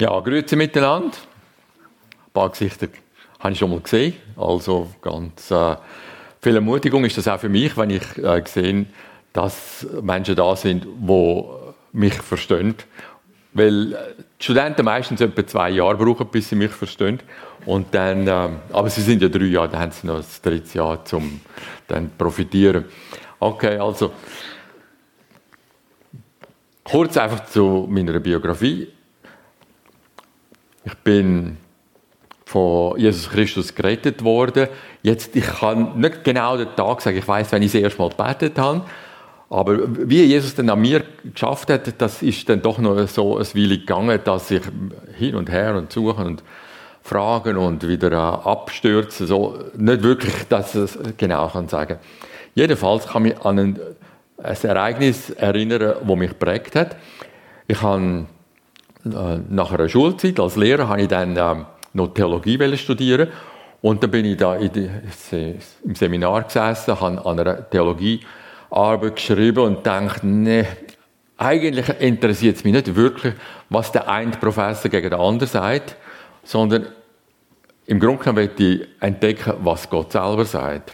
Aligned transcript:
Ja, 0.00 0.18
grüezi 0.20 0.56
miteinander. 0.56 1.08
Ein 1.08 2.32
paar 2.32 2.48
Gesichter 2.48 2.88
habe 3.38 3.52
ich 3.52 3.58
schon 3.58 3.68
mal 3.68 3.80
gesehen. 3.80 4.14
Also 4.34 4.88
ganz 5.02 5.50
äh, 5.50 5.76
viel 6.40 6.54
Ermutigung 6.54 7.04
ist 7.04 7.18
das 7.18 7.28
auch 7.28 7.38
für 7.38 7.50
mich, 7.50 7.76
wenn 7.76 7.90
ich 7.90 8.16
äh, 8.16 8.42
sehe, 8.46 8.86
dass 9.34 9.86
Menschen 10.00 10.36
da 10.36 10.56
sind, 10.56 10.86
die 10.86 11.44
mich 11.92 12.14
verstehen. 12.14 12.76
Weil 13.52 13.92
äh, 13.92 13.96
die 14.40 14.44
Studenten 14.44 14.86
meistens 14.86 15.20
etwa 15.20 15.46
zwei 15.46 15.68
Jahre 15.68 15.96
brauchen, 15.96 16.28
bis 16.28 16.48
sie 16.48 16.56
mich 16.56 16.72
verstehen. 16.72 17.20
Und 17.66 17.94
dann, 17.94 18.26
äh, 18.26 18.48
aber 18.72 18.88
sie 18.88 19.02
sind 19.02 19.20
ja 19.20 19.28
drei 19.28 19.44
Jahre, 19.44 19.68
dann 19.68 19.80
haben 19.82 19.92
sie 19.92 20.06
noch 20.06 20.16
das 20.16 20.40
dritte 20.40 20.78
Jahr 20.78 21.04
zum 21.04 21.42
dann 21.88 22.10
profitieren. 22.16 22.86
Okay, 23.38 23.76
also 23.76 24.12
kurz 26.84 27.18
einfach 27.18 27.44
zu 27.44 27.86
meiner 27.86 28.18
Biografie. 28.18 28.88
Ich 30.84 30.94
bin 30.94 31.56
von 32.46 32.98
Jesus 32.98 33.30
Christus 33.30 33.74
gerettet 33.74 34.24
worden. 34.24 34.68
Jetzt, 35.02 35.36
ich 35.36 35.46
kann 35.46 36.00
nicht 36.00 36.24
genau 36.24 36.56
den 36.56 36.74
Tag 36.74 37.00
sagen, 37.00 37.16
ich 37.16 37.28
weiß, 37.28 37.52
wenn 37.52 37.62
ich 37.62 37.72
das 37.72 37.80
erste 37.80 38.02
Mal 38.02 38.10
gebetet 38.10 38.58
habe, 38.58 38.82
aber 39.50 39.78
wie 40.08 40.22
Jesus 40.22 40.54
dann 40.54 40.70
an 40.70 40.80
mir 40.80 41.02
geschafft 41.24 41.70
hat, 41.70 42.00
das 42.00 42.22
ist 42.22 42.48
dann 42.48 42.62
doch 42.62 42.78
noch 42.78 43.06
so 43.08 43.36
ein 43.36 43.46
Weile 43.46 43.78
gegangen, 43.78 44.20
dass 44.22 44.50
ich 44.50 44.62
hin 45.16 45.34
und 45.34 45.50
her 45.50 45.74
und 45.74 45.92
suchen 45.92 46.26
und 46.26 46.42
fragen 47.02 47.56
und 47.56 47.86
wieder 47.86 48.46
abstürzen, 48.46 49.26
so 49.26 49.58
nicht 49.76 50.02
wirklich, 50.02 50.34
dass 50.48 50.74
ich 50.74 50.82
es 50.82 50.98
genau 51.16 51.48
kann 51.48 51.68
sagen. 51.68 51.98
Jedenfalls 52.54 53.08
kann 53.08 53.24
ich 53.24 53.34
mich 53.34 53.44
an 53.44 53.58
ein, 53.58 53.80
ein 54.42 54.56
Ereignis 54.62 55.30
erinnern, 55.30 55.96
das 56.06 56.16
mich 56.16 56.30
geprägt 56.30 56.76
hat. 56.76 56.96
Ich 57.66 57.82
habe 57.82 58.02
äh, 58.02 58.24
nach 59.04 59.72
einer 59.72 59.88
Schulzeit 59.88 60.38
als 60.38 60.56
Lehrer 60.56 60.88
habe 60.88 61.02
ich 61.02 61.08
dann 61.08 61.36
ähm, 61.36 61.66
noch 61.92 62.14
Theologie 62.14 62.76
studieren 62.76 63.28
und 63.82 64.02
dann 64.02 64.10
bin 64.10 64.24
ich 64.26 64.36
da 64.36 64.56
die, 64.58 64.90
im 65.84 65.94
Seminar 65.94 66.42
gesessen, 66.42 67.00
habe 67.00 67.24
an 67.24 67.38
einer 67.38 67.68
Theologiearbeit 67.70 69.16
geschrieben 69.16 69.64
und 69.64 69.86
dachte, 69.86 70.26
nee, 70.26 70.66
eigentlich 71.38 71.88
interessiert 72.00 72.56
es 72.56 72.64
mich 72.64 72.74
nicht 72.74 72.94
wirklich, 72.94 73.32
was 73.70 73.90
der 73.92 74.08
eine 74.08 74.32
Professor 74.32 74.90
gegen 74.90 75.10
den 75.10 75.18
anderen 75.18 75.48
sagt, 75.48 75.96
sondern 76.44 76.86
im 77.86 77.98
Grunde 77.98 78.18
genommen 78.22 78.44
möchte 78.44 78.62
ich 78.62 78.88
entdecken, 79.00 79.54
was 79.62 79.88
Gott 79.88 80.12
selber 80.12 80.44
sagt. 80.44 80.92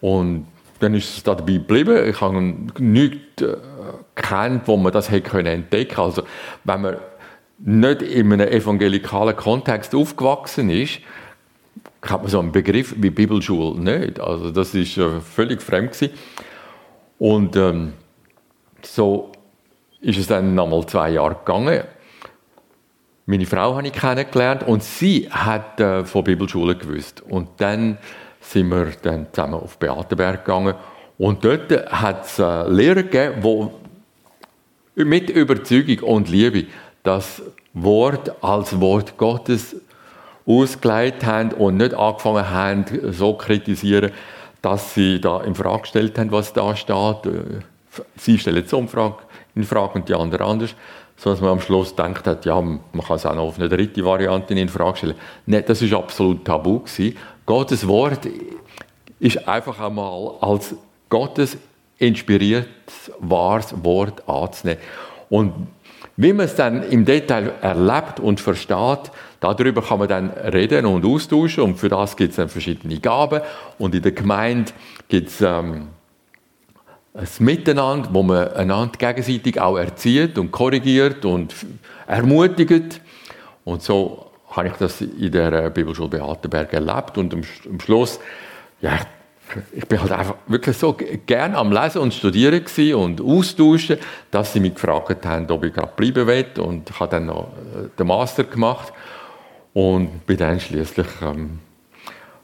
Und 0.00 0.46
dann 0.80 0.94
ist 0.94 1.18
es 1.18 1.22
da 1.22 1.34
dabei 1.34 1.52
geblieben. 1.52 2.08
Ich 2.08 2.20
habe 2.20 2.40
nichts 2.78 3.42
äh, 3.42 3.56
kennt, 4.14 4.66
wo 4.66 4.76
man 4.76 4.92
das 4.92 5.10
hätte 5.10 5.38
entdecken 5.38 5.94
können. 5.94 6.06
Also, 6.06 6.22
wenn 6.64 6.80
man 6.80 6.96
nicht 7.58 8.02
in 8.02 8.32
einem 8.32 8.48
evangelikalen 8.48 9.36
Kontext 9.36 9.94
aufgewachsen 9.94 10.70
ist, 10.70 11.00
hat 12.02 12.22
man 12.22 12.30
so 12.30 12.40
einen 12.40 12.52
Begriff 12.52 12.94
wie 12.96 13.10
Bibelschule 13.10 13.78
nicht. 13.78 14.18
Also 14.20 14.50
das 14.50 14.74
ist 14.74 14.96
äh, 14.96 15.20
völlig 15.20 15.60
fremd 15.60 15.92
gewesen. 15.92 16.14
Und 17.18 17.56
ähm, 17.56 17.92
so 18.82 19.32
ist 20.00 20.18
es 20.18 20.26
dann 20.26 20.54
nochmal 20.54 20.86
zwei 20.86 21.10
Jahre 21.10 21.34
gegangen. 21.34 21.84
Meine 23.26 23.46
Frau 23.46 23.76
habe 23.76 23.86
ich 23.86 23.92
kennengelernt 23.92 24.62
und 24.62 24.82
sie 24.82 25.28
hat 25.30 25.78
äh, 25.78 26.04
von 26.04 26.24
Bibelschule 26.24 26.76
gewusst. 26.76 27.20
Und 27.20 27.48
dann 27.58 27.98
sind 28.40 28.70
wir 28.70 28.92
dann 29.02 29.26
zusammen 29.32 29.54
auf 29.54 29.78
Beatenberg 29.78 30.44
gegangen 30.44 30.74
und 31.18 31.44
dort 31.44 31.70
hat 31.92 32.24
es 32.24 32.38
äh, 32.38 32.66
Lehrer 32.68 33.02
gegeben, 33.02 33.42
die 33.42 33.89
mit 35.04 35.30
Überzeugung 35.30 36.00
und 36.00 36.28
Liebe 36.28 36.66
das 37.02 37.42
Wort 37.72 38.42
als 38.42 38.80
Wort 38.80 39.16
Gottes 39.16 39.76
ausgelegt 40.46 41.24
haben 41.24 41.52
und 41.52 41.76
nicht 41.76 41.94
angefangen 41.94 42.50
haben, 42.50 42.84
so 43.12 43.32
zu 43.32 43.38
kritisieren, 43.38 44.10
dass 44.62 44.94
sie 44.94 45.20
da 45.20 45.42
in 45.42 45.54
Frage 45.54 45.82
gestellt 45.82 46.18
haben, 46.18 46.32
was 46.32 46.52
da 46.52 46.74
steht. 46.76 47.16
Sie 48.16 48.38
stellen 48.38 48.66
so 48.66 48.78
in 48.78 48.88
Frage 49.64 49.94
und 49.94 50.08
die 50.08 50.14
anderen 50.14 50.46
anders, 50.46 50.74
sodass 51.16 51.40
man 51.40 51.50
am 51.50 51.60
Schluss 51.60 51.94
denkt 51.94 52.26
hat, 52.26 52.44
ja, 52.44 52.60
man 52.60 52.80
kann 53.06 53.16
es 53.16 53.26
auch 53.26 53.34
noch 53.34 53.44
auf 53.44 53.58
eine 53.58 53.68
dritte 53.68 54.04
Variante 54.04 54.54
in 54.54 54.68
Frage 54.68 54.98
stellen. 54.98 55.14
Nein, 55.46 55.64
das 55.66 55.82
ist 55.82 55.92
absolut 55.92 56.44
tabu 56.44 56.80
gewesen. 56.80 57.16
Gottes 57.46 57.86
Wort 57.86 58.28
ist 59.18 59.48
einfach 59.48 59.78
einmal 59.80 60.34
als 60.40 60.74
Gottes 61.08 61.56
inspiriertes, 62.00 63.12
wahres 63.20 63.72
Wort 63.84 64.28
anzunehmen. 64.28 64.82
Und 65.28 65.68
wie 66.16 66.32
man 66.32 66.46
es 66.46 66.54
dann 66.56 66.82
im 66.90 67.04
Detail 67.04 67.52
erlebt 67.62 68.20
und 68.20 68.40
versteht, 68.40 69.10
darüber 69.38 69.82
kann 69.82 70.00
man 70.00 70.08
dann 70.08 70.30
reden 70.30 70.86
und 70.86 71.04
austauschen. 71.04 71.62
Und 71.64 71.76
für 71.76 71.88
das 71.88 72.16
gibt 72.16 72.30
es 72.30 72.36
dann 72.36 72.48
verschiedene 72.48 72.98
Gaben. 72.98 73.40
Und 73.78 73.94
in 73.94 74.02
der 74.02 74.12
Gemeinde 74.12 74.72
gibt 75.08 75.28
es 75.28 75.40
ähm, 75.40 75.88
ein 77.14 77.28
Miteinander, 77.38 78.08
wo 78.12 78.22
man 78.22 78.48
einander 78.48 78.98
gegenseitig 78.98 79.60
auch 79.60 79.78
erzieht 79.78 80.36
und 80.36 80.50
korrigiert 80.50 81.24
und 81.24 81.54
ermutigt. 82.06 83.00
Und 83.64 83.82
so 83.82 84.30
habe 84.50 84.68
ich 84.68 84.74
das 84.74 85.00
in 85.00 85.30
der 85.32 85.70
Bibelschule 85.70 86.08
Beatenberg 86.08 86.72
erlebt. 86.72 87.18
Und 87.18 87.34
am, 87.34 87.42
Schluss 87.80 88.20
ja, 88.80 88.98
ich 89.72 89.86
bin 89.86 90.00
halt 90.00 90.12
einfach 90.12 90.36
wirklich 90.46 90.76
so 90.76 90.96
gern 91.26 91.54
am 91.54 91.72
Lesen 91.72 91.98
und 91.98 92.14
Studieren 92.14 92.64
und 92.94 93.20
austauschen, 93.20 93.98
dass 94.30 94.52
sie 94.52 94.60
mich 94.60 94.74
gefragt 94.74 95.24
haben, 95.26 95.50
ob 95.50 95.64
ich 95.64 95.72
gerade 95.72 95.92
bleiben 95.96 96.26
will. 96.26 96.46
Und 96.58 96.90
ich 96.90 97.00
habe 97.00 97.10
dann 97.10 97.26
noch 97.26 97.52
äh, 97.74 97.88
den 97.98 98.06
Master 98.06 98.44
gemacht 98.44 98.92
und 99.72 100.26
bin 100.26 100.36
dann 100.36 100.60
schließlich 100.60 101.06
ähm, 101.22 101.58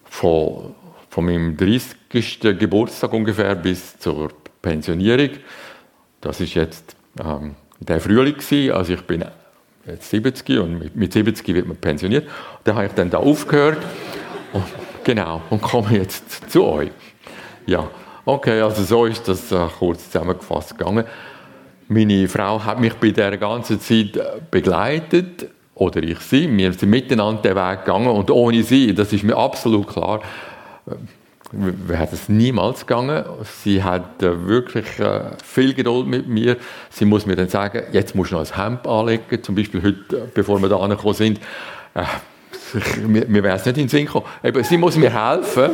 von, 0.05 0.75
von 1.11 1.25
meinem 1.25 1.56
30. 1.56 2.41
Geburtstag 2.59 3.12
ungefähr 3.12 3.55
bis 3.55 3.99
zur 3.99 4.31
Pensionierung. 4.62 5.31
Das 6.21 6.41
ist 6.41 6.55
jetzt 6.55 6.97
ähm, 7.23 7.55
der 7.81 8.00
Frühling 8.00 8.34
gewesen. 8.34 8.73
Also 8.73 8.94
ich 8.94 9.03
bin 9.03 9.25
jetzt 9.87 10.11
70 10.11 10.59
und 10.59 10.78
mit, 10.78 10.97
mit 10.97 11.12
70 11.12 11.47
wird 11.55 11.67
man 11.67 11.77
pensioniert. 11.77 12.28
Da 12.65 12.75
habe 12.75 12.87
ich 12.87 12.93
dann 12.93 13.11
da 13.11 13.19
aufgehört. 13.19 13.78
Und 14.53 14.65
Genau, 15.06 15.41
und 15.50 15.62
komme 15.62 15.99
jetzt 15.99 16.50
zu 16.50 16.65
euch. 16.65 16.91
Ja, 17.65 17.89
okay, 18.25 18.61
also 18.61 18.83
so 18.83 19.06
ist 19.06 19.28
das 19.28 19.53
äh, 19.53 19.69
kurz 19.78 20.11
zusammengefasst 20.11 20.77
gegangen. 20.77 21.05
Meine 21.87 22.27
Frau 22.27 22.65
hat 22.65 22.81
mich 22.81 22.93
bei 22.94 23.12
der 23.12 23.39
ganzen 23.39 23.81
Zeit 23.81 24.17
äh, 24.17 24.41
begleitet, 24.50 25.49
oder 25.77 26.03
ich 26.03 26.19
sie. 26.19 26.50
Wir 26.56 26.72
sind 26.72 26.91
miteinander 26.91 27.41
den 27.41 27.55
Weg 27.55 27.84
gegangen 27.84 28.09
und 28.09 28.33
ohne 28.33 28.65
sie, 28.65 28.93
das 28.94 29.12
ist 29.12 29.22
mir 29.22 29.37
absolut 29.37 29.87
klar, 29.87 30.22
äh, 30.89 30.94
wäre 31.53 32.09
es 32.11 32.28
niemals 32.28 32.84
gegangen. 32.84 33.25
Sie 33.62 33.84
hat 33.84 34.21
äh, 34.25 34.49
wirklich 34.49 34.87
viel 35.44 35.73
Geduld 35.73 36.09
mit 36.09 36.27
mir. 36.27 36.56
Sie 36.91 37.05
muss 37.05 37.27
mir 37.27 37.37
dann 37.37 37.49
sagen, 37.49 37.84
jetzt 37.93 38.17
musst 38.17 38.33
du 38.33 38.34
noch 38.34 38.50
ein 38.50 38.56
Hemd 38.56 38.88
anlegen, 38.88 39.41
zum 39.41 39.55
Beispiel 39.55 39.84
heute, 39.84 40.33
bevor 40.34 40.61
wir 40.61 40.69
da 40.69 40.78
angekommen 40.78 41.15
sind. 41.15 41.41
Äh, 42.75 43.00
mir, 43.06 43.27
mir 43.27 43.43
wäre 43.43 43.56
es 43.56 43.65
nicht 43.65 43.77
in 43.77 43.84
den 43.84 43.88
Sinn 43.88 44.06
gekommen. 44.06 44.27
Eben, 44.43 44.62
sie 44.65 44.77
muss 44.77 44.97
mir 44.97 45.10
helfen. 45.10 45.71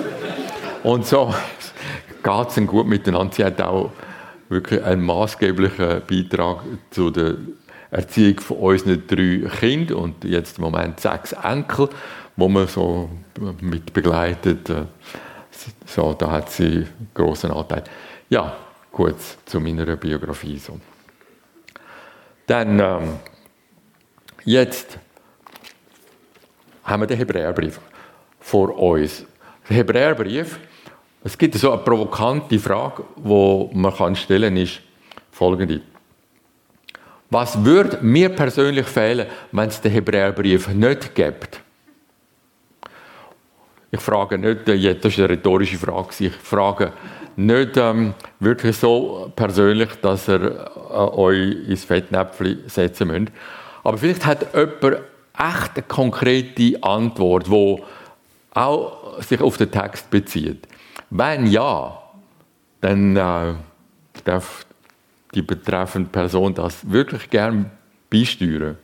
Und 0.83 1.07
so 1.07 1.35
geht 2.23 2.49
es 2.49 2.67
gut 2.67 2.87
miteinander. 2.87 3.33
Sie 3.35 3.45
hat 3.45 3.61
auch 3.61 3.91
wirklich 4.49 4.83
einen 4.85 5.03
maßgeblichen 5.03 6.03
Beitrag 6.09 6.63
zu 6.91 7.11
der 7.11 7.37
Erziehung 7.91 8.41
von 8.41 8.57
unseren 8.59 9.07
drei 9.07 9.43
Kindern 9.61 9.99
und 9.99 10.25
jetzt 10.25 10.59
im 10.59 10.65
Moment 10.65 11.01
sechs 11.01 11.33
Enkel, 11.33 11.89
wo 12.37 12.49
man 12.49 12.67
so 12.67 13.11
mit 13.61 13.93
begleitet. 13.93 14.71
So, 15.87 16.15
da 16.15 16.31
hat 16.31 16.51
sie 16.51 16.65
einen 16.65 17.11
grossen 17.15 17.51
Anteil. 17.51 17.85
Ja, 18.31 18.57
kurz 18.91 19.37
zu 19.45 19.61
meiner 19.61 19.97
Biografie. 19.97 20.61
Dann 22.47 22.81
ähm, 22.81 23.19
jetzt 24.45 24.99
haben 26.85 27.03
wir 27.03 27.07
den 27.07 27.19
Hebräerbrief 27.19 27.81
vor 28.41 28.77
uns. 28.77 29.25
Der 29.69 29.77
Hebräerbrief, 29.77 30.59
es 31.25 31.39
gibt 31.39 31.55
so 31.55 31.73
eine 31.73 31.83
provokante 31.83 32.59
Frage, 32.59 33.05
die 33.17 33.71
man 33.73 34.17
stellen 34.17 34.55
kann, 34.55 34.63
ist 34.63 34.81
folgende. 35.31 35.81
Was 37.31 37.65
würde 37.65 37.99
mir 38.03 38.29
persönlich 38.29 38.87
fehlen, 38.87 39.27
wenn 39.53 39.69
es 39.69 39.81
den 39.81 39.93
Hebräerbrief 39.93 40.69
nicht 40.69 41.15
gibt? 41.15 41.61
Ich 43.91 44.01
frage 44.01 44.39
nicht, 44.39 44.69
äh, 44.69 44.95
das 44.95 45.13
ist 45.13 45.19
eine 45.19 45.31
rhetorische 45.31 45.77
Frage, 45.77 46.09
ich 46.19 46.33
frage 46.33 46.93
nicht 47.37 47.77
ähm, 47.77 48.15
wirklich 48.41 48.77
so 48.77 49.33
persönlich, 49.35 49.91
dass 50.01 50.29
ihr 50.29 50.43
äh, 50.43 50.95
euch 50.95 51.69
ins 51.69 51.85
Fettnäpfchen 51.85 52.65
setzen 52.67 53.09
müsst. 53.09 53.33
Aber 53.85 53.99
vielleicht 53.99 54.25
hat 54.27 54.47
jemand 54.55 55.03
echt 55.39 55.73
eine 55.75 55.83
konkrete 55.87 56.83
Antwort, 56.83 57.47
die 57.47 57.83
auch 58.55 59.23
sich 59.23 59.41
auf 59.41 59.57
den 59.57 59.71
Text 59.71 60.11
bezieht? 60.11 60.67
Wenn 61.11 61.47
ja, 61.47 62.03
dann 62.81 63.17
äh, 63.17 63.55
darf 64.25 64.67
die 65.35 65.43
betreffende 65.43 66.11
Person 66.11 66.55
das 66.55 66.91
wirklich 66.91 67.31
gern 67.31 67.71
beisteuern. 68.11 68.77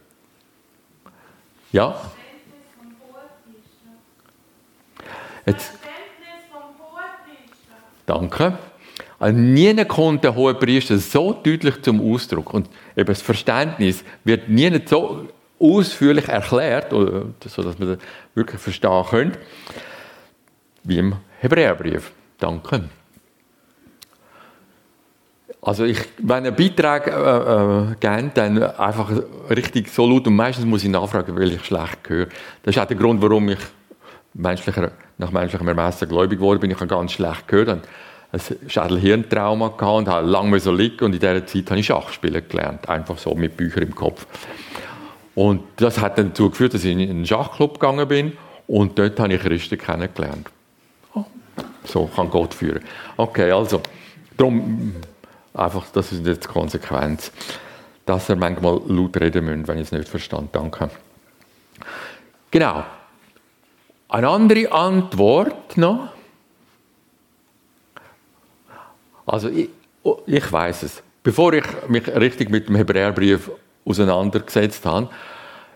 Ja? 1.73 1.95
Jetzt. 5.47 5.73
Danke. 8.07 8.59
Also 9.19 9.39
nie 9.39 9.85
kommt 9.85 10.25
der 10.25 10.35
hohe 10.35 10.55
Priester 10.55 10.97
so 10.99 11.33
deutlich 11.33 11.83
zum 11.83 12.01
Ausdruck. 12.01 12.55
Und 12.55 12.71
eben 12.97 13.07
das 13.07 13.21
Verständnis 13.21 14.03
wird 14.25 14.49
nie 14.49 14.81
so 14.87 15.29
ausführlich 15.61 16.29
erklärt, 16.29 16.91
sodass 16.91 17.79
man 17.79 17.89
das 17.89 17.99
wirklich 18.35 18.61
verstehen 18.61 19.05
können, 19.09 19.37
wie 20.85 20.99
im 20.99 21.17
Hebräerbrief. 21.41 22.13
Danke. 22.39 22.85
Also 25.61 25.85
ich, 25.85 25.99
wenn 26.19 26.47
ein 26.47 26.55
Beitrag 26.55 27.09
äh, 27.09 27.11
äh, 27.11 27.95
geben, 27.99 28.31
dann 28.35 28.63
einfach 28.63 29.11
richtig 29.51 29.89
so 29.89 30.07
laut 30.07 30.27
und 30.27 30.37
meistens 30.37 30.65
muss 30.65 30.85
ich 30.85 30.91
nachfragen, 30.91 31.37
weil 31.37 31.53
ich 31.53 31.65
schlecht 31.65 32.09
höre. 32.09 32.27
Das 32.63 32.77
ist 32.77 32.81
auch 32.81 32.87
der 32.87 32.97
Grund, 32.97 33.21
warum 33.21 33.49
ich 33.49 33.59
menschlicher, 34.35 34.93
nach 35.19 35.33
menschlichem 35.33 35.67
Ermessen 35.67 36.09
gläubig 36.09 36.39
geworden 36.39 36.61
bin. 36.61 36.71
Ich 36.71 36.77
habe 36.77 36.87
ganz 36.87 37.13
schlecht 37.13 37.49
gehört, 37.49 37.69
habe 37.69 37.83
ein 38.33 38.41
Schädel-Hirntrauma 38.69 39.69
gehabt 39.77 39.99
und 39.99 40.09
habe 40.09 40.27
lange 40.27 40.61
so 40.61 40.73
liegen 40.73 41.05
und 41.05 41.13
in 41.13 41.21
dieser 41.21 41.45
Zeit 41.45 41.71
habe 41.71 41.81
ich 41.81 41.87
Schachspielen 41.87 42.49
gelernt, 42.49 42.89
einfach 42.89 43.19
so 43.19 43.35
mit 43.35 43.57
Büchern 43.57 43.83
im 43.83 43.95
Kopf. 43.95 44.27
Und 45.39 45.63
das 45.77 46.01
hat 46.01 46.19
dann 46.19 46.31
dazu 46.31 46.51
geführt, 46.51 46.75
dass 46.75 46.83
ich 46.83 46.91
in 46.91 47.09
einen 47.09 47.27
Schachclub 47.27 47.75
gegangen 47.75 48.09
bin 48.09 48.37
und 48.67 48.99
dort 48.99 49.21
habe 49.21 49.35
ich 49.35 49.41
Christen 49.41 49.79
kennengelernt. 49.79 50.49
Oh, 51.15 51.25
so 51.85 52.07
kann 52.07 52.29
Gott 52.29 52.55
führen. 52.55 52.83
Okay, 53.17 53.53
also, 53.53 53.81
darum 54.37 54.95
Einfach, 55.59 55.87
das 55.93 56.13
ist 56.13 56.25
jetzt 56.25 56.45
die 56.45 56.49
Konsequenz. 56.49 57.33
Dass 58.07 58.29
er 58.29 58.37
manchmal 58.37 58.81
laut 58.87 59.17
reden 59.21 59.45
müsst, 59.45 59.69
wenn 59.69 59.79
ich 59.79 59.85
es 59.85 59.93
nicht 59.93 60.09
verstand. 60.09 60.55
Danke. 60.55 60.89
Genau. 62.51 62.85
Eine 64.09 64.29
andere 64.29 64.73
Antwort 64.73 65.77
noch. 65.77 66.11
Also 69.27 69.49
ich, 69.51 69.69
oh, 70.05 70.19
ich 70.27 70.51
weiß 70.51 70.85
es. 70.85 71.03
Bevor 71.23 71.53
ich 71.53 71.65
mich 71.89 72.07
richtig 72.09 72.51
mit 72.51 72.69
dem 72.69 72.77
Hebräerbrief 72.77 73.51
auseinandergesetzt 73.89 74.85
habe, 74.85 75.09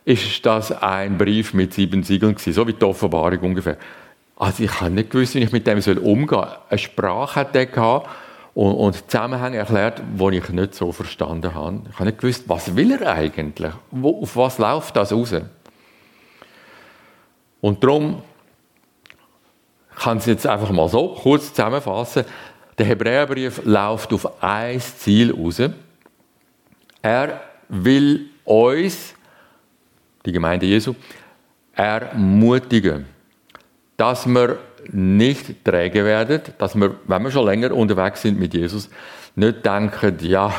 ist 0.04 0.44
das 0.44 0.72
ein 0.72 1.16
Brief 1.16 1.54
mit 1.54 1.74
sieben 1.74 2.02
Siegeln 2.02 2.34
gewesen, 2.34 2.52
so 2.52 2.66
wie 2.66 2.72
die 2.72 2.84
Offenbarung 2.84 3.38
ungefähr. 3.40 3.76
Also 4.36 4.64
ich 4.64 4.80
habe 4.80 4.90
nicht 4.90 5.10
gewusst, 5.10 5.34
wie 5.34 5.40
ich 5.40 5.52
mit 5.52 5.66
dem 5.66 5.78
umgehen 5.98 6.28
soll. 6.28 6.56
Eine 6.68 6.78
Sprache 6.78 7.40
hat 7.40 7.54
der 7.54 7.66
gehabt, 7.66 8.08
und, 8.54 8.74
und 8.74 9.10
Zusammenhänge 9.10 9.58
erklärt, 9.58 10.02
die 10.04 10.36
ich 10.36 10.48
nicht 10.50 10.74
so 10.74 10.92
verstanden 10.92 11.54
habe. 11.54 11.82
Ich 11.90 11.94
habe 11.94 12.06
nicht 12.06 12.18
gewusst, 12.18 12.44
was 12.48 12.76
will 12.76 12.92
er 12.92 13.12
eigentlich? 13.12 13.72
Wo, 13.90 14.22
auf 14.22 14.36
was 14.36 14.58
läuft 14.58 14.94
das 14.96 15.12
raus? 15.12 15.34
Und 17.60 17.82
darum 17.82 18.22
kann 19.96 20.18
ich 20.18 20.24
es 20.24 20.26
jetzt 20.26 20.46
einfach 20.46 20.70
mal 20.70 20.88
so 20.88 21.14
kurz 21.14 21.54
zusammenfassen. 21.54 22.24
Der 22.76 22.86
Hebräerbrief 22.86 23.62
läuft 23.64 24.12
auf 24.12 24.42
ein 24.42 24.80
Ziel 24.80 25.32
raus. 25.32 25.62
Er 27.00 27.40
will 27.72 28.26
uns, 28.44 29.14
die 30.24 30.32
Gemeinde 30.32 30.66
Jesu, 30.66 30.94
ermutigen, 31.74 33.06
dass 33.96 34.26
wir 34.26 34.58
nicht 34.92 35.64
träge 35.64 36.04
werden, 36.04 36.42
dass 36.58 36.74
wir, 36.74 36.96
wenn 37.06 37.22
wir 37.22 37.30
schon 37.30 37.46
länger 37.46 37.72
unterwegs 37.72 38.22
sind 38.22 38.38
mit 38.38 38.52
Jesus, 38.52 38.90
nicht 39.34 39.64
denken, 39.64 40.18
ja, 40.20 40.52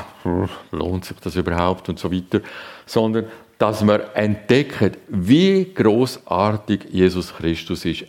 lohnt 0.72 1.06
sich 1.06 1.18
das 1.20 1.36
überhaupt 1.36 1.88
und 1.90 2.00
so 2.00 2.12
weiter, 2.12 2.42
sondern 2.86 3.26
dass 3.60 3.86
wir 3.86 4.10
entdecken, 4.16 4.98
wie 5.08 5.72
großartig 5.72 6.86
Jesus 6.90 7.34
Christus 7.36 7.86
ist. 7.86 8.06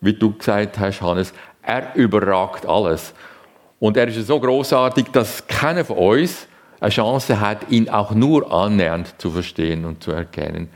Wie 0.00 0.12
du 0.12 0.36
gesagt 0.36 0.78
hast, 0.78 1.00
Hannes, 1.00 1.32
er 1.62 1.94
überragt 1.94 2.66
alles. 2.66 3.14
Und 3.80 3.96
er 3.96 4.08
ist 4.08 4.26
so 4.26 4.38
großartig, 4.38 5.06
dass 5.12 5.46
keiner 5.46 5.84
von 5.84 5.96
uns 5.96 6.46
eine 6.84 6.90
Chance 6.90 7.40
hat, 7.40 7.70
ihn 7.70 7.88
auch 7.88 8.12
nur 8.12 8.52
annähernd 8.52 9.14
zu 9.18 9.30
verstehen 9.30 9.84
und 9.84 10.02
zu 10.02 10.12
erkennen. 10.12 10.68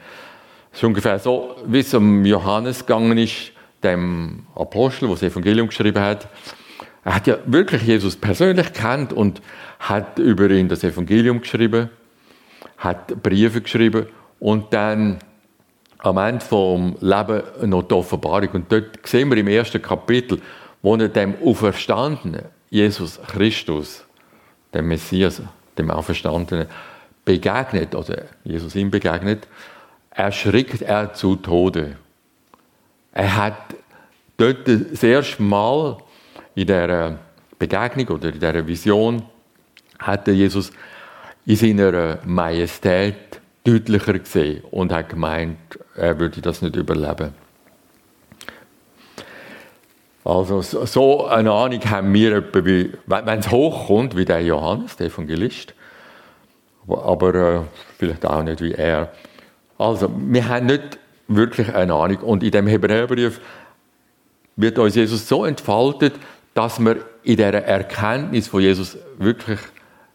Es 0.72 0.78
ist 0.78 0.84
ungefähr 0.84 1.19
so, 1.19 1.55
wie 1.66 1.81
es 1.81 1.93
um 1.94 2.25
Johannes 2.25 2.87
gegangen 2.87 3.19
ist, 3.19 3.52
dem 3.82 4.46
Apostel, 4.55 5.06
der 5.06 5.16
das 5.16 5.22
Evangelium 5.22 5.69
geschrieben 5.69 6.02
hat, 6.02 6.28
er 7.05 7.14
hat 7.14 7.26
ja 7.26 7.38
wirklich 7.46 7.82
Jesus 7.82 8.16
persönlich 8.16 8.72
kennt 8.72 9.12
und 9.12 9.40
hat 9.78 10.19
über 10.19 10.50
ihn 10.50 10.69
das 10.69 10.82
Evangelium 10.82 11.40
geschrieben, 11.40 11.90
hat 12.76 13.22
Briefe 13.22 13.60
geschrieben 13.60 14.06
und 14.40 14.72
dann 14.72 15.19
am 15.99 16.19
Ende 16.19 16.44
vom 16.44 16.96
Leben 17.00 17.43
noch 17.66 17.82
die 17.82 17.94
Offenbarung. 17.94 18.49
Und 18.52 18.72
dort 18.72 19.06
sehen 19.06 19.31
wir 19.31 19.38
im 19.38 19.49
ersten 19.49 19.81
Kapitel, 19.81 20.40
wo 20.82 20.96
er 20.96 21.08
dem 21.08 21.34
Auferstandenen, 21.44 22.46
Jesus 22.70 23.20
Christus, 23.26 24.05
dem 24.75 24.88
Messias, 24.88 25.43
dem 25.79 25.91
Auferstandenen, 25.91 26.67
begegnet, 27.25 27.95
oder 27.95 28.23
Jesus 28.45 28.75
ihm 28.75 28.91
begegnet, 28.91 29.47
erschrickt 30.11 30.83
er 30.83 31.13
zu 31.13 31.37
Tode. 31.37 31.97
Er 33.13 33.37
hat 33.37 33.75
dort 34.37 34.67
das 34.67 35.03
erste 35.03 35.43
Mal 35.43 35.99
in 36.55 36.67
dieser 36.67 37.19
Begegnung 37.59 38.09
oder 38.09 38.29
in 38.29 38.41
dieser 38.41 38.67
Vision 38.67 39.23
hat 39.99 40.27
Jesus 40.29 40.73
in 41.45 41.57
seiner 41.57 42.19
Majestät 42.25 43.41
deutlicher 43.65 44.19
gesehen 44.19 44.63
und 44.71 44.93
hat 44.93 45.09
gemeint, 45.11 45.59
er 45.95 46.19
würde 46.19 46.41
das 46.41 46.63
nicht 46.63 46.77
überleben. 46.77 47.35
Also 50.29 50.61
so 50.61 51.25
eine 51.27 51.51
Ahnung 51.51 51.81
haben 51.89 52.13
wir, 52.13 52.45
wenn 52.53 53.39
es 53.39 53.51
hochkommt, 53.51 54.15
wie 54.15 54.27
der 54.27 54.43
Johannes, 54.43 54.95
der 54.97 55.07
Evangelist, 55.07 55.73
aber 56.87 57.35
äh, 57.35 57.61
vielleicht 57.97 58.27
auch 58.27 58.43
nicht 58.43 58.61
wie 58.61 58.73
er. 58.73 59.11
Also 59.79 60.13
wir 60.15 60.47
haben 60.47 60.67
nicht 60.67 60.99
wirklich 61.29 61.75
eine 61.75 61.95
Ahnung. 61.95 62.19
Und 62.19 62.43
in 62.43 62.51
dem 62.51 62.67
Hebräerbrief 62.67 63.41
wird 64.57 64.79
uns 64.79 64.97
Jesus 64.97 65.27
so 65.27 65.47
entfaltet, 65.47 66.13
dass 66.53 66.79
wir 66.79 66.97
in 67.23 67.37
dieser 67.37 67.65
Erkenntnis 67.65 68.49
von 68.49 68.61
Jesus 68.61 68.99
wirklich 69.17 69.61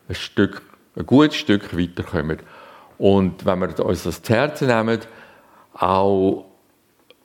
ein 0.10 0.13
Stück, 0.13 0.62
ein 0.95 1.07
gutes 1.07 1.38
Stück 1.38 1.75
weiterkommen. 1.75 2.38
Und 3.00 3.48
wenn 3.48 3.62
wir 3.62 3.83
uns 3.83 4.04
das 4.04 4.21
zu 4.21 4.31
Herzen 4.31 4.68
nehmen, 4.68 5.00
auch 5.74 6.45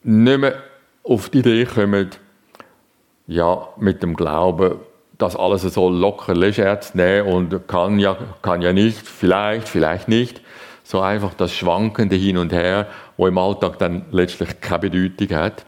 nicht 0.03 0.41
mehr 0.41 0.63
auf 1.03 1.29
die 1.29 1.41
Idee 1.41 1.67
kommen, 1.67 2.13
ja, 3.29 3.69
mit 3.77 4.03
dem 4.03 4.17
Glauben, 4.17 4.77
das 5.19 5.37
alles 5.37 5.63
so 5.63 5.89
locker 5.89 6.35
leger 6.35 6.81
zu 6.81 6.97
nehmen 6.97 7.29
und 7.29 7.69
kann 7.69 7.99
ja, 7.99 8.17
kann 8.43 8.63
ja 8.63 8.73
nicht, 8.73 9.07
vielleicht, 9.07 9.69
vielleicht 9.69 10.09
nicht, 10.09 10.41
so 10.83 11.01
einfach 11.01 11.35
das 11.35 11.53
Schwankende 11.53 12.17
hin 12.17 12.39
und 12.39 12.53
her, 12.53 12.87
wo 13.17 13.27
im 13.27 13.37
Alltag 13.37 13.79
dann 13.79 14.07
letztlich 14.11 14.61
keine 14.61 14.79
Bedeutung 14.91 15.37
hat. 15.37 15.67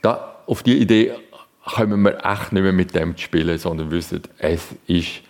Da, 0.00 0.36
auf 0.46 0.62
die 0.62 0.78
Idee 0.78 1.12
kommen 1.64 2.00
wir 2.02 2.24
echt 2.24 2.52
nicht 2.52 2.62
mehr 2.62 2.72
mit 2.72 2.94
dem 2.94 3.16
spielen, 3.18 3.58
sondern 3.58 3.90
wissen, 3.90 4.22
es 4.38 4.68
ist 4.86 5.20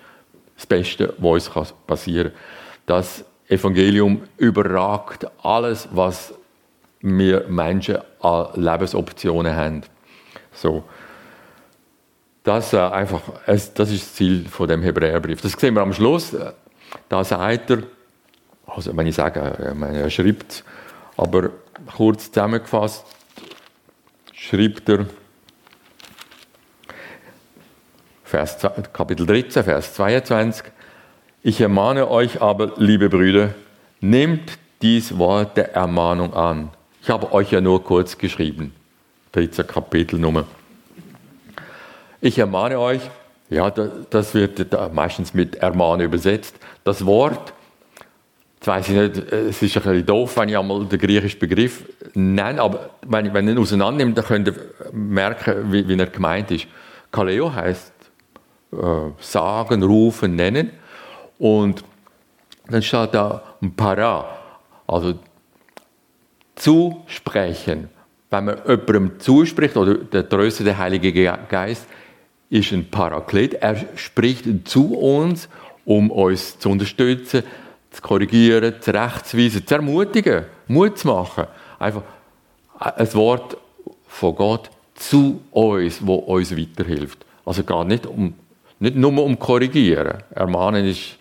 das 0.57 0.67
Beste, 0.67 1.15
was 1.19 1.49
uns 1.49 1.75
passieren 1.87 2.31
kann. 2.31 2.41
Das 2.87 3.25
Evangelium 3.49 4.23
überragt 4.37 5.27
alles, 5.43 5.89
was 5.91 6.35
wir 7.01 7.47
Menschen 7.49 7.99
an 8.21 8.49
Lebensoptionen 8.55 9.57
haben. 9.57 9.83
So. 10.53 10.85
Das, 12.49 12.73
äh, 12.73 12.79
einfach, 12.79 13.21
das 13.45 13.75
ist 13.77 13.79
das 13.79 14.15
Ziel 14.15 14.47
von 14.49 14.67
dem 14.67 14.83
Hebräerbrief. 14.83 15.43
Das 15.43 15.53
sehen 15.53 15.75
wir 15.75 15.83
am 15.83 15.93
Schluss. 15.93 16.35
Da 17.11 17.23
sagt 17.23 17.69
er, 17.69 17.83
also 18.67 18.97
wenn 18.97 19.07
ich 19.07 19.17
sage, 19.17 19.39
er 19.39 20.09
schreibt, 20.09 20.65
aber 21.19 21.51
kurz 21.95 22.33
zusammengefasst, 22.33 23.05
schreibt 24.33 24.89
er, 24.89 25.05
Vers, 28.25 28.57
Kapitel 28.95 29.27
13, 29.27 29.65
Vers 29.65 29.93
22, 29.93 30.65
ich 31.43 31.61
ermahne 31.61 32.11
euch 32.11 32.41
aber, 32.41 32.73
liebe 32.79 33.11
Brüder, 33.11 33.51
nehmt 34.01 34.59
dies 34.81 35.19
Wort 35.19 35.59
der 35.59 35.75
Ermahnung 35.75 36.33
an. 36.33 36.71
Ich 37.03 37.11
habe 37.11 37.31
euch 37.31 37.53
ja 37.53 37.61
nur 37.61 37.85
kurz 37.85 38.17
geschrieben, 38.17 38.73
13 39.33 39.67
Kapitelnummer. 39.67 40.47
Ich 42.21 42.39
ermahne 42.39 42.79
euch, 42.79 43.01
ja, 43.51 43.71
das 43.71 44.35
wird 44.35 44.67
meistens 44.93 45.35
mit 45.35 45.57
Ermahne 45.57 46.05
übersetzt. 46.05 46.57
Das 46.85 47.05
Wort 47.07 47.53
Jetzt 48.59 48.67
weiss 48.67 48.89
ich 48.89 48.97
nicht, 48.97 49.33
es 49.33 49.63
ist 49.63 49.77
ein 49.77 49.83
bisschen 49.85 50.07
doof, 50.07 50.37
wenn 50.37 50.49
ich 50.49 50.59
einmal 50.59 50.85
den 50.85 50.99
griechischen 50.99 51.39
Begriff 51.39 51.85
nenne, 52.15 52.61
aber 52.61 52.91
wenn, 53.07 53.27
ich, 53.27 53.33
wenn 53.33 53.47
ich 53.47 53.55
ihn 53.55 53.61
auseinandernehme, 53.61 54.15
dann 54.15 54.25
könnt 54.25 54.49
ihr 54.49 54.55
merken, 54.91 55.73
wie, 55.73 55.87
wie 55.87 55.97
er 55.97 56.07
gemeint 56.07 56.51
ist. 56.51 56.67
Kaleo 57.13 57.55
heißt 57.55 57.93
äh, 58.73 58.77
sagen, 59.21 59.85
rufen, 59.85 60.35
nennen. 60.35 60.73
Und 61.39 61.85
dann 62.69 62.83
steht 62.83 63.15
da 63.15 63.45
Para. 63.77 64.29
Also 64.89 65.15
zusprechen. 66.57 67.91
Wenn 68.29 68.45
man 68.45 68.59
jemandem 68.67 69.21
zuspricht, 69.21 69.77
oder 69.77 69.95
der 69.95 70.29
tröstende 70.29 70.77
Heilige 70.77 71.13
Geist 71.49 71.87
ist 72.51 72.73
ein 72.73 72.91
Paraklet, 72.91 73.55
er 73.55 73.77
spricht 73.97 74.47
zu 74.69 74.95
uns, 74.95 75.49
um 75.85 76.11
uns 76.11 76.59
zu 76.59 76.71
unterstützen, 76.71 77.43
zu 77.91 78.03
korrigieren, 78.03 78.75
zurechtzuweisen, 78.81 79.67
zu 79.67 79.75
ermutigen, 79.75 80.45
Mut 80.67 80.99
zu 80.99 81.09
machen. 81.09 81.47
Einfach 81.79 82.03
ein 82.79 83.15
Wort 83.15 83.57
von 84.07 84.35
Gott 84.35 84.71
zu 84.95 85.43
uns, 85.51 86.07
wo 86.07 86.15
uns 86.15 86.57
weiterhilft. 86.57 87.25
Also 87.45 87.65
gar 87.65 87.85
nicht 87.85 88.07
um 88.07 88.35
nicht 88.81 88.97
nur 88.97 89.25
um 89.25 89.39
korrigieren. 89.39 90.23
Ermahnen 90.31 90.87
ist 90.87 91.19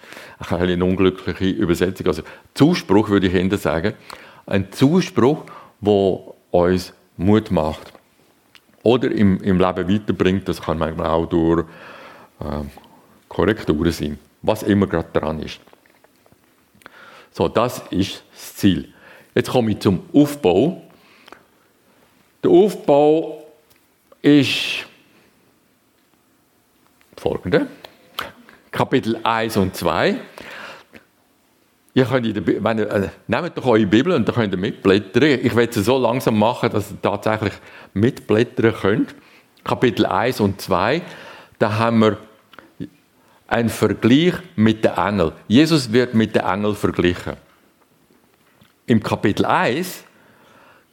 eine 0.50 0.84
unglückliche 0.84 1.46
Übersetzung. 1.46 2.07
Also 2.07 2.22
Zuspruch 2.53 3.10
würde 3.10 3.27
ich 3.27 3.34
Ihnen 3.34 3.57
sagen. 3.57 3.93
Ein 4.46 4.72
Zuspruch, 4.72 5.43
der 5.81 6.19
uns 6.51 6.93
Mut 7.17 7.50
macht. 7.50 7.93
Oder 8.88 9.12
im, 9.12 9.41
im 9.41 9.60
Leben 9.60 9.89
weiterbringt, 9.89 10.48
das 10.48 10.62
kann 10.62 10.77
manchmal 10.77 11.08
auch 11.08 11.25
durch 11.25 11.65
äh, 12.39 12.63
Korrekturen 13.27 13.91
sein. 13.91 14.17
Was 14.41 14.63
immer 14.63 14.88
gerade 14.88 15.10
dran 15.12 15.41
ist. 15.41 15.60
So, 17.34 17.50
das 17.50 17.82
ist 17.89 18.24
das 18.32 18.56
Ziel. 18.56 18.94
Jetzt 19.36 19.50
komme 19.50 19.72
ich 19.72 19.79
zum 19.79 20.06
Aufbau. 20.13 20.82
Der 22.41 22.50
Aufbau 22.50 23.46
ist 24.22 24.86
folgende. 27.17 27.67
Kapitel 28.72 29.20
1 29.22 29.58
und 29.58 29.75
2. 29.75 30.17
Ihr 31.98 32.06
könnt 32.06 32.27
der, 32.27 32.63
wenn 32.63 32.77
ihr, 32.77 32.92
äh, 32.92 33.10
nehmt 33.25 33.58
doch 33.58 33.66
eure 33.66 33.88
Bibel 33.88 34.13
und 34.13 34.27
dann 34.27 34.36
könnt 34.36 34.54
ihr 34.54 34.60
mitblättern. 34.60 35.39
Ich 35.42 35.56
werde 35.56 35.80
es 35.80 35.84
so 35.84 35.98
langsam 35.98 36.38
machen, 36.38 36.70
dass 36.70 36.92
ihr 36.92 37.01
tatsächlich 37.01 37.54
mitblättern 37.96 38.72
könnt. 38.72 39.16
Kapitel 39.63 40.06
1 40.06 40.39
und 40.42 40.62
2, 40.62 41.01
da 41.58 41.80
haben 41.80 42.00
wir 42.01 42.18
einen 43.48 43.70
Vergleich 43.70 44.36
mit 44.56 44.84
den 44.84 44.92
Engeln. 44.92 45.32
Jesus 45.48 45.92
wird 45.92 46.13
mit 46.13 46.36
den 46.36 46.44
Engeln 46.44 46.75
verglichen. 46.75 47.34
Im 48.86 49.01
Kapitel 49.01 49.48
1 49.48 50.04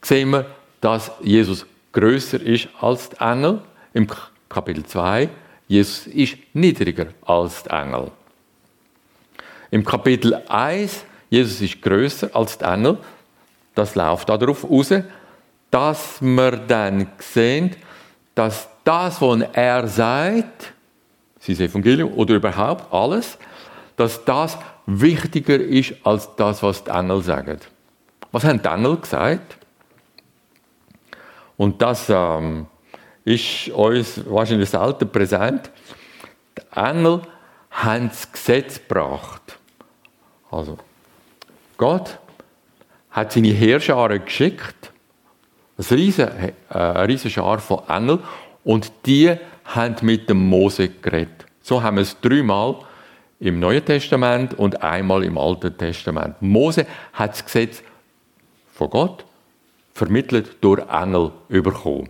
sehen 0.00 0.30
wir, 0.30 0.46
dass 0.80 1.12
Jesus 1.20 1.66
größer 1.92 2.40
ist 2.40 2.68
als 2.80 3.10
die 3.10 3.20
Engel. 3.20 3.60
Im 3.92 4.06
Kapitel 4.48 4.86
2 4.86 5.28
Jesus 5.68 6.06
ist 6.06 6.38
niedriger 6.54 7.08
als 7.26 7.62
die 7.62 7.68
Engel. 7.68 8.10
Im 9.70 9.84
Kapitel 9.84 10.42
1, 10.48 11.04
Jesus 11.30 11.60
ist 11.60 11.82
größer 11.82 12.30
als 12.32 12.58
die 12.58 12.64
Engel. 12.64 12.98
Das 13.74 13.94
läuft 13.94 14.28
darauf 14.28 14.64
aus, 14.70 14.92
dass 15.70 16.22
wir 16.22 16.52
dann 16.52 17.08
sehen, 17.18 17.74
dass 18.34 18.68
das, 18.84 19.20
was 19.20 19.40
er 19.52 19.88
sagt, 19.88 20.72
sein 21.40 21.56
Evangelium 21.56 22.12
oder 22.14 22.34
überhaupt 22.36 22.92
alles, 22.92 23.38
dass 23.96 24.24
das 24.24 24.56
wichtiger 24.86 25.58
ist 25.58 25.94
als 26.04 26.28
das, 26.36 26.62
was 26.62 26.84
die 26.84 26.90
Engel 26.90 27.22
sagen. 27.22 27.58
Was 28.32 28.44
haben 28.44 28.62
die 28.62 28.68
Engel 28.68 28.96
gesagt? 28.96 29.58
Und 31.56 31.80
das 31.80 32.06
ähm, 32.08 32.66
ist 33.24 33.68
uns 33.68 34.20
wahrscheinlich 34.26 34.70
selten 34.70 35.08
präsent. 35.08 35.70
Die 36.58 36.76
Engel 36.76 37.22
haben 37.74 38.08
das 38.08 38.30
Gesetz 38.30 38.76
gebracht. 38.76 39.58
Also, 40.50 40.78
Gott 41.76 42.18
hat 43.10 43.32
seine 43.32 43.48
Heerscharen 43.48 44.24
geschickt, 44.24 44.92
eine 45.76 45.90
riesige, 45.90 46.52
äh, 46.70 47.30
Schar 47.30 47.58
von 47.58 47.82
Engeln, 47.88 48.20
und 48.62 48.92
die 49.06 49.34
haben 49.64 49.96
mit 50.02 50.28
dem 50.30 50.48
Mose 50.48 50.88
geredet. 50.88 51.46
So 51.62 51.82
haben 51.82 51.96
wir 51.96 52.02
es 52.02 52.18
dreimal 52.20 52.76
im 53.40 53.58
Neuen 53.58 53.84
Testament 53.84 54.54
und 54.54 54.82
einmal 54.82 55.24
im 55.24 55.36
Alten 55.36 55.76
Testament. 55.76 56.40
Mose 56.40 56.86
hat 57.12 57.32
das 57.32 57.44
Gesetz 57.44 57.82
von 58.72 58.90
Gott 58.90 59.24
vermittelt 59.92 60.56
durch 60.60 60.80
Engel 60.88 61.32
bekommen. 61.48 62.08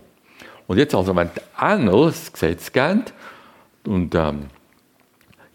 Und 0.67 0.77
jetzt 0.77 0.95
also, 0.95 1.15
wenn 1.15 1.29
die 1.35 1.63
Engel 1.63 2.05
das 2.07 2.31
Gesetz 2.31 2.71
geben 2.71 3.05
und 3.85 4.15
ähm, 4.15 4.47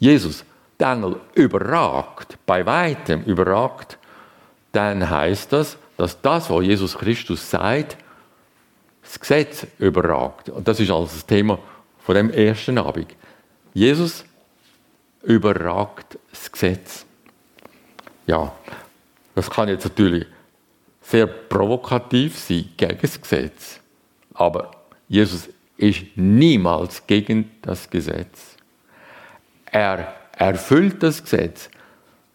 Jesus 0.00 0.44
die 0.80 0.84
Engel 0.84 1.20
überragt, 1.34 2.38
bei 2.46 2.64
weitem 2.64 3.22
überragt, 3.24 3.98
dann 4.72 5.08
heißt 5.08 5.52
das, 5.52 5.76
dass 5.96 6.20
das, 6.20 6.48
was 6.48 6.64
Jesus 6.64 6.96
Christus 6.96 7.48
sagt, 7.48 7.96
das 9.02 9.20
Gesetz 9.20 9.66
überragt. 9.78 10.48
Und 10.48 10.66
das 10.66 10.80
ist 10.80 10.90
also 10.90 11.04
das 11.04 11.26
Thema 11.26 11.58
von 11.98 12.14
dem 12.14 12.30
ersten 12.30 12.78
Abend. 12.78 13.14
Jesus 13.74 14.24
überragt 15.22 16.18
das 16.30 16.50
Gesetz. 16.50 17.04
Ja, 18.26 18.52
das 19.34 19.50
kann 19.50 19.68
jetzt 19.68 19.84
natürlich 19.84 20.26
sehr 21.02 21.26
provokativ 21.26 22.38
sein 22.38 22.70
gegen 22.76 22.98
das 23.02 23.20
Gesetz. 23.20 23.80
Aber 24.32 24.70
Jesus 25.08 25.48
ist 25.76 26.02
niemals 26.14 27.06
gegen 27.06 27.50
das 27.62 27.90
Gesetz. 27.90 28.49
Er 29.72 30.14
erfüllt 30.36 31.02
das 31.02 31.22
Gesetz. 31.22 31.70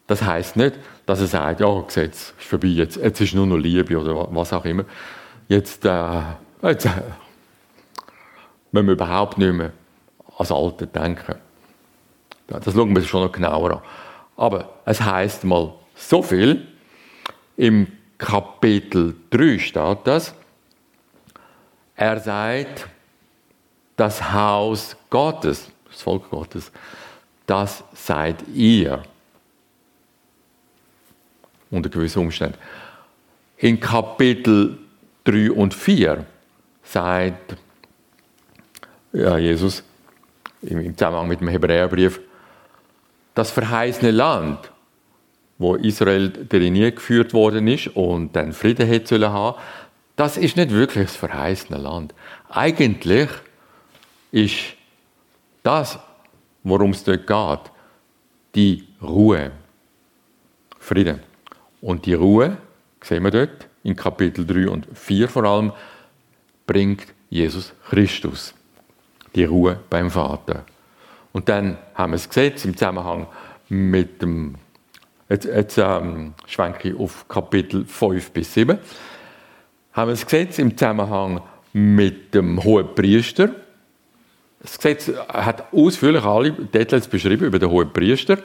Das 0.07 0.21
heißt 0.21 0.55
nicht, 0.55 0.75
dass 1.05 1.21
er 1.21 1.27
sagt, 1.27 1.59
ja, 1.59 1.81
Gesetz 1.81 2.33
ist 2.37 2.47
vorbei, 2.47 2.67
jetzt, 2.67 2.97
jetzt 2.97 3.21
ist 3.21 3.33
nur 3.33 3.47
noch 3.47 3.57
Liebe 3.57 3.97
oder 3.97 4.27
was 4.33 4.53
auch 4.53 4.65
immer. 4.65 4.85
Jetzt, 5.47 5.85
äh, 5.85 6.21
jetzt 6.61 6.85
äh, 6.85 6.89
müssen 8.71 8.87
wir 8.87 8.93
überhaupt 8.93 9.37
nicht 9.37 9.53
mehr 9.53 9.71
ans 10.37 10.51
Alte 10.51 10.87
denken. 10.87 11.35
Das 12.47 12.73
schauen 12.73 12.95
wir 12.95 13.01
schon 13.03 13.23
noch 13.23 13.31
genauer 13.31 13.71
an. 13.71 13.81
Aber 14.37 14.69
es 14.85 15.01
heißt 15.01 15.43
mal 15.45 15.73
so 15.95 16.21
viel, 16.21 16.67
im 17.57 17.87
Kapitel 18.17 19.15
3 19.31 19.59
steht 19.59 19.97
das, 20.03 20.33
er 21.95 22.19
sagt, 22.19 22.87
das 23.95 24.33
Haus 24.33 24.95
Gottes, 25.09 25.71
das 25.89 26.01
Volk 26.01 26.29
Gottes, 26.29 26.71
das 27.45 27.83
seid 27.93 28.47
ihr. 28.53 29.03
Unter 31.69 31.89
gewissen 31.89 32.19
Umständen. 32.19 32.57
In 33.57 33.79
Kapitel 33.79 34.77
3 35.25 35.51
und 35.51 35.73
4 35.73 36.25
sagt 36.83 37.57
ja, 39.13 39.37
Jesus 39.37 39.83
im 40.61 40.97
Zusammenhang 40.97 41.27
mit 41.27 41.41
dem 41.41 41.47
Hebräerbrief, 41.47 42.19
das 43.33 43.51
verheißene 43.51 44.11
Land, 44.11 44.71
wo 45.57 45.75
Israel 45.75 46.29
darin 46.29 46.73
geführt 46.73 47.33
worden 47.33 47.67
ist 47.67 47.87
und 47.87 48.35
dann 48.35 48.53
Frieden 48.53 48.87
hätte 48.87 49.29
haben 49.29 49.57
das 50.15 50.37
ist 50.37 50.55
nicht 50.55 50.71
wirklich 50.71 51.07
das 51.07 51.15
verheißene 51.15 51.77
Land. 51.77 52.13
Eigentlich 52.49 53.29
ist 54.31 54.75
das, 55.63 55.99
worum 56.65 56.91
es 56.91 57.05
dort 57.05 57.25
geht, 57.25 57.72
die 58.55 58.84
Ruhe. 59.01 59.51
Frieden. 60.77 61.22
Und 61.79 62.05
die 62.05 62.13
Ruhe, 62.13 62.57
sehen 63.01 63.24
wir 63.24 63.31
dort, 63.31 63.69
in 63.84 63.95
Kapitel 63.95 64.45
3 64.45 64.69
und 64.69 64.88
4 64.93 65.29
vor 65.29 65.45
allem, 65.45 65.72
bringt 66.67 67.07
Jesus 67.29 67.74
Christus. 67.89 68.53
Die 69.34 69.45
Ruhe 69.45 69.79
beim 69.89 70.12
Vater. 70.12 70.65
Und 71.31 71.48
dann 71.48 71.77
haben 71.93 72.12
wir 72.12 72.17
das 72.17 72.27
Gesetz 72.27 72.65
im 72.65 72.75
Zusammenhang 72.75 73.27
mit 73.69 74.22
dem, 74.22 74.55
jetzt, 75.29 75.45
jetzt 75.45 75.77
ähm, 75.77 76.34
schwenke 76.45 76.89
ich 76.89 77.00
auf 77.00 77.27
Kapitel 77.27 77.86
5 77.86 78.31
bis 78.31 78.53
7 78.53 78.77
haben 79.95 80.10
wir 80.10 80.13
das 80.13 80.25
Gesetz 80.25 80.60
im 80.60 80.75
Zusammenhang 80.75 81.41
mit 81.72 82.34
dem 82.34 82.62
hohen 82.62 82.93
Priester. 82.93 83.55
Das 84.65 84.77
Gesetz 84.77 85.12
hat 85.29 85.72
ausführlich 85.72 86.24
alle 86.24 86.51
Details 86.51 87.07
beschrieben 87.07 87.45
über 87.45 87.60
den 87.60 87.69
hohen 87.69 87.93
Priester. 87.93 88.39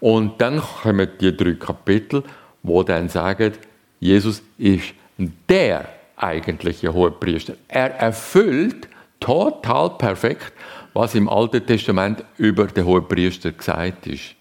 Und 0.00 0.40
dann 0.40 0.60
kommen 0.60 1.08
die 1.20 1.36
drei 1.36 1.54
Kapitel, 1.54 2.22
wo 2.62 2.82
dann 2.84 3.08
sagen, 3.08 3.52
Jesus 3.98 4.42
ist 4.56 4.94
der 5.18 5.88
eigentliche 6.16 6.92
hohe 6.92 7.10
Priester. 7.10 7.54
Er 7.66 7.94
erfüllt 7.96 8.88
total 9.18 9.90
perfekt, 9.90 10.52
was 10.92 11.16
im 11.16 11.28
Alten 11.28 11.66
Testament 11.66 12.24
über 12.36 12.66
den 12.66 12.84
hohen 12.84 13.06
Priester 13.08 13.50
gesagt 13.50 14.06
ist. 14.06 14.36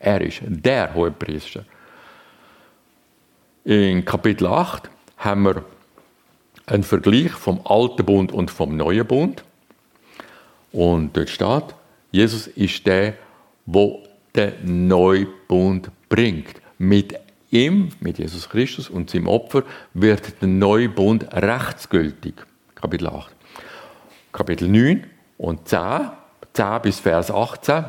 Er 0.00 0.22
ist 0.22 0.40
der 0.44 0.94
hohe 0.94 1.10
Priester. 1.10 1.64
In 3.64 4.04
Kapitel 4.04 4.46
8 4.46 4.88
haben 5.18 5.42
wir 5.42 5.64
ein 6.66 6.82
Vergleich 6.82 7.32
vom 7.32 7.60
alten 7.64 8.04
Bund 8.04 8.32
und 8.32 8.50
vom 8.50 8.76
neuen 8.76 9.06
Bund. 9.06 9.44
Und 10.74 11.16
dort 11.16 11.30
steht, 11.30 11.74
Jesus 12.10 12.48
ist 12.48 12.84
der, 12.84 13.14
wo 13.64 14.02
den 14.34 14.88
Neubund 14.88 15.88
bringt. 16.08 16.60
Mit 16.78 17.14
ihm, 17.50 17.90
mit 18.00 18.18
Jesus 18.18 18.48
Christus 18.48 18.90
und 18.90 19.08
seinem 19.08 19.28
Opfer, 19.28 19.62
wird 19.94 20.42
der 20.42 20.48
neue 20.48 20.88
Bund 20.88 21.32
rechtsgültig. 21.32 22.34
Kapitel 22.74 23.06
8. 23.06 23.30
Kapitel 24.32 24.68
9 24.68 25.06
und 25.38 25.68
10, 25.68 26.10
10 26.54 26.82
bis 26.82 26.98
Vers 26.98 27.30
18, 27.30 27.84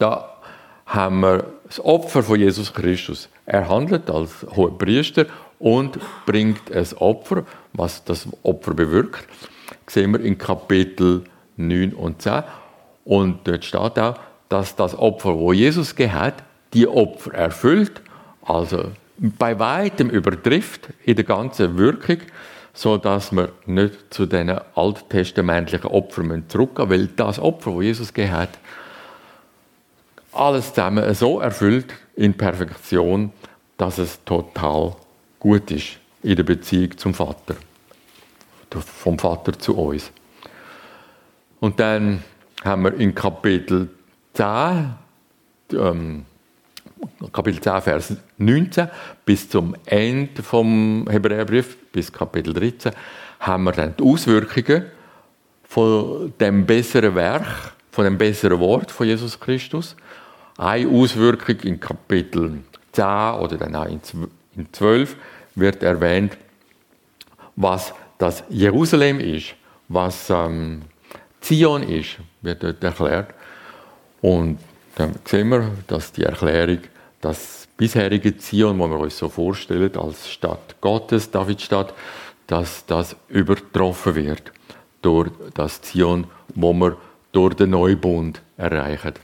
da 0.00 0.40
haben 0.86 1.20
wir 1.20 1.52
das 1.68 1.78
Opfer 1.78 2.24
von 2.24 2.40
Jesus 2.40 2.74
Christus. 2.74 3.28
Er 3.44 3.68
handelt 3.68 4.10
als 4.10 4.44
hoher 4.56 4.76
Priester 4.76 5.26
und 5.60 6.00
bringt 6.26 6.72
ein 6.72 6.86
Opfer, 6.96 7.44
was 7.72 8.02
das 8.02 8.26
Opfer 8.42 8.74
bewirkt. 8.74 9.24
Sehen 9.86 10.12
wir 10.12 10.20
in 10.20 10.36
Kapitel 10.36 11.18
9 11.18 11.35
und 11.56 12.22
10. 12.22 12.42
Und 13.04 13.46
dort 13.46 13.64
steht 13.64 13.98
auch, 13.98 14.18
dass 14.48 14.76
das 14.76 14.96
Opfer, 14.98 15.34
wo 15.34 15.52
Jesus 15.52 15.94
gehat, 15.94 16.42
die 16.72 16.86
Opfer 16.86 17.34
erfüllt, 17.34 18.02
also 18.42 18.90
bei 19.18 19.58
weitem 19.58 20.10
übertrifft 20.10 20.88
in 21.04 21.16
der 21.16 21.24
ganzen 21.24 21.78
Wirkung, 21.78 22.18
so 22.74 22.98
dass 22.98 23.32
wir 23.32 23.50
nicht 23.64 24.12
zu 24.12 24.26
den 24.26 24.50
alttestamentlichen 24.50 25.86
Opfern 25.86 26.44
zurückgehen 26.48 26.90
weil 26.90 27.06
das 27.06 27.38
Opfer, 27.38 27.72
wo 27.72 27.80
Jesus 27.80 28.12
gehat, 28.12 28.50
alles 30.32 30.74
zusammen 30.74 31.14
so 31.14 31.40
erfüllt 31.40 31.94
in 32.14 32.34
Perfektion, 32.34 33.32
dass 33.78 33.98
es 33.98 34.22
total 34.24 34.94
gut 35.38 35.70
ist 35.70 35.98
in 36.22 36.36
der 36.36 36.42
Beziehung 36.42 36.96
zum 36.98 37.14
Vater, 37.14 37.56
vom 38.70 39.18
Vater 39.18 39.58
zu 39.58 39.76
uns. 39.76 40.12
Und 41.60 41.80
dann 41.80 42.22
haben 42.64 42.82
wir 42.82 42.94
in 42.94 43.14
Kapitel 43.14 43.88
10, 44.34 44.94
ähm, 45.72 46.24
Kapitel 47.32 47.60
10, 47.60 47.82
Vers 47.82 48.16
19 48.38 48.88
bis 49.24 49.48
zum 49.48 49.74
Ende 49.86 50.42
vom 50.42 51.06
Hebräerbrief, 51.10 51.76
bis 51.92 52.12
Kapitel 52.12 52.52
13, 52.52 52.92
haben 53.40 53.64
wir 53.64 53.72
dann 53.72 53.94
die 53.96 54.04
Auswirkungen 54.04 54.86
von 55.64 56.32
dem 56.40 56.66
besseren 56.66 57.14
Werk, 57.14 57.74
von 57.90 58.04
dem 58.04 58.18
besseren 58.18 58.60
Wort 58.60 58.90
von 58.90 59.06
Jesus 59.06 59.38
Christus. 59.38 59.96
Eine 60.58 60.88
Auswirkung 60.88 61.56
in 61.60 61.80
Kapitel 61.80 62.60
10 62.92 63.04
oder 63.04 63.56
dann 63.58 63.76
auch 63.76 63.86
in 63.86 64.00
12 64.72 65.16
wird 65.54 65.82
erwähnt, 65.82 66.36
was 67.56 67.92
das 68.18 68.44
Jerusalem 68.48 69.20
ist, 69.20 69.54
was 69.88 70.30
ähm, 70.30 70.82
Zion 71.46 71.84
ist, 71.84 72.16
wird 72.42 72.62
dort 72.62 72.82
erklärt. 72.82 73.34
Und 74.20 74.58
dann 74.96 75.14
sehen 75.24 75.48
wir, 75.48 75.70
dass 75.86 76.10
die 76.10 76.24
Erklärung, 76.24 76.80
das 77.20 77.68
bisherige 77.76 78.36
Zion, 78.36 78.78
wo 78.78 78.88
wir 78.88 78.98
uns 78.98 79.16
so 79.16 79.28
vorstellen, 79.28 79.96
als 79.96 80.28
Stadt 80.28 80.80
Gottes, 80.80 81.30
Davidstadt, 81.30 81.94
dass 82.48 82.84
das 82.86 83.14
übertroffen 83.28 84.16
wird 84.16 84.52
durch 85.02 85.30
das 85.54 85.82
Zion, 85.82 86.26
wo 86.54 86.72
wir 86.72 86.96
durch 87.30 87.54
den 87.54 87.70
Neubund 87.70 88.42
erreichen. 88.56 89.14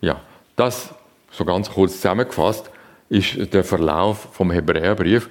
Ja, 0.00 0.20
das 0.56 0.92
so 1.30 1.44
ganz 1.44 1.70
kurz 1.70 1.92
zusammengefasst 1.92 2.70
ist 3.08 3.54
der 3.54 3.62
Verlauf 3.62 4.28
vom 4.32 4.50
Hebräerbrief. 4.50 5.30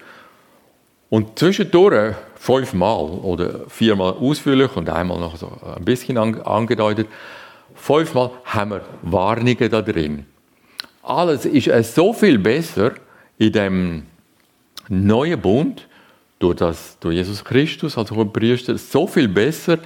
Und 1.10 1.40
zwischendurch 1.40 2.16
fünfmal 2.36 3.10
oder 3.10 3.62
viermal 3.70 4.14
ausführlich 4.14 4.76
und 4.76 4.90
einmal 4.90 5.20
noch 5.20 5.38
so 5.38 5.52
ein 5.76 5.86
bisschen 5.86 6.18
angedeutet, 6.18 7.08
fünfmal 7.76 8.32
haben 8.46 8.72
wir 8.72 8.82
Warnungen 9.04 9.70
da 9.70 9.82
drin. 9.82 10.26
Alles 11.04 11.46
ist 11.46 11.96
so 11.96 12.12
viel 12.12 12.38
besser 12.38 12.92
in 13.38 13.52
dem 13.52 14.04
neuen 14.90 15.40
Bund, 15.40 15.88
durch, 16.40 16.58
das, 16.58 16.98
durch 17.00 17.16
Jesus 17.16 17.44
Christus 17.44 17.98
als 17.98 18.12
Priester, 18.34 18.78
so 18.78 19.08
viel 19.08 19.28
besser, 19.28 19.80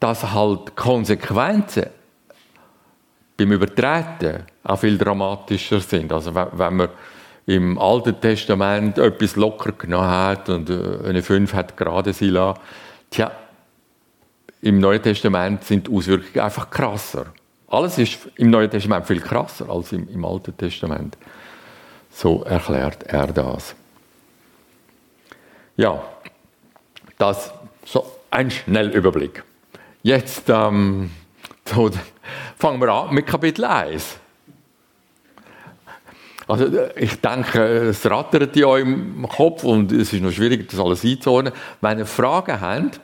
dass 0.00 0.32
halt 0.32 0.74
Konsequenzen 0.74 1.86
beim 3.36 3.52
Übertreten 3.52 4.44
auch 4.64 4.78
viel 4.78 4.98
dramatischer 4.98 5.80
sind. 5.80 6.12
Also 6.12 6.34
wenn 6.34 6.76
man 6.76 6.88
im 7.48 7.78
Alten 7.78 8.20
Testament 8.20 8.98
etwas 8.98 9.34
locker 9.34 9.72
genommen 9.72 10.06
hat 10.06 10.50
und 10.50 10.68
äh, 10.68 11.08
eine 11.08 11.22
Fünf 11.22 11.54
hat 11.54 11.78
gerade 11.78 12.12
sie 12.12 12.28
lassen, 12.28 12.60
tja, 13.08 13.32
im 14.60 14.80
Neuen 14.80 15.02
Testament 15.02 15.64
sind 15.64 15.86
die 15.86 15.92
Auswirkungen 15.94 16.44
einfach 16.44 16.68
krasser. 16.68 17.32
Alles 17.68 17.96
ist 17.96 18.18
im 18.36 18.50
Neuen 18.50 18.70
Testament 18.70 19.06
viel 19.06 19.20
krasser 19.20 19.70
als 19.70 19.92
im, 19.92 20.06
im 20.10 20.26
Alten 20.26 20.58
Testament. 20.58 21.16
So 22.10 22.42
erklärt 22.42 23.04
er 23.04 23.28
das. 23.28 23.74
Ja, 25.78 26.02
das 27.16 27.50
so 27.86 28.04
ein 28.30 28.50
Schnellüberblick. 28.50 29.42
Jetzt 30.02 30.50
ähm, 30.50 31.12
so, 31.64 31.90
fangen 32.58 32.78
wir 32.78 32.92
an 32.92 33.14
mit 33.14 33.26
Kapitel 33.26 33.64
1. 33.64 34.18
Also 36.48 36.66
ich 36.96 37.20
denke, 37.20 37.60
es 37.60 38.10
rattert 38.10 38.56
in 38.56 38.64
eurem 38.64 39.28
Kopf 39.28 39.64
und 39.64 39.92
es 39.92 40.14
ist 40.14 40.22
noch 40.22 40.32
schwierig, 40.32 40.66
das 40.70 40.80
alles 40.80 41.04
einzuordnen. 41.04 41.52
Wenn 41.82 41.98
ihr 41.98 42.06
Fragen 42.06 42.58
habt, 42.58 43.00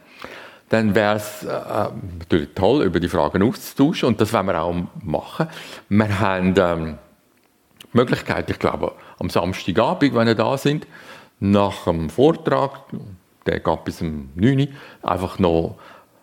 dann 0.70 0.94
wäre 0.94 1.16
es 1.16 1.42
äh, 1.42 1.90
natürlich 2.18 2.48
toll, 2.54 2.83
über 2.85 2.98
die 2.98 3.09
Fragen 3.09 3.42
auszutauschen 3.42 4.09
und 4.09 4.20
das 4.20 4.33
werden 4.33 4.46
wir 4.46 4.62
auch 4.62 4.74
machen. 5.02 5.48
Wir 5.90 6.20
haben 6.20 6.54
ähm, 6.57 6.98
die 7.83 7.96
Möglichkeit, 7.98 8.48
ich 8.48 8.59
glaube, 8.59 8.92
am 9.18 9.28
Samstagabend, 9.28 10.14
wenn 10.14 10.26
ihr 10.26 10.35
da 10.35 10.57
sind, 10.57 10.87
nach 11.38 11.85
dem 11.85 12.09
Vortrag, 12.09 12.80
der 13.44 13.61
geht 13.61 13.85
bis 13.85 14.00
um 14.00 14.30
9 14.37 14.59
Uhr, 14.59 14.66
einfach 15.02 15.38
noch 15.38 15.76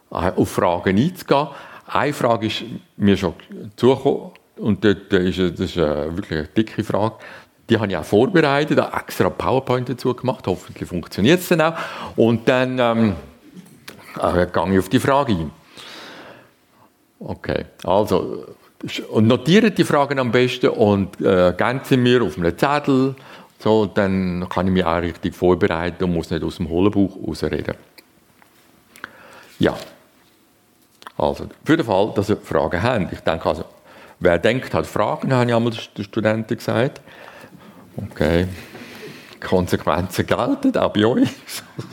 äh, 0.09 0.15
auf 0.15 0.49
Fragen 0.49 0.97
einzugehen. 0.97 1.49
Eine 1.85 2.13
Frage 2.13 2.47
ist 2.47 2.63
mir 2.97 3.15
schon 3.15 3.35
zugekommen 3.75 4.31
und 4.61 4.83
dort 4.85 5.11
ist, 5.13 5.39
das 5.39 5.59
ist 5.59 5.75
wirklich 5.75 6.39
eine 6.39 6.47
dicke 6.47 6.83
Frage. 6.83 7.15
Die 7.69 7.77
habe 7.77 7.87
ich 7.87 7.97
auch 7.97 8.03
vorbereitet, 8.03 8.79
habe 8.79 8.97
extra 8.97 9.29
PowerPoint 9.29 9.89
dazu 9.89 10.13
gemacht. 10.13 10.45
Hoffentlich 10.47 10.87
funktioniert 10.87 11.39
es 11.39 11.47
dann 11.47 11.61
auch. 11.61 11.73
Und 12.15 12.47
dann 12.47 12.77
ähm, 12.79 13.15
äh, 14.21 14.45
gehe 14.45 14.73
ich 14.73 14.79
auf 14.79 14.89
die 14.89 14.99
Frage 14.99 15.33
ein. 15.33 15.51
Okay, 17.19 17.65
also 17.83 18.45
und 19.09 19.27
notiert 19.27 19.77
die 19.77 19.83
Fragen 19.83 20.17
am 20.19 20.31
besten 20.31 20.69
und 20.69 21.21
äh, 21.21 21.53
mir 21.97 22.23
auf 22.23 22.37
einem 22.37 22.57
Zettel. 22.57 23.15
So, 23.59 23.85
dann 23.85 24.47
kann 24.49 24.67
ich 24.67 24.73
mich 24.73 24.83
auch 24.83 25.01
richtig 25.01 25.35
vorbereiten 25.35 26.03
und 26.03 26.13
muss 26.13 26.31
nicht 26.31 26.43
aus 26.43 26.57
dem 26.57 26.67
Hohlenbuch 26.67 27.15
rausreden. 27.27 27.75
Ja. 29.59 29.77
Also, 31.15 31.45
für 31.63 31.77
den 31.77 31.85
Fall, 31.85 32.11
dass 32.15 32.29
ihr 32.29 32.37
Fragen 32.37 32.81
habt. 32.81 33.13
Ich 33.13 33.19
denke 33.19 33.45
also, 33.47 33.65
wer 34.21 34.39
denkt, 34.39 34.73
hat 34.73 34.87
Fragen, 34.87 35.33
habe 35.33 35.49
ich 35.49 35.55
einmal 35.55 35.73
den 35.73 36.03
Studenten 36.05 36.55
gesagt. 36.55 37.01
Okay. 37.97 38.47
Konsequenzen 39.41 40.25
gelten, 40.25 40.77
auch 40.77 40.93
bei 40.93 41.05
euch. 41.05 41.29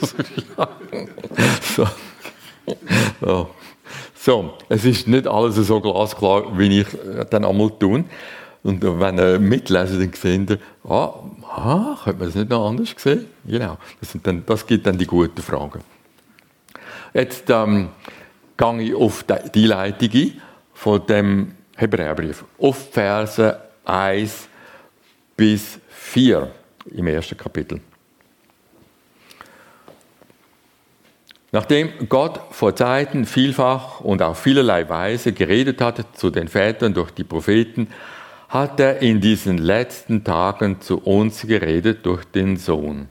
so. 1.76 1.88
so. 3.20 3.50
so. 4.14 4.54
es 4.68 4.84
ist 4.84 5.08
nicht 5.08 5.26
alles 5.26 5.56
so 5.56 5.80
glasklar, 5.80 6.56
wie 6.58 6.80
ich 6.80 6.86
dann 7.30 7.44
einmal 7.44 7.70
tun. 7.70 8.04
Und 8.62 8.82
wenn 8.82 9.18
ihr 9.18 9.38
mitlesen, 9.38 9.98
dann 9.98 10.12
seht 10.12 10.50
ihr, 10.50 10.58
ah, 10.88 11.14
ah, 11.48 11.96
könnte 12.04 12.18
man 12.18 12.28
das 12.28 12.34
nicht 12.34 12.50
noch 12.50 12.68
anders 12.68 12.94
sehen? 12.98 13.26
Genau, 13.46 13.78
das, 14.00 14.12
sind 14.12 14.26
dann, 14.26 14.44
das 14.44 14.66
gibt 14.66 14.86
dann 14.86 14.98
die 14.98 15.06
guten 15.06 15.40
Fragen. 15.40 15.80
Jetzt 17.14 17.48
ähm, 17.48 17.88
gehe 18.56 18.82
ich 18.82 18.94
auf 18.94 19.24
die 19.24 19.72
Einleitung 19.72 20.10
ein 20.12 20.42
von 20.74 21.06
dem 21.06 21.52
Hebräerbrief, 21.78 22.44
auf 22.58 22.90
Verse 22.90 23.60
1 23.84 24.48
bis 25.36 25.78
4 25.88 26.50
im 26.92 27.06
ersten 27.06 27.36
Kapitel. 27.36 27.80
Nachdem 31.52 32.08
Gott 32.08 32.40
vor 32.50 32.74
Zeiten 32.74 33.24
vielfach 33.24 34.00
und 34.00 34.22
auf 34.22 34.40
vielerlei 34.40 34.88
Weise 34.88 35.32
geredet 35.32 35.80
hatte 35.80 36.04
zu 36.12 36.30
den 36.30 36.48
Vätern 36.48 36.92
durch 36.92 37.12
die 37.12 37.24
Propheten, 37.24 37.88
hat 38.48 38.80
er 38.80 39.00
in 39.00 39.20
diesen 39.20 39.58
letzten 39.58 40.24
Tagen 40.24 40.80
zu 40.80 40.98
uns 40.98 41.46
geredet 41.46 42.04
durch 42.04 42.24
den 42.24 42.56
Sohn. 42.56 43.08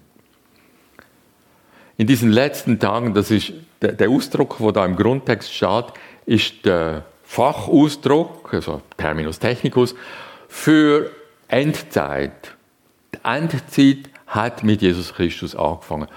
In 1.96 2.06
diesen 2.06 2.32
letzten 2.32 2.80
Tagen, 2.80 3.14
das 3.14 3.32
ist 3.32 3.54
der, 3.82 4.10
Ausdruck, 4.10 4.58
der 4.60 4.72
da 4.74 4.86
im 4.86 4.98
Grundtext 4.98 5.54
steht, 5.54 5.86
ist 6.26 6.66
der 6.66 7.06
Fachausdruck, 7.28 8.54
also 8.54 8.82
Terminus 8.96 9.38
technicus, 9.38 9.94
für 10.48 11.12
Endzeit. 11.50 12.56
Die 13.14 13.20
Endzeit 13.24 14.10
hat 14.28 14.64
mit 14.64 14.82
Jesus 14.82 15.14
Christus 15.14 15.56
angefangen. 15.56 16.08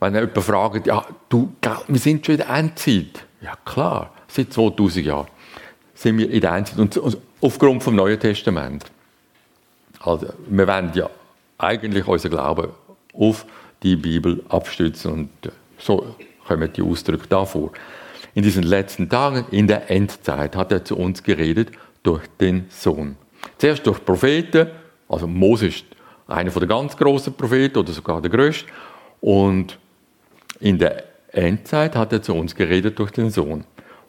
Wenn 0.00 0.14
jemand 0.14 0.38
fragt, 0.38 0.86
ja, 0.86 1.04
du, 1.28 1.52
wir 1.86 2.00
sind 2.00 2.26
schon 2.26 2.34
in 2.34 2.40
der 2.40 2.50
Endzeit. 2.50 3.24
Ja, 3.40 3.54
klar, 3.64 4.12
seit 4.26 4.52
2000 4.52 5.06
Jahren 5.06 5.28
sind 5.94 6.18
wir 6.18 6.28
in 6.28 6.40
der 6.40 6.52
Endzeit. 6.52 6.78
Und 6.78 7.18
aufgrund 7.40 7.82
vom 7.82 7.94
Neuen 7.94 8.18
Testament. 8.18 8.84
Also, 10.00 10.26
wir 10.48 10.66
wollen 10.66 10.92
ja 10.94 11.08
eigentlich 11.56 12.06
unseren 12.06 12.32
Glauben 12.32 12.68
auf 13.14 13.46
die 13.82 13.96
Bibel 13.96 14.44
abstützen 14.48 15.12
und 15.12 15.52
so 15.78 16.14
kommen 16.46 16.72
die 16.72 16.82
Ausdrücke 16.82 17.26
da 17.28 17.44
vor. 17.44 17.70
In 18.34 18.42
diesen 18.42 18.62
letzten 18.62 19.08
Tagen, 19.08 19.46
in 19.50 19.66
der 19.66 19.90
Endzeit, 19.90 20.56
hat 20.56 20.72
er 20.72 20.84
zu 20.84 20.96
uns 20.96 21.22
geredet 21.22 21.70
durch 22.02 22.26
den 22.40 22.66
Sohn. 22.70 23.16
Zuerst 23.58 23.86
durch 23.86 24.04
Propheten, 24.04 24.68
also 25.08 25.26
Moses 25.26 25.76
ist 25.76 25.84
einer 26.26 26.50
der 26.50 26.68
ganz 26.68 26.96
großen 26.96 27.32
Propheten 27.32 27.78
oder 27.78 27.92
sogar 27.92 28.20
der 28.20 28.30
größte. 28.30 28.66
Und 29.20 29.78
in 30.60 30.78
der 30.78 31.04
Endzeit 31.32 31.96
hat 31.96 32.12
er 32.12 32.22
zu 32.22 32.34
uns 32.34 32.54
geredet 32.54 32.98
durch 32.98 33.10
den 33.10 33.30
Sohn. 33.30 33.64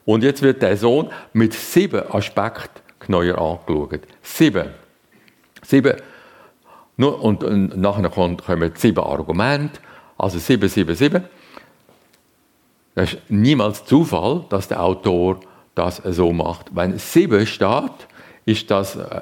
Und 0.06 0.24
jetzt 0.24 0.42
wird 0.42 0.62
der 0.62 0.76
Sohn 0.78 1.10
mit 1.34 1.54
sieben 1.54 2.02
Aspekten 2.12 2.82
neuer 3.08 3.38
angeschaut. 3.38 4.02
Sieben. 4.22 4.70
Sieben. 5.62 5.96
Und, 6.98 7.44
und 7.44 7.78
nachher 7.78 8.10
kommen 8.10 8.72
sieben 8.76 9.04
Argumente. 9.04 9.80
Also 10.18 10.38
sieben, 10.38 10.68
sieben, 10.68 10.96
sieben. 10.96 11.24
Das 12.96 13.14
ist 13.14 13.22
niemals 13.30 13.86
Zufall, 13.86 14.46
dass 14.50 14.68
der 14.68 14.82
Autor 14.82 15.40
das 15.76 16.02
so 16.04 16.34
macht. 16.34 16.68
Wenn 16.76 16.98
sieben 16.98 17.46
steht, 17.46 18.08
ist 18.46 18.70
das, 18.72 18.96
äh, 18.96 19.22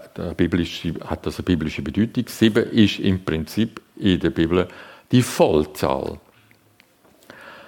hat 1.06 1.26
das 1.26 1.38
eine 1.38 1.44
biblische 1.44 1.82
Bedeutung. 1.82 2.26
Sieben 2.28 2.64
ist 2.72 3.00
im 3.00 3.24
Prinzip 3.24 3.82
in 3.98 4.20
der 4.20 4.30
Bibel 4.30 4.68
die 5.12 5.22
Vollzahl. 5.22 6.20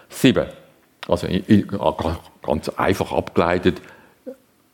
Sieben. 0.09 0.47
Also 1.07 1.27
ganz 2.41 2.69
einfach 2.69 3.11
abgeleitet, 3.11 3.81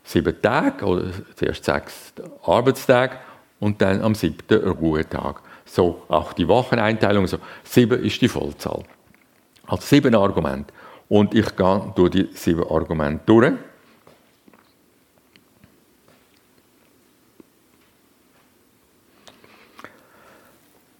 sieben 0.03 0.41
Tage, 0.41 0.85
oder 0.85 1.05
zuerst 1.35 1.63
sechs 1.63 2.13
Arbeitstage 2.43 3.17
und 3.59 3.81
dann 3.81 4.01
am 4.01 4.15
siebten 4.15 4.67
Ruhetag. 4.67 5.41
So 5.65 6.03
auch 6.07 6.33
die 6.33 6.47
Wocheneinteilung. 6.47 7.25
So. 7.27 7.38
Sieben 7.63 8.03
ist 8.03 8.21
die 8.21 8.27
Vollzahl. 8.27 8.83
Also 9.65 9.83
sieben 9.83 10.13
Argumente. 10.13 10.73
Und 11.08 11.34
ich 11.36 11.56
gehe 11.56 11.94
durch 11.96 12.12
die 12.12 12.30
sieben 12.34 12.63
Argumente 12.63 13.24
durch. 13.26 13.54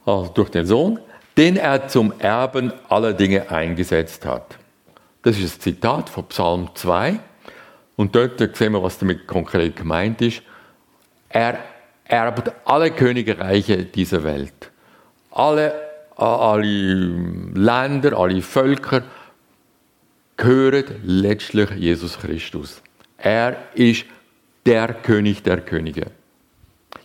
also 0.06 0.32
durch 0.34 0.50
den 0.50 0.66
Sohn, 0.66 1.00
den 1.38 1.58
er 1.58 1.88
zum 1.88 2.14
Erben 2.20 2.72
aller 2.90 3.14
Dinge 3.14 3.50
eingesetzt 3.50 4.26
hat. 4.26 4.58
Das 5.24 5.38
ist 5.40 5.58
ein 5.58 5.62
Zitat 5.62 6.10
von 6.10 6.28
Psalm 6.28 6.70
2. 6.74 7.20
Und 7.96 8.16
dort 8.16 8.40
sehen 8.56 8.74
wir, 8.74 8.84
was 8.84 9.00
damit 9.00 9.26
konkret 9.26 9.76
gemeint 9.76 10.22
ist. 10.22 10.42
Er 11.30 11.58
erbt 12.06 12.52
alle 12.66 12.92
Königreiche 12.92 13.86
dieser 13.86 14.24
Welt. 14.24 14.72
Alle, 15.32 15.74
alle 16.16 16.62
Länder, 17.54 18.18
alle 18.18 18.42
Völker 18.42 19.04
gehören 20.38 20.86
letztlich 21.04 21.70
Jesus 21.72 22.18
Christus. 22.20 22.82
Er 23.18 23.58
ist 23.74 24.06
der 24.66 24.94
König 24.94 25.44
der 25.44 25.62
Könige. 25.62 26.12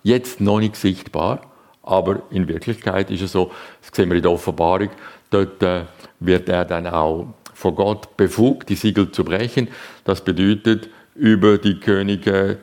Jetzt 0.03 0.41
noch 0.41 0.61
nicht 0.61 0.77
sichtbar, 0.77 1.51
aber 1.83 2.23
in 2.31 2.49
Wirklichkeit 2.49 3.11
ist 3.11 3.23
es 3.23 3.33
so, 3.33 3.53
das 3.81 3.95
sehen 3.95 4.09
wir 4.09 4.17
in 4.17 4.23
der 4.23 4.33
Offenbarung, 4.33 4.91
dort 5.31 5.63
äh, 5.63 5.85
wird 6.21 6.49
er 6.49 6.65
dann 6.65 6.87
auch 6.87 7.35
von 7.55 7.75
Gott 7.75 8.17
befugt, 8.17 8.69
die 8.71 8.75
Siegel 8.75 9.11
zu 9.11 9.25
brechen. 9.25 9.69
Das 10.05 10.25
bedeutet, 10.25 10.89
über 11.15 11.59
die 11.59 11.79
Könige 11.79 12.59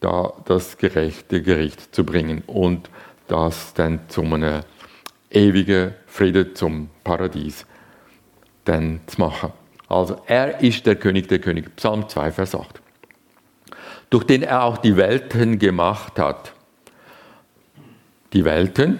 da 0.00 0.32
das 0.44 0.76
gerechte 0.76 1.40
Gericht 1.42 1.94
zu 1.94 2.04
bringen 2.04 2.42
und 2.46 2.90
das 3.28 3.72
dann 3.72 4.00
zu 4.08 4.22
einem 4.22 4.62
ewigen 5.30 5.94
Frieden, 6.06 6.54
zum 6.54 6.90
Paradies 7.04 7.64
dann 8.64 9.00
zu 9.06 9.20
machen. 9.20 9.61
Also 9.92 10.20
er 10.26 10.60
ist 10.60 10.86
der 10.86 10.96
König 10.96 11.28
der 11.28 11.38
Könige. 11.38 11.70
Psalm 11.70 12.08
2, 12.08 12.32
Vers 12.32 12.54
8. 12.54 12.80
Durch 14.10 14.24
den 14.24 14.42
er 14.42 14.64
auch 14.64 14.78
die 14.78 14.96
Welten 14.96 15.58
gemacht 15.58 16.18
hat 16.18 16.52
die 18.32 18.44
Welten. 18.44 18.98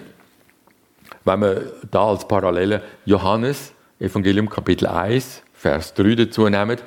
Wenn 1.25 1.41
wir 1.41 1.73
da 1.91 2.09
als 2.09 2.27
Parallele 2.27 2.83
Johannes, 3.05 3.73
Evangelium 3.99 4.49
Kapitel 4.49 4.87
1, 4.87 5.43
Vers 5.53 5.95
3 5.95 6.15
dazu 6.17 6.49
nehmen, 6.49 6.79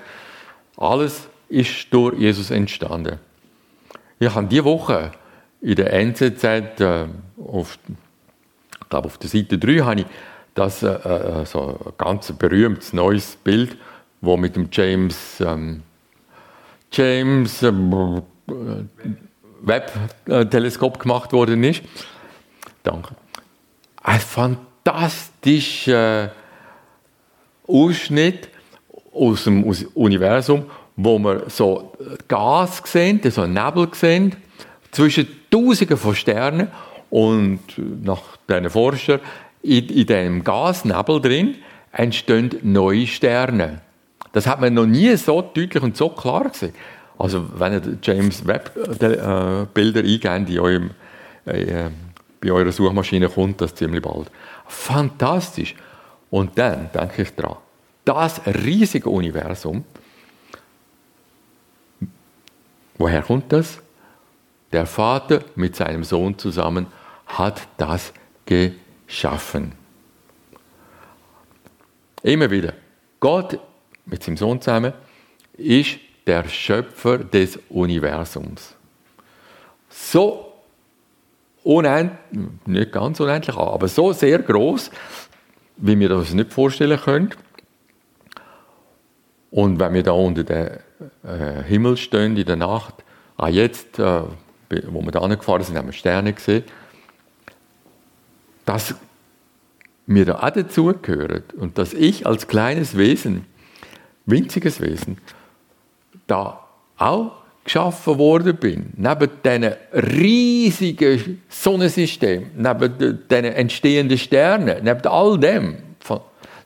alles 0.78 1.28
ist 1.48 1.94
durch 1.94 2.20
Jesus 2.20 2.52
entstanden. 2.52 3.20
Ich 4.20 4.34
habe 4.34 4.48
diese 4.48 4.65
Woche 4.65 5.12
in 5.62 5.76
der 5.76 5.94
NZZ, 5.94 6.44
äh, 6.44 7.06
auf, 7.38 7.80
ich 8.82 8.89
glaube 8.89 9.08
auf 9.08 9.18
der 9.18 9.30
Seite 9.30 9.58
3, 9.58 9.80
habe 9.80 10.02
ich 10.02 10.06
das 10.54 10.84
äh, 10.84 10.88
äh, 10.88 11.46
so 11.46 11.80
ein 11.86 11.94
ganz 11.98 12.32
berühmtes 12.34 12.94
neues 12.94 13.38
Bild, 13.38 13.78
wo 14.21 14.38
mit 14.38 14.56
dem 14.56 14.69
James 14.71 15.41
ähm, 15.41 15.82
James 16.91 17.63
äh, 17.63 17.71
Webb-Teleskop 19.62 20.99
gemacht 20.99 21.34
worden 21.34 21.63
ist. 21.63 21.82
Danke. 22.84 23.15
Ein 24.04 24.19
fantastischer 24.19 26.32
Ausschnitt 27.67 28.49
aus 29.12 29.45
dem 29.45 29.63
Universum, 29.63 30.65
wo 30.95 31.17
wir 31.19 31.49
so 31.49 31.93
Gas 32.28 32.84
sehen, 32.86 33.19
so 33.30 33.41
einen 33.41 33.54
Nebel 33.54 33.89
sehen, 33.93 34.36
zwischen 34.91 35.28
Tausenden 35.49 35.97
von 35.97 36.15
Sternen 36.15 36.67
und 37.10 37.62
nach 38.04 38.38
diesen 38.47 38.69
Forschern, 38.69 39.19
in, 39.62 39.89
in 39.89 40.06
diesem 40.06 40.43
Gasnebel 40.43 41.21
drin 41.21 41.56
entstehen 41.91 42.51
neue 42.62 43.08
Sterne. 43.08 43.82
Das 44.36 44.48
hat 44.48 44.60
man 44.60 44.74
noch 44.74 44.86
nie 44.86 45.15
so 45.15 45.41
deutlich 45.41 45.82
und 45.82 45.95
so 45.95 46.10
klar 46.10 46.50
gesehen. 46.50 46.74
Also 47.17 47.45
wenn 47.58 47.71
ihr 47.71 47.98
James 48.04 48.45
Webb 48.45 48.76
äh, 49.02 49.17
eingebt 49.74 50.50
in 50.50 50.60
eurem 50.60 50.91
äh, 51.45 51.89
bei 52.41 52.52
eurer 52.52 52.74
Suchmaschine 52.74 53.30
kommt 53.30 53.62
das 53.62 53.74
ziemlich 53.74 54.02
bald. 54.02 54.30
Fantastisch. 54.67 55.74
Und 56.30 56.58
dann 56.58 56.89
denke 56.93 57.21
ich 57.21 57.34
dran, 57.34 57.56
das 58.04 58.41
riesige 58.45 59.10
Universum, 59.10 59.86
woher 62.98 63.21
kommt 63.21 63.54
das? 63.54 63.80
Der 64.74 64.86
Vater 64.86 65.45
mit 65.56 65.78
seinem 65.78 66.04
Sohn 66.04 66.38
zusammen 66.38 66.88
hat 67.26 67.69
das 67.78 68.12
geschaffen. 68.45 69.71
Immer 72.21 72.52
wieder. 72.52 72.74
Gott 73.21 73.58
mit 74.06 74.24
seinem 74.24 74.38
Sohn 74.38 74.62
zusammen 74.62 74.94
ist 75.58 75.98
der 76.28 76.48
Schöpfer 76.48 77.20
des 77.20 77.60
Universums. 77.70 78.76
So 79.89 80.54
unendlich, 81.63 82.20
nicht 82.65 82.91
ganz 82.91 83.20
unendlich, 83.20 83.56
aber 83.56 83.88
so 83.88 84.12
sehr 84.12 84.39
groß, 84.39 84.91
wie 85.78 86.00
wir 86.00 86.10
das 86.10 86.34
nicht 86.34 86.54
vorstellen 86.54 87.00
können. 87.00 87.32
Und 89.52 89.80
wenn 89.80 89.94
wir 89.94 90.04
da 90.04 90.12
unter 90.12 90.44
dem 90.44 90.70
äh, 91.24 91.63
Himmel 91.63 91.98
stehen 91.98 92.36
in 92.36 92.46
der 92.46 92.56
Nacht, 92.56 92.96
auch 93.38 93.48
jetzt, 93.48 94.00
äh, 94.00 94.22
wo 94.88 95.02
wir 95.02 95.12
da 95.12 95.22
angefahren 95.22 95.63
sind, 95.63 95.78
haben 95.78 95.88
wir 95.88 95.94
Sterne 95.94 96.34
gesehen, 96.34 96.63
dass 98.65 98.96
mir 100.06 100.26
da 100.26 100.39
auch 100.39 100.50
dazugehören 100.50 101.44
und 101.58 101.78
dass 101.78 101.94
ich 101.94 102.28
als 102.28 102.48
kleines 102.48 102.98
Wesen, 102.98 103.46
winziges 104.25 104.81
Wesen, 104.81 105.17
da 106.27 106.59
auch 106.97 107.31
geschaffen 107.63 108.17
worden 108.17 108.55
bin, 108.57 108.93
neben 108.95 109.29
diesen 109.43 109.73
riesigen 109.93 111.41
Sonnensystemen, 111.49 112.51
neben 112.55 113.27
den 113.27 113.45
entstehenden 113.45 114.17
Sternen, 114.17 114.83
neben 114.83 115.07
all 115.07 115.39
dem, 115.39 115.77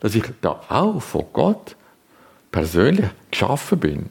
dass 0.02 0.16
ich 0.16 0.24
da 0.42 0.62
auch 0.70 1.02
von 1.02 1.26
Gott 1.34 1.76
persönlich 2.52 3.08
geschaffen 3.32 3.80
bin. 3.80 4.10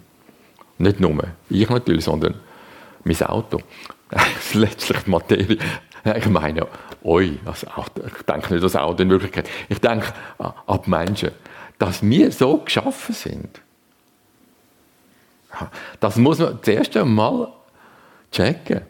Nicht 0.79 1.01
nur 1.01 1.25
ich 1.51 1.69
natürlich, 1.69 2.05
sondern 2.05 2.35
mein 3.05 3.23
Auto. 3.23 3.61
Das 4.11 4.23
ist 4.39 4.55
letztlich 4.55 4.99
die 5.05 5.11
Materie. 5.11 5.59
Ich 6.17 6.27
meine, 6.29 6.67
euch, 7.03 7.33
also 7.45 7.67
ich 8.07 8.23
denke 8.23 8.55
nicht 8.55 8.65
das 8.65 8.77
Auto 8.77 9.03
in 9.03 9.11
Wirklichkeit, 9.11 9.49
ich 9.69 9.81
denke 9.81 10.13
an 10.39 10.81
die 10.85 10.91
Menschen, 10.91 11.31
dass 11.79 12.03
wir 12.03 12.33
so 12.33 12.59
geschaffen 12.59 13.15
sind 13.15 13.61
das 16.01 16.17
muss 16.17 16.39
man 16.39 16.59
zuerst 16.63 16.97
einmal 16.97 17.49
checken. 18.33 18.83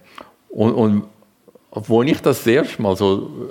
Und, 0.49 0.73
und 0.73 1.05
wo 1.71 2.03
ich 2.03 2.21
das 2.21 2.47
erste 2.47 2.81
Mal 2.83 2.97
so 2.97 3.51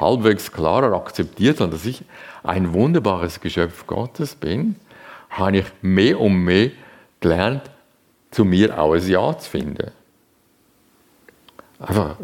halbwegs 0.00 0.52
klarer 0.52 0.94
akzeptiert 0.94 1.60
habe, 1.60 1.70
dass 1.70 1.86
ich 1.86 2.02
ein 2.42 2.72
wunderbares 2.72 3.40
Geschöpf 3.40 3.86
Gottes 3.86 4.34
bin, 4.34 4.76
habe 5.30 5.58
ich 5.58 5.66
mehr 5.82 6.20
und 6.20 6.44
mehr 6.44 6.70
gelernt, 7.20 7.62
zu 8.30 8.44
mir 8.44 8.78
auch 8.78 8.92
ein 8.92 9.06
Ja 9.06 9.36
zu 9.38 9.50
finden. 9.50 9.90
Einfach 11.78 12.16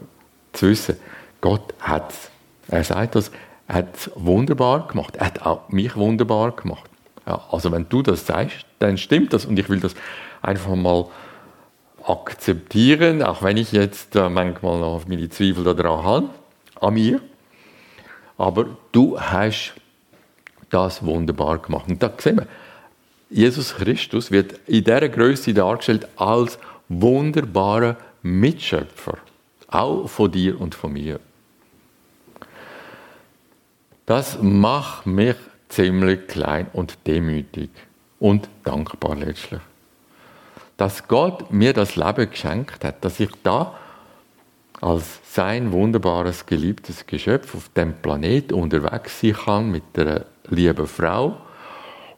zu 0.52 0.68
wissen, 0.68 0.96
Gott 1.40 1.74
hat 1.80 2.10
es. 2.10 2.30
Er 2.68 2.84
sagt 2.84 3.14
das, 3.14 3.30
er 3.70 3.76
hat 3.76 3.96
es 3.96 4.10
wunderbar 4.16 4.88
gemacht. 4.88 5.14
Er 5.14 5.26
hat 5.26 5.46
auch 5.46 5.68
mich 5.68 5.94
wunderbar 5.94 6.50
gemacht. 6.50 6.90
Ja, 7.24 7.40
also 7.52 7.70
wenn 7.70 7.88
du 7.88 8.02
das 8.02 8.26
sagst, 8.26 8.66
dann 8.80 8.98
stimmt 8.98 9.32
das 9.32 9.44
und 9.44 9.56
ich 9.60 9.68
will 9.68 9.78
das 9.78 9.94
einfach 10.42 10.74
mal 10.74 11.06
akzeptieren, 12.04 13.22
auch 13.22 13.44
wenn 13.44 13.56
ich 13.56 13.70
jetzt 13.70 14.16
äh, 14.16 14.28
manchmal 14.28 14.80
noch 14.80 15.06
meine 15.06 15.28
Zweifel 15.28 15.62
daran 15.62 16.02
habe, 16.04 16.30
an 16.80 16.94
mir. 16.94 17.20
Aber 18.36 18.66
du 18.90 19.20
hast 19.20 19.74
das 20.70 21.04
wunderbar 21.04 21.58
gemacht. 21.58 21.88
Und 21.88 22.02
da 22.02 22.10
sehen 22.18 22.38
wir, 22.38 22.48
Jesus 23.28 23.76
Christus 23.76 24.32
wird 24.32 24.54
in 24.66 24.82
dieser 24.82 25.08
Größe 25.08 25.54
dargestellt 25.54 26.08
als 26.16 26.58
wunderbarer 26.88 27.96
Mitschöpfer, 28.22 29.18
auch 29.68 30.08
von 30.08 30.32
dir 30.32 30.60
und 30.60 30.74
von 30.74 30.92
mir. 30.92 31.20
Das 34.10 34.42
macht 34.42 35.06
mich 35.06 35.36
ziemlich 35.68 36.26
klein 36.26 36.66
und 36.72 37.06
demütig 37.06 37.70
und 38.18 38.48
dankbar 38.64 39.14
letztlich. 39.14 39.60
Dass 40.76 41.06
Gott 41.06 41.52
mir 41.52 41.72
das 41.72 41.94
Leben 41.94 42.28
geschenkt 42.28 42.84
hat, 42.84 43.04
dass 43.04 43.20
ich 43.20 43.30
da 43.44 43.72
als 44.80 45.20
sein 45.32 45.70
wunderbares, 45.70 46.44
geliebtes 46.44 47.06
Geschöpf 47.06 47.54
auf 47.54 47.68
dem 47.68 47.94
Planet 48.02 48.52
unterwegs 48.52 49.20
sein 49.20 49.34
kann 49.34 49.70
mit 49.70 49.84
einer 49.96 50.24
lieben 50.48 50.88
Frau 50.88 51.36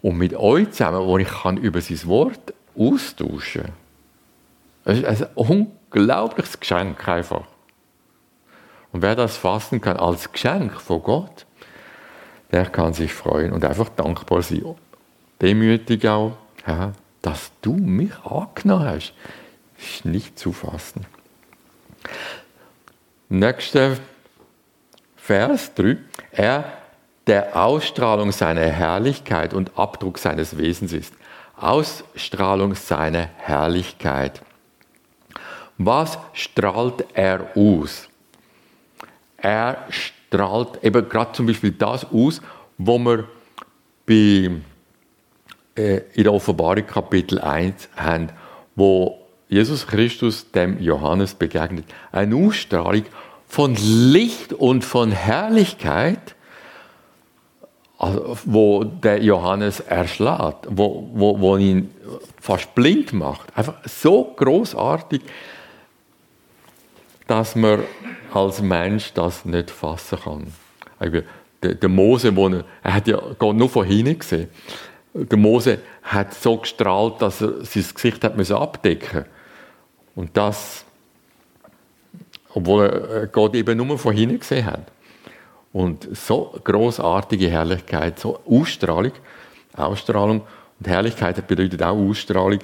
und 0.00 0.16
mit 0.16 0.33
euch 0.33 0.70
zusammen, 0.70 1.07
wo 1.07 1.18
ich 1.18 1.28
kann 1.28 1.59
über 1.59 1.83
sein 1.83 2.07
Wort 2.07 2.55
austauschen 2.74 3.64
kann. 3.64 4.96
Es 4.96 4.98
ist 4.98 5.24
ein 5.24 5.28
unglaubliches 5.35 6.59
Geschenk 6.59 7.07
einfach. 7.07 7.44
Und 8.92 9.02
wer 9.02 9.14
das 9.14 9.37
fassen 9.37 9.83
kann 9.83 9.98
als 9.98 10.33
Geschenk 10.33 10.81
von 10.81 11.02
Gott, 11.02 11.44
der 12.53 12.67
kann 12.67 12.93
sich 12.93 13.12
freuen 13.12 13.53
und 13.53 13.65
einfach 13.65 13.88
dankbar 13.88 14.43
sein. 14.43 14.77
Demütig 15.41 16.07
auch, 16.07 16.37
dass 17.23 17.51
du 17.62 17.73
mich 17.73 18.12
angenommen 18.25 18.85
hast, 18.85 19.15
ist 19.79 20.05
nicht 20.05 20.38
zu 20.38 20.53
fassen. 20.53 21.07
Nächster 23.29 23.97
Vers 25.17 25.73
3. 25.75 25.97
Er, 26.33 26.65
der 27.27 27.57
Ausstrahlung 27.57 28.33
seiner 28.33 28.67
Herrlichkeit 28.67 29.55
und 29.55 29.79
Abdruck 29.79 30.19
seines 30.19 30.59
Wesens 30.59 30.93
ist. 30.93 31.15
Ausstrahlung 31.57 32.75
seiner 32.75 33.29
Herrlichkeit. 33.38 34.43
Was 35.79 36.19
strahlt 36.35 37.07
er 37.15 37.57
aus? 37.57 38.09
Er 39.37 39.87
strahlt 39.88 40.21
eben 40.35 41.09
gerade 41.09 41.33
zum 41.33 41.47
Beispiel 41.47 41.73
das 41.73 42.05
aus, 42.05 42.40
wo 42.79 42.99
wir 42.99 43.29
bei, 44.07 44.51
äh, 45.77 46.01
in 46.14 46.25
der 46.25 46.33
Offenbarung 46.33 46.87
Kapitel 46.87 47.38
1 47.40 47.88
haben, 47.97 48.31
wo 48.75 49.18
Jesus 49.49 49.87
Christus 49.87 50.51
dem 50.51 50.81
Johannes 50.81 51.35
begegnet. 51.35 51.85
Eine 52.11 52.37
Ausstrahlung 52.37 53.05
von 53.47 53.75
Licht 53.75 54.55
und 54.55 54.83
von 54.85 55.12
Herrlichkeit, 55.12 56.35
also, 57.99 58.38
wo 58.47 58.83
der 58.83 59.23
Johannes 59.23 59.81
erschlägt, 59.81 60.66
wo, 60.68 61.09
wo, 61.12 61.38
wo 61.38 61.57
ihn 61.57 61.95
fast 62.40 62.75
blind 62.75 63.12
macht. 63.12 63.57
Einfach 63.57 63.75
so 63.85 64.25
großartig, 64.37 65.21
dass 67.27 67.55
man 67.55 67.81
als 68.35 68.61
Mensch 68.61 69.12
das 69.12 69.45
nicht 69.45 69.71
fassen 69.71 70.18
kann. 70.23 70.53
Der, 71.62 71.75
der 71.75 71.88
Mose, 71.88 72.35
wo 72.35 72.49
er, 72.49 72.64
er 72.83 72.95
hat 72.95 73.07
ja 73.07 73.21
Gott 73.38 73.57
nur 73.57 73.68
von 73.68 73.87
hinten 73.87 74.18
gesehen. 74.18 74.49
Der 75.14 75.38
Mose 75.38 75.79
hat 76.03 76.35
so 76.35 76.57
gestrahlt, 76.57 77.21
dass 77.21 77.40
er 77.40 77.64
sein 77.64 77.85
Gesicht 77.95 78.25
hat 78.25 78.51
abdecken 78.51 79.18
musste. 79.18 79.27
Und 80.14 80.37
das, 80.37 80.85
obwohl 82.55 82.87
er 82.87 83.27
Gott 83.29 83.55
eben 83.55 83.77
nur 83.77 83.99
von 83.99 84.14
hinten 84.14 84.40
gesehen 84.40 84.66
hat. 84.66 84.90
Und 85.73 86.09
so 86.16 86.55
großartige 86.62 87.49
Herrlichkeit, 87.49 88.18
so 88.18 88.40
Ausstrahlung, 88.45 89.12
Ausstrahlung 89.75 90.42
und 90.79 90.88
Herrlichkeit 90.88 91.47
bedeutet 91.47 91.83
auch 91.83 91.97
Ausstrahlung 91.97 92.59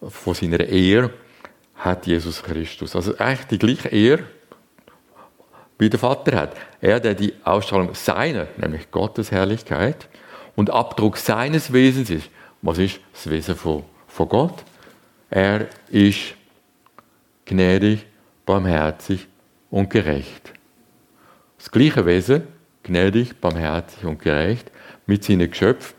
von 0.00 0.34
seiner 0.34 0.60
Ehre 0.60 1.10
hat 1.76 2.06
Jesus 2.06 2.42
Christus. 2.42 2.94
Also 2.94 3.16
eigentlich 3.18 3.46
die 3.46 3.58
gleiche 3.58 3.88
Ehre, 3.88 4.24
wie 5.78 5.90
der 5.90 5.98
Vater 5.98 6.36
hat. 6.36 6.56
Er, 6.80 7.00
der 7.00 7.14
die 7.14 7.34
Ausstrahlung 7.44 7.94
seiner, 7.94 8.46
nämlich 8.56 8.90
Gottes 8.90 9.30
Herrlichkeit 9.30 10.08
und 10.56 10.70
Abdruck 10.70 11.16
seines 11.16 11.72
Wesens 11.72 12.10
ist. 12.10 12.30
Was 12.62 12.78
ist 12.78 13.00
das 13.12 13.30
Wesen 13.30 13.56
von, 13.56 13.84
von 14.06 14.28
Gott? 14.28 14.64
Er 15.30 15.66
ist 15.88 16.34
gnädig, 17.44 18.06
barmherzig 18.46 19.26
und 19.70 19.90
gerecht. 19.90 20.52
Das 21.58 21.70
gleiche 21.70 22.06
Wesen, 22.06 22.46
gnädig, 22.82 23.40
barmherzig 23.40 24.04
und 24.04 24.20
gerecht, 24.20 24.70
mit 25.06 25.24
seinen 25.24 25.50
Geschöpfen, 25.50 25.94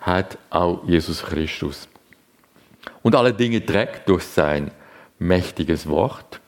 hat 0.00 0.38
auch 0.50 0.86
Jesus 0.86 1.22
Christus. 1.22 1.88
Und 3.02 3.14
alle 3.14 3.32
Dinge 3.32 3.64
trägt 3.64 4.08
durch 4.08 4.24
sein 4.24 4.70
mächtiges 5.18 5.88
Wort. 5.88 6.40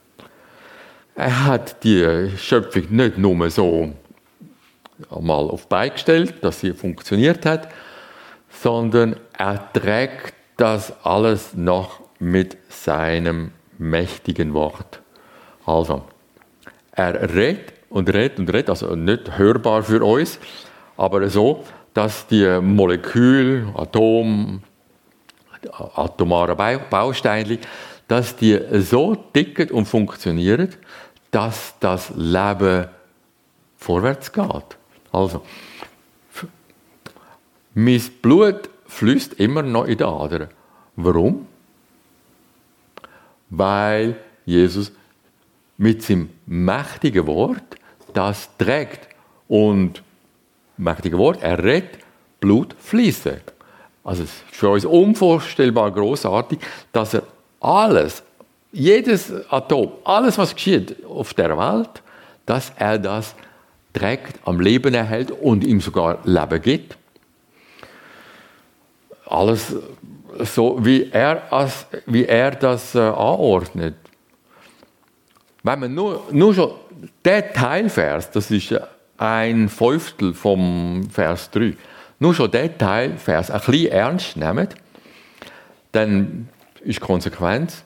Er 1.15 1.45
hat 1.45 1.81
die 1.85 2.29
Schöpfung 2.37 2.83
nicht 2.89 3.17
nur 3.17 3.49
so 3.49 3.93
mal 5.09 5.49
auf 5.49 5.67
beigestellt, 5.67 6.35
dass 6.41 6.59
sie 6.59 6.73
funktioniert 6.73 7.45
hat, 7.45 7.69
sondern 8.49 9.15
er 9.37 9.71
trägt 9.71 10.33
das 10.57 10.93
alles 11.05 11.53
noch 11.53 12.01
mit 12.19 12.57
seinem 12.69 13.51
mächtigen 13.77 14.53
Wort. 14.53 15.01
Also, 15.65 16.03
er 16.91 17.33
redet 17.33 17.73
und 17.89 18.13
redet 18.13 18.39
und 18.39 18.49
redet, 18.53 18.69
also 18.69 18.95
nicht 18.95 19.37
hörbar 19.37 19.83
für 19.83 20.03
uns, 20.03 20.39
aber 20.97 21.29
so, 21.29 21.63
dass 21.93 22.27
die 22.27 22.59
Molekül, 22.61 23.67
Atom, 23.75 24.61
atomare 25.95 26.55
Bausteine, 26.89 27.59
dass 28.07 28.35
die 28.35 28.59
so 28.81 29.15
ticken 29.15 29.71
und 29.71 29.85
funktionieren, 29.85 30.69
dass 31.31 31.75
das 31.79 32.11
Leben 32.15 32.87
vorwärts 33.77 34.31
geht. 34.31 34.77
Also, 35.11 35.41
mein 37.73 38.01
Blut 38.21 38.69
fließt 38.87 39.33
immer 39.33 39.61
noch 39.61 39.85
in 39.85 39.97
die 39.97 40.03
Adern. 40.03 40.49
Warum? 40.95 41.47
weil 43.49 44.15
Jesus 44.45 44.91
mit 45.77 46.03
seinem 46.03 46.29
mächtigen 46.45 47.27
Wort 47.27 47.75
das 48.13 48.49
trägt. 48.57 49.09
Und 49.47 50.01
mächtige 50.77 51.17
Wort, 51.17 51.41
er 51.41 51.63
redet, 51.63 51.99
Blut 52.39 52.75
fließen. 52.79 53.41
Also 54.03 54.23
es 54.23 54.29
ist 54.29 54.43
für 54.51 54.69
uns 54.69 54.85
unvorstellbar 54.85 55.91
großartig, 55.91 56.59
dass 56.91 57.13
er 57.13 57.23
alles, 57.59 58.23
jedes 58.75 59.31
Atom, 59.49 59.93
alles 60.03 60.37
was 60.37 60.53
geschieht 60.53 61.03
auf 61.05 61.33
der 61.33 61.57
Welt, 61.57 62.03
dass 62.45 62.73
er 62.77 62.99
das 62.99 63.33
trägt, 63.93 64.39
am 64.45 64.59
Leben 64.59 64.93
erhält 64.93 65.31
und 65.31 65.63
ihm 65.63 65.79
sogar 65.79 66.19
Leben 66.25 66.61
gibt. 66.61 66.97
Alles 69.25 69.73
so 70.39 70.85
wie 70.85 71.09
er, 71.09 71.51
als, 71.51 71.87
wie 72.05 72.25
er 72.25 72.51
das 72.51 72.93
äh, 72.95 72.99
anordnet. 72.99 73.95
Wenn 75.63 75.79
man 75.79 75.93
nur, 75.93 76.23
nur 76.31 76.53
schon 76.53 76.71
der 77.23 77.53
Teilvers, 77.53 78.29
das 78.31 78.51
ist 78.51 78.75
ein 79.17 79.69
Fünftel 79.69 80.33
vom 80.33 81.07
Vers 81.09 81.49
3, 81.51 81.75
nur 82.19 82.35
schon 82.35 82.51
der 82.51 82.77
Teilvers 82.77 83.49
ein 83.49 83.61
bisschen 83.61 83.91
ernst 83.91 84.35
nehmen, 84.35 84.67
dann 85.93 86.49
ist 86.81 86.99
Konsequenz, 86.99 87.85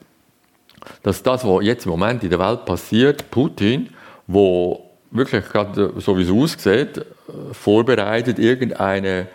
dass 1.02 1.22
das, 1.22 1.44
was 1.44 1.64
jetzt 1.64 1.86
im 1.86 1.92
Moment 1.92 2.22
in 2.22 2.30
der 2.30 2.38
Welt 2.38 2.64
passiert, 2.64 3.30
Putin, 3.30 3.90
wo 4.26 4.90
wirklich 5.10 5.44
gerade, 5.48 5.92
so 5.98 6.16
wie 6.16 6.22
es 6.22 6.30
aussieht, 6.30 7.04
vorbereitet, 7.52 8.38
irgendeine 8.38 9.28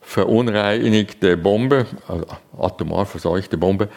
verunreinigte 0.00 1.36
Bombe, 1.36 1.86
also 2.08 2.26
atomar 2.58 3.06
verseuchte 3.06 3.56
Bombe, 3.56 3.88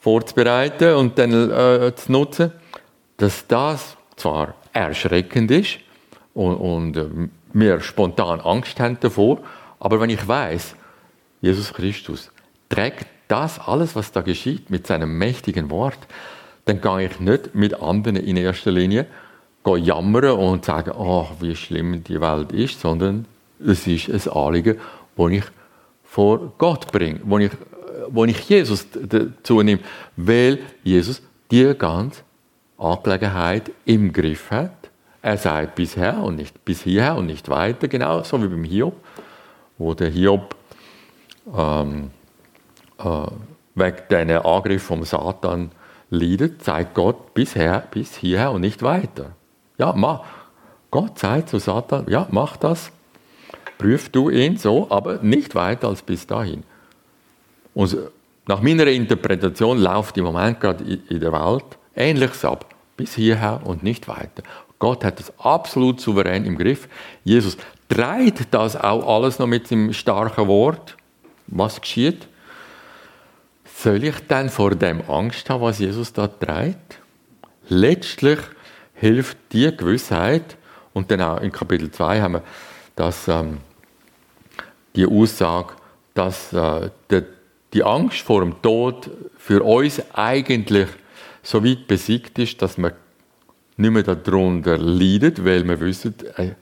vorzubereiten 0.00 0.94
und 0.94 1.18
dann 1.18 1.50
äh, 1.50 1.94
zu 1.94 2.12
nutzen, 2.12 2.52
dass 3.16 3.46
das 3.46 3.96
zwar 4.16 4.54
erschreckend 4.72 5.50
ist 5.50 5.78
und, 6.34 6.56
und 6.56 6.96
äh, 6.96 7.06
wir 7.52 7.80
spontan 7.80 8.40
Angst 8.40 8.78
haben 8.80 8.98
davor, 9.00 9.38
aber 9.78 10.00
wenn 10.00 10.10
ich 10.10 10.26
weiß, 10.26 10.74
Jesus 11.40 11.72
Christus 11.72 12.30
trägt 12.68 13.06
das 13.34 13.58
alles, 13.58 13.96
was 13.96 14.12
da 14.12 14.20
geschieht, 14.20 14.70
mit 14.70 14.86
seinem 14.86 15.18
mächtigen 15.18 15.68
Wort, 15.68 15.98
dann 16.66 16.80
gehe 16.80 17.06
ich 17.06 17.18
nicht 17.18 17.52
mit 17.52 17.74
anderen 17.82 18.14
in 18.14 18.36
erster 18.36 18.70
Linie 18.70 19.06
jammern 19.66 20.38
und 20.38 20.64
sagen, 20.64 20.92
oh, 20.96 21.26
wie 21.40 21.56
schlimm 21.56 22.04
die 22.04 22.20
Welt 22.20 22.52
ist, 22.52 22.80
sondern 22.80 23.26
es 23.58 23.88
ist 23.88 24.08
ein 24.08 24.32
Anliegen, 24.32 24.78
das 25.16 25.30
ich 25.30 25.44
vor 26.04 26.52
Gott 26.58 26.92
bringe, 26.92 27.20
wo 27.24 27.38
ich, 27.38 27.50
wo 28.08 28.24
ich 28.24 28.48
Jesus 28.48 28.86
dazu 28.92 29.62
nehme, 29.62 29.80
weil 30.16 30.60
Jesus 30.84 31.20
die 31.50 31.74
ganze 31.76 32.22
Angelegenheit 32.78 33.72
im 33.84 34.12
Griff 34.12 34.48
hat. 34.52 34.90
Er 35.22 35.38
sagt 35.38 35.74
bisher 35.74 36.18
und 36.18 36.36
nicht 36.36 36.64
bis 36.64 36.82
hierher 36.82 37.16
und 37.16 37.26
nicht 37.26 37.48
weiter, 37.48 37.88
genau 37.88 38.22
so 38.22 38.40
wie 38.40 38.46
beim 38.46 38.62
Hiob, 38.62 38.94
wo 39.76 39.92
der 39.94 40.10
Hiob 40.10 40.54
ähm, 41.56 42.10
äh, 43.04 43.30
wegen 43.74 43.96
diesen 44.10 44.30
Angriff 44.30 44.82
vom 44.82 45.04
Satan 45.04 45.70
leidet, 46.10 46.62
sagt 46.64 46.94
Gott 46.94 47.34
bisher, 47.34 47.84
bis 47.90 48.16
hierher 48.16 48.52
und 48.52 48.60
nicht 48.60 48.82
weiter. 48.82 49.32
Ja, 49.78 49.92
mach. 49.94 50.24
Gott 50.90 51.18
sagt 51.18 51.48
zu 51.48 51.58
Satan, 51.58 52.06
ja, 52.08 52.28
mach 52.30 52.56
das, 52.56 52.92
prüf 53.78 54.08
du 54.10 54.30
ihn 54.30 54.56
so, 54.56 54.86
aber 54.90 55.18
nicht 55.22 55.56
weiter 55.56 55.88
als 55.88 56.02
bis 56.02 56.26
dahin. 56.26 56.62
Und 57.74 57.96
nach 58.46 58.60
meiner 58.60 58.86
Interpretation 58.86 59.78
läuft 59.78 60.16
im 60.18 60.24
Moment 60.24 60.60
gerade 60.60 60.84
in 60.84 61.20
der 61.20 61.32
Welt 61.32 61.64
Ähnliches 61.96 62.44
ab. 62.44 62.66
Bis 62.96 63.14
hierher 63.14 63.60
und 63.64 63.82
nicht 63.82 64.06
weiter. 64.06 64.42
Gott 64.78 65.04
hat 65.04 65.18
das 65.18 65.32
absolut 65.38 66.00
souverän 66.00 66.44
im 66.44 66.56
Griff. 66.56 66.88
Jesus 67.24 67.56
treibt 67.88 68.52
das 68.52 68.76
auch 68.76 69.16
alles 69.16 69.38
noch 69.38 69.46
mit 69.46 69.70
dem 69.70 69.92
starken 69.92 70.46
Wort. 70.46 70.96
Was 71.48 71.80
geschieht? 71.80 72.28
Soll 73.76 74.04
ich 74.04 74.16
dann 74.28 74.48
vor 74.48 74.70
dem 74.70 75.02
Angst 75.10 75.50
haben, 75.50 75.62
was 75.62 75.78
Jesus 75.78 76.12
da 76.12 76.28
treibt? 76.28 76.98
Letztlich 77.68 78.38
hilft 78.94 79.36
die 79.52 79.76
Gewissheit, 79.76 80.56
und 80.94 81.10
dann 81.10 81.20
auch 81.20 81.40
in 81.40 81.52
Kapitel 81.52 81.90
2 81.90 82.22
haben 82.22 82.34
wir 82.34 82.42
das, 82.96 83.28
ähm, 83.28 83.58
die 84.96 85.06
Aussage, 85.06 85.74
dass 86.14 86.52
äh, 86.52 86.90
der, 87.10 87.24
die 87.72 87.82
Angst 87.82 88.20
vor 88.20 88.40
dem 88.40 88.62
Tod 88.62 89.10
für 89.36 89.62
uns 89.62 90.00
eigentlich 90.14 90.88
so 91.42 91.64
weit 91.64 91.88
besiegt 91.88 92.38
ist, 92.38 92.62
dass 92.62 92.78
wir 92.78 92.94
nicht 93.76 93.90
mehr 93.90 94.04
darunter 94.04 94.78
leiden, 94.78 95.34
weil 95.44 95.64
wir 95.68 95.80
wissen, 95.80 96.14
äh, 96.36 96.52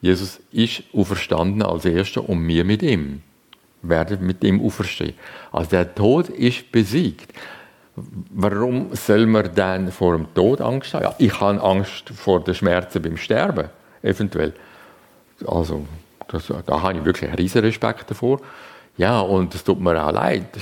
Jesus 0.00 0.40
ist 0.52 0.84
auferstanden 0.94 1.62
als 1.62 1.84
Erster 1.84 2.26
und 2.26 2.46
wir 2.46 2.64
mit 2.64 2.82
ihm 2.82 3.22
werden 3.82 4.26
mit 4.26 4.44
ihm 4.44 4.64
auferstehen. 4.64 5.14
Also 5.52 5.70
der 5.70 5.94
Tod 5.94 6.28
ist 6.28 6.70
besiegt. 6.70 7.32
Warum 8.30 8.94
soll 8.94 9.26
man 9.26 9.50
dann 9.54 9.90
vor 9.90 10.16
dem 10.16 10.32
Tod 10.34 10.60
Angst 10.60 10.94
haben? 10.94 11.04
Ja, 11.04 11.14
ich 11.18 11.40
habe 11.40 11.62
Angst 11.62 12.08
vor 12.10 12.42
den 12.42 12.54
Schmerzen 12.54 13.02
beim 13.02 13.16
Sterben, 13.16 13.68
eventuell. 14.02 14.54
Also, 15.46 15.86
das, 16.28 16.52
da 16.66 16.82
habe 16.82 16.98
ich 16.98 17.04
wirklich 17.04 17.28
einen 17.30 17.38
riesen 17.38 17.62
Respekt 17.62 18.10
davor. 18.10 18.40
Ja, 18.96 19.20
und 19.20 19.54
es 19.54 19.64
tut 19.64 19.80
mir 19.80 20.02
auch 20.02 20.12
leid. 20.12 20.56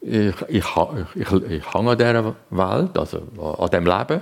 Ich, 0.00 0.34
ich, 0.48 0.66
ich, 1.14 1.32
ich 1.32 1.74
hänge 1.74 1.90
an 1.90 1.98
dieser 1.98 2.34
Welt, 2.50 2.98
also 2.98 3.18
an 3.38 3.70
diesem 3.70 3.86
Leben, 3.86 4.20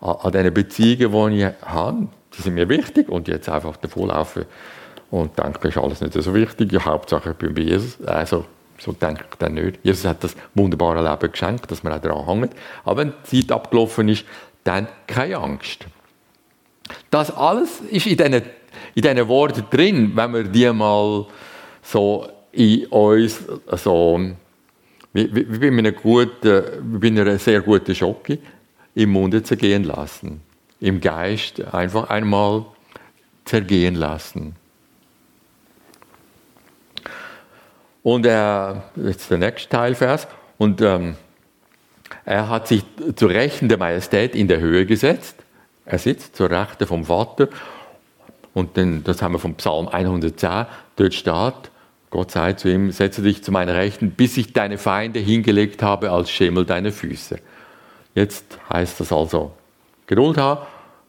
an, 0.00 0.16
an 0.22 0.32
diesen 0.32 0.54
Beziehungen, 0.54 1.30
die 1.32 1.42
ich 1.42 1.52
habe. 1.62 2.08
Die 2.36 2.42
sind 2.42 2.54
mir 2.54 2.68
wichtig 2.68 3.08
und 3.08 3.28
jetzt 3.28 3.48
einfach 3.48 3.76
davonlaufen 3.76 4.44
und 5.10 5.38
denke, 5.38 5.68
ist 5.68 5.78
alles 5.78 6.00
nicht 6.00 6.12
so 6.12 6.34
wichtig. 6.34 6.72
Ja, 6.72 6.84
Hauptsache, 6.84 7.30
ich 7.30 7.36
bin 7.36 7.54
bei 7.54 7.62
Jesus. 7.62 8.04
Also, 8.06 8.44
so 8.78 8.92
denke 8.92 9.24
ich 9.30 9.36
dann 9.38 9.54
nicht. 9.54 9.78
Jesus 9.82 10.04
hat 10.04 10.22
das 10.22 10.36
wunderbare 10.54 11.02
Leben 11.02 11.32
geschenkt, 11.32 11.70
dass 11.70 11.82
man 11.82 11.92
auch 11.94 12.00
daran 12.00 12.40
hängt. 12.40 12.52
Aber 12.84 12.98
wenn 12.98 13.12
die 13.30 13.46
Zeit 13.46 13.52
abgelaufen 13.52 14.08
ist, 14.08 14.24
dann 14.64 14.88
keine 15.06 15.38
Angst. 15.38 15.86
Das 17.10 17.30
alles 17.34 17.80
ist 17.90 18.06
in 18.06 18.16
diesen, 18.16 18.34
in 18.94 19.02
diesen 19.02 19.28
Worten 19.28 19.64
drin, 19.70 20.12
wenn 20.14 20.32
wir 20.32 20.44
die 20.44 20.70
mal 20.72 21.26
so 21.82 22.28
in 22.52 22.86
uns 22.86 23.40
so, 23.72 24.20
wie, 25.12 25.34
wie, 25.34 25.60
wie 25.60 25.70
bei, 27.00 27.08
einer 27.08 27.38
sehr 27.38 27.60
guten 27.60 27.94
Schocke 27.94 28.38
im 28.94 29.10
Munde 29.10 29.42
zergehen 29.42 29.84
lassen. 29.84 30.40
Im 30.80 31.00
Geist 31.00 31.62
einfach 31.72 32.10
einmal 32.10 32.64
zergehen 33.44 33.94
lassen. 33.94 34.56
Und 38.06 38.24
er, 38.24 38.84
jetzt 38.94 39.32
der 39.32 39.38
nächste 39.38 39.68
Teilvers, 39.68 40.28
und 40.58 40.80
ähm, 40.80 41.16
er 42.24 42.48
hat 42.48 42.68
sich 42.68 42.84
zu 43.16 43.26
Rechten 43.26 43.68
der 43.68 43.78
Majestät 43.78 44.36
in 44.36 44.46
der 44.46 44.60
Höhe 44.60 44.86
gesetzt. 44.86 45.34
Er 45.84 45.98
sitzt 45.98 46.36
zur 46.36 46.48
Rechten 46.48 46.86
vom 46.86 47.06
Vater. 47.06 47.48
Und 48.54 48.76
den, 48.76 49.02
das 49.02 49.22
haben 49.22 49.32
wir 49.32 49.40
vom 49.40 49.56
Psalm 49.56 49.88
110. 49.88 50.66
Dort 50.94 51.14
steht, 51.14 51.70
Gott 52.10 52.30
sei 52.30 52.52
zu 52.52 52.68
ihm, 52.68 52.92
setze 52.92 53.22
dich 53.22 53.42
zu 53.42 53.50
meiner 53.50 53.74
Rechten, 53.74 54.12
bis 54.12 54.36
ich 54.36 54.52
deine 54.52 54.78
Feinde 54.78 55.18
hingelegt 55.18 55.82
habe 55.82 56.12
als 56.12 56.30
Schemel 56.30 56.64
deiner 56.64 56.92
Füße. 56.92 57.40
Jetzt 58.14 58.56
heißt 58.72 59.00
das 59.00 59.10
also, 59.10 59.50
Geduld 60.06 60.38
haben 60.38 60.64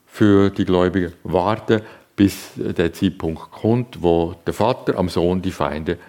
für 0.07 0.49
die 0.49 0.65
Gläubigen, 0.65 1.13
warte, 1.23 1.83
bis 2.15 2.53
der 2.55 2.91
Zeitpunkt 2.91 3.51
kommt, 3.51 4.01
wo 4.01 4.33
der 4.47 4.55
Vater 4.55 4.97
am 4.97 5.09
Sohn 5.09 5.43
die 5.43 5.51
Feinde 5.51 5.99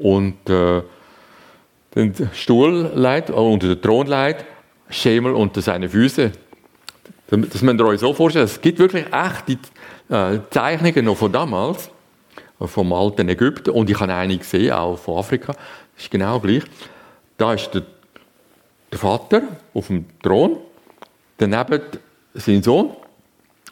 und 0.00 0.48
äh, 0.48 0.82
den 1.94 2.14
Stuhl 2.32 2.90
leitet, 2.94 3.34
äh, 3.34 3.38
unter 3.38 3.68
den 3.68 3.80
Thron 3.80 4.06
leitet, 4.06 4.46
Schemel 4.88 5.34
unter 5.34 5.60
seine 5.62 5.88
Füße. 5.88 6.32
Das 7.28 7.62
müsst 7.62 7.80
ihr 7.80 7.86
euch 7.86 8.00
so 8.00 8.12
vorstellen. 8.12 8.44
Es 8.44 8.60
gibt 8.60 8.78
wirklich 8.80 9.06
echt 9.12 9.48
die 9.48 9.58
äh, 10.12 10.40
Zeichnungen 10.50 11.04
noch 11.04 11.16
von 11.16 11.32
damals, 11.32 11.90
vom 12.58 12.92
alten 12.92 13.28
Ägypten, 13.28 13.70
und 13.70 13.88
ich 13.88 13.98
habe 13.98 14.12
einige 14.12 14.40
gesehen, 14.40 14.72
auch 14.72 14.98
von 14.98 15.18
Afrika. 15.18 15.52
Das 15.94 16.04
ist 16.04 16.10
genau 16.10 16.40
gleich. 16.40 16.64
Da 17.38 17.54
ist 17.54 17.70
der, 17.72 17.82
der 18.90 18.98
Vater 18.98 19.42
auf 19.72 19.86
dem 19.86 20.04
Thron, 20.22 20.56
daneben 21.38 21.80
sein 22.34 22.62
Sohn, 22.62 22.90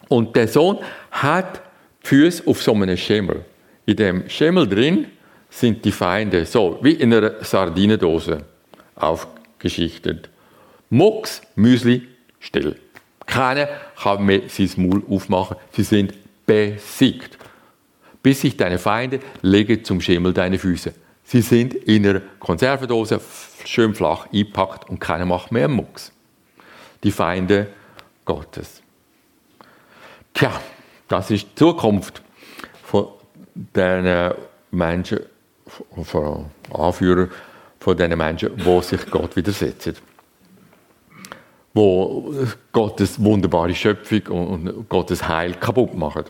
und 0.09 0.35
der 0.37 0.49
Sohn 0.49 0.79
hat 1.11 1.61
die 2.03 2.07
Füße 2.07 2.45
auf 2.47 2.63
so 2.63 2.73
einem 2.73 2.97
Schemel. 2.97 3.45
In 3.85 3.97
dem 3.97 4.29
Schemel 4.29 4.69
drin 4.69 5.07
sind 5.51 5.85
die 5.85 5.93
Feinde 5.93 6.45
so 6.45 6.79
wie 6.83 6.93
in 6.93 7.13
einer 7.13 7.43
Sardinendose 7.45 8.45
aufgeschichtet. 8.95 10.29
Mucks, 10.91 11.43
Müsli, 11.55 12.07
still. 12.39 12.77
Keiner 13.27 13.69
kann 14.01 14.25
mehr 14.25 14.43
sein 14.49 14.71
Maul 14.77 15.03
aufmachen. 15.09 15.57
Sie 15.73 15.83
sind 15.83 16.15
besiegt. 16.47 17.37
Bis 18.23 18.41
sich 18.41 18.57
deine 18.57 18.79
Feinde 18.79 19.21
legen 19.43 19.85
zum 19.85 20.01
Schimmel 20.01 20.33
deine 20.33 20.59
Füße. 20.59 20.95
Sie 21.25 21.43
sind 21.43 21.75
in 21.75 22.07
einer 22.07 22.23
Konservendose 22.41 23.21
schön 23.65 23.95
flach 23.95 24.27
eingepackt 24.33 24.89
und 24.89 24.99
keiner 24.99 25.27
macht 25.27 25.53
mehr 25.53 25.69
Mucks. 25.69 26.11
Die 27.05 27.11
Feinde 27.13 27.69
Gottes. 28.25 28.83
Tja, 30.33 30.53
das 31.07 31.31
ist 31.31 31.49
die 31.51 31.55
Zukunft 31.55 32.23
von 32.83 33.09
diesen 33.55 34.33
Menschen, 34.71 35.21
von 36.05 36.47
Anführer 36.73 37.29
von 37.81 37.97
diesen 37.97 38.19
Menschen, 38.19 38.57
die 38.57 38.83
sich 38.83 39.11
Gott 39.11 39.37
widersetzen. 39.37 39.97
Wo 41.75 42.35
Gottes 42.73 43.23
wunderbare 43.23 43.75
Schöpfung 43.75 44.27
und 44.27 44.89
Gottes 44.89 45.29
Heil 45.29 45.55
kaputt 45.55 45.95
machen. 45.95 46.25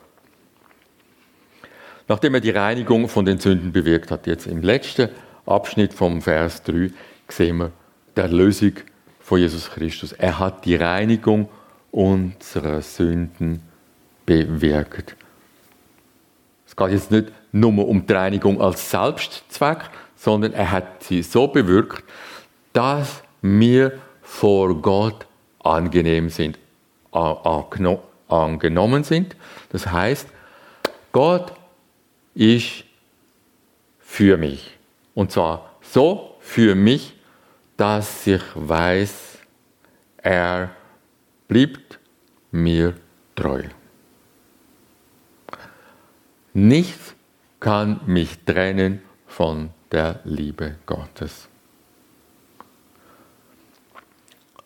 Nachdem 2.09 2.35
er 2.35 2.40
die 2.40 2.51
Reinigung 2.51 3.09
von 3.09 3.24
den 3.24 3.38
Sünden 3.38 3.72
bewirkt 3.72 4.11
hat, 4.11 4.27
jetzt 4.27 4.46
im 4.46 4.62
letzten 4.62 5.11
Abschnitt 5.46 5.94
vom 5.94 6.22
Vers 6.22 6.62
3, 6.64 6.90
sehen 7.29 7.59
wir 7.59 7.72
die 8.16 8.20
Erlösung 8.20 8.72
von 9.20 9.38
Jesus 9.38 9.70
Christus. 9.70 10.12
Er 10.12 10.39
hat 10.39 10.64
die 10.64 10.76
Reinigung 10.76 11.49
unserer 11.91 12.82
Sünden 12.82 13.62
bewirkt. 14.24 15.16
Es 16.66 16.76
geht 16.76 16.91
jetzt 16.91 17.11
nicht 17.11 17.32
nur 17.53 17.88
um 17.88 18.07
die 18.07 18.12
Reinigung 18.12 18.61
als 18.61 18.90
Selbstzweck, 18.90 19.90
sondern 20.16 20.53
er 20.53 20.70
hat 20.70 21.05
sie 21.05 21.22
so 21.22 21.46
bewirkt, 21.49 22.05
dass 22.72 23.22
wir 23.40 23.99
vor 24.22 24.80
Gott 24.80 25.26
angenehm 25.61 26.28
sind, 26.28 26.59
angenommen 27.12 29.05
sind. 29.05 29.36
Das 29.70 29.86
heißt, 29.86 30.28
Gott 31.12 31.53
ist 32.34 32.84
für 33.99 34.36
mich. 34.36 34.76
Und 35.14 35.32
zwar 35.32 35.76
so 35.80 36.36
für 36.40 36.74
mich, 36.74 37.14
dass 37.76 38.26
ich 38.26 38.42
weiß, 38.55 39.38
er 40.18 40.70
bleibt 41.46 41.99
mir 42.51 42.94
treu. 43.34 43.62
Nichts 46.53 47.14
kann 47.61 48.01
mich 48.07 48.45
trennen 48.45 49.03
von 49.27 49.71
der 49.91 50.21
Liebe 50.25 50.77
Gottes. 50.87 51.49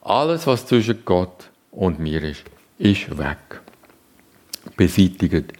Alles, 0.00 0.46
was 0.46 0.66
zwischen 0.66 1.04
Gott 1.04 1.50
und 1.70 1.98
mir 1.98 2.22
ist, 2.22 2.44
ist 2.78 3.16
weg. 3.16 3.60
Beseitigt. 4.76 5.52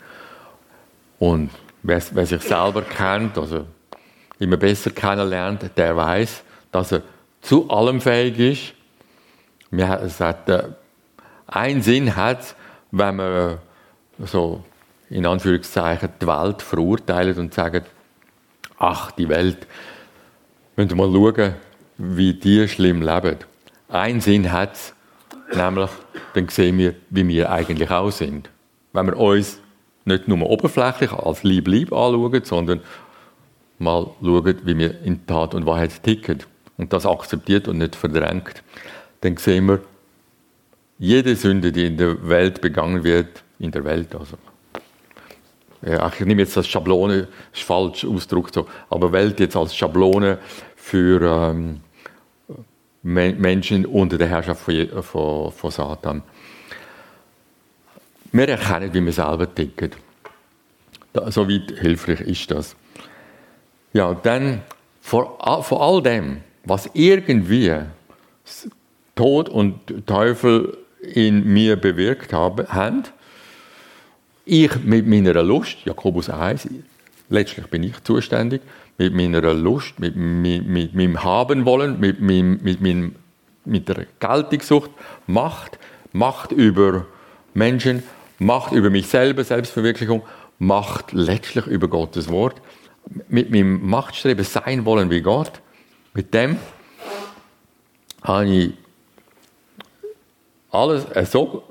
Und 1.18 1.51
wer, 1.83 2.03
wer 2.12 2.26
sich 2.26 2.43
selber 2.43 2.83
kennt, 2.83 3.39
also 3.39 3.66
immer 4.39 4.57
besser 4.57 4.91
kennenlernt, 4.91 5.70
der 5.76 5.97
weiß, 5.97 6.43
dass 6.72 6.93
er 6.93 7.03
zu 7.41 7.70
allem 7.70 8.01
fähig 8.01 8.39
ist. 8.39 8.74
Es 9.70 10.20
hat, 10.20 10.49
äh, 10.49 10.64
einen 11.47 11.83
Sinn 11.83 12.14
hat 12.14 12.57
wenn 12.93 13.16
man 13.16 13.59
so 14.18 14.62
in 15.12 15.26
Anführungszeichen 15.26 16.08
die 16.20 16.26
Welt 16.26 16.62
verurteilt 16.62 17.36
und 17.38 17.52
sagt, 17.52 17.86
ach, 18.78 19.12
die 19.12 19.28
Welt, 19.28 19.66
müssen 20.76 20.98
wir 20.98 21.06
mal 21.06 21.34
schauen, 21.34 21.54
wie 21.98 22.34
die 22.34 22.66
schlimm 22.66 23.02
leben. 23.02 23.36
Ein 23.88 24.20
Sinn 24.20 24.50
hat 24.50 24.74
es, 24.74 24.94
nämlich, 25.54 25.90
dann 26.34 26.48
sehen 26.48 26.78
wir, 26.78 26.94
wie 27.10 27.28
wir 27.28 27.50
eigentlich 27.52 27.90
auch 27.90 28.10
sind. 28.10 28.48
Wenn 28.94 29.06
wir 29.06 29.18
uns 29.18 29.60
nicht 30.06 30.28
nur 30.28 30.48
oberflächlich 30.48 31.12
als 31.12 31.42
Lieb-Lieb 31.42 31.92
anschauen, 31.92 32.44
sondern 32.44 32.80
mal 33.78 34.10
schauen, 34.22 34.60
wie 34.64 34.78
wir 34.78 35.00
in 35.02 35.26
Tat 35.26 35.54
und 35.54 35.66
Wahrheit 35.66 36.02
ticken 36.02 36.38
und 36.78 36.92
das 36.92 37.04
akzeptiert 37.04 37.68
und 37.68 37.78
nicht 37.78 37.96
verdrängt, 37.96 38.62
dann 39.20 39.36
sehen 39.36 39.66
wir, 39.66 39.80
jede 40.98 41.36
Sünde, 41.36 41.70
die 41.70 41.86
in 41.86 41.96
der 41.96 42.28
Welt 42.28 42.60
begangen 42.60 43.04
wird, 43.04 43.42
in 43.58 43.72
der 43.72 43.84
Welt 43.84 44.14
also, 44.14 44.36
ja, 45.85 46.11
ich 46.12 46.20
nehme 46.20 46.43
jetzt 46.43 46.57
das 46.57 46.68
Schablone, 46.68 47.28
ist 47.53 47.62
falsch 47.62 48.05
ausgedrückt 48.05 48.59
aber 48.91 49.12
Welt 49.12 49.41
jetzt 49.41 49.57
als 49.57 49.74
Schablone 49.76 50.39
für 50.76 51.22
ähm, 51.22 51.80
Menschen 53.03 53.85
unter 53.87 54.16
der 54.16 54.28
Herrschaft 54.28 54.62
von, 54.62 55.03
von, 55.03 55.53
von 55.53 55.70
Satan. 55.70 56.22
Wir 58.30 58.49
erkennen, 58.49 58.95
wie 58.95 59.05
wir 59.05 59.12
selber 59.12 59.53
ticken. 59.53 59.91
So 61.28 61.49
weit 61.49 61.72
hilfreich 61.78 62.20
ist 62.22 62.51
das. 62.51 62.74
Ja, 63.93 64.14
dann 64.14 64.62
vor 65.01 65.37
all 65.83 66.03
dem, 66.03 66.39
was 66.64 66.89
irgendwie 66.95 67.74
Tod 69.14 69.49
und 69.49 70.07
Teufel 70.07 70.78
in 71.03 71.53
mir 71.53 71.76
bewirkt 71.76 72.33
haben, 72.33 72.66
ich 74.45 74.76
mit 74.84 75.07
meiner 75.07 75.43
Lust, 75.43 75.78
Jakobus 75.84 76.28
1, 76.28 76.68
letztlich 77.28 77.66
bin 77.66 77.82
ich 77.82 78.03
zuständig, 78.05 78.62
mit 78.99 79.14
meiner 79.14 79.55
Lust, 79.55 79.99
mit, 79.99 80.16
mit, 80.16 80.66
mit 80.66 80.95
meinem 80.95 81.22
Haben 81.22 81.64
wollen, 81.64 81.99
mit, 82.01 82.20
mit, 82.20 82.62
mit, 82.62 82.80
mit, 82.80 83.12
mit 83.64 83.88
der 83.88 84.07
Geltungssucht, 84.20 84.90
Macht, 85.26 85.78
Macht 86.12 86.53
über 86.53 87.07
Menschen, 87.55 88.03
Macht 88.38 88.72
über 88.72 88.90
mich 88.90 89.07
selber, 89.07 89.45
Selbstverwirklichung, 89.45 90.22
Macht 90.59 91.12
letztlich 91.12 91.66
über 91.66 91.88
Gottes 91.88 92.28
Wort, 92.28 92.61
mit 93.28 93.51
meinem 93.51 93.84
Machtstreben 93.88 94.45
sein 94.45 94.84
wollen 94.84 95.11
wie 95.11 95.20
Gott, 95.20 95.61
mit 96.14 96.32
dem 96.34 96.57
habe 98.22 98.47
ich 98.47 98.74
alles 100.70 101.07
so 101.30 101.64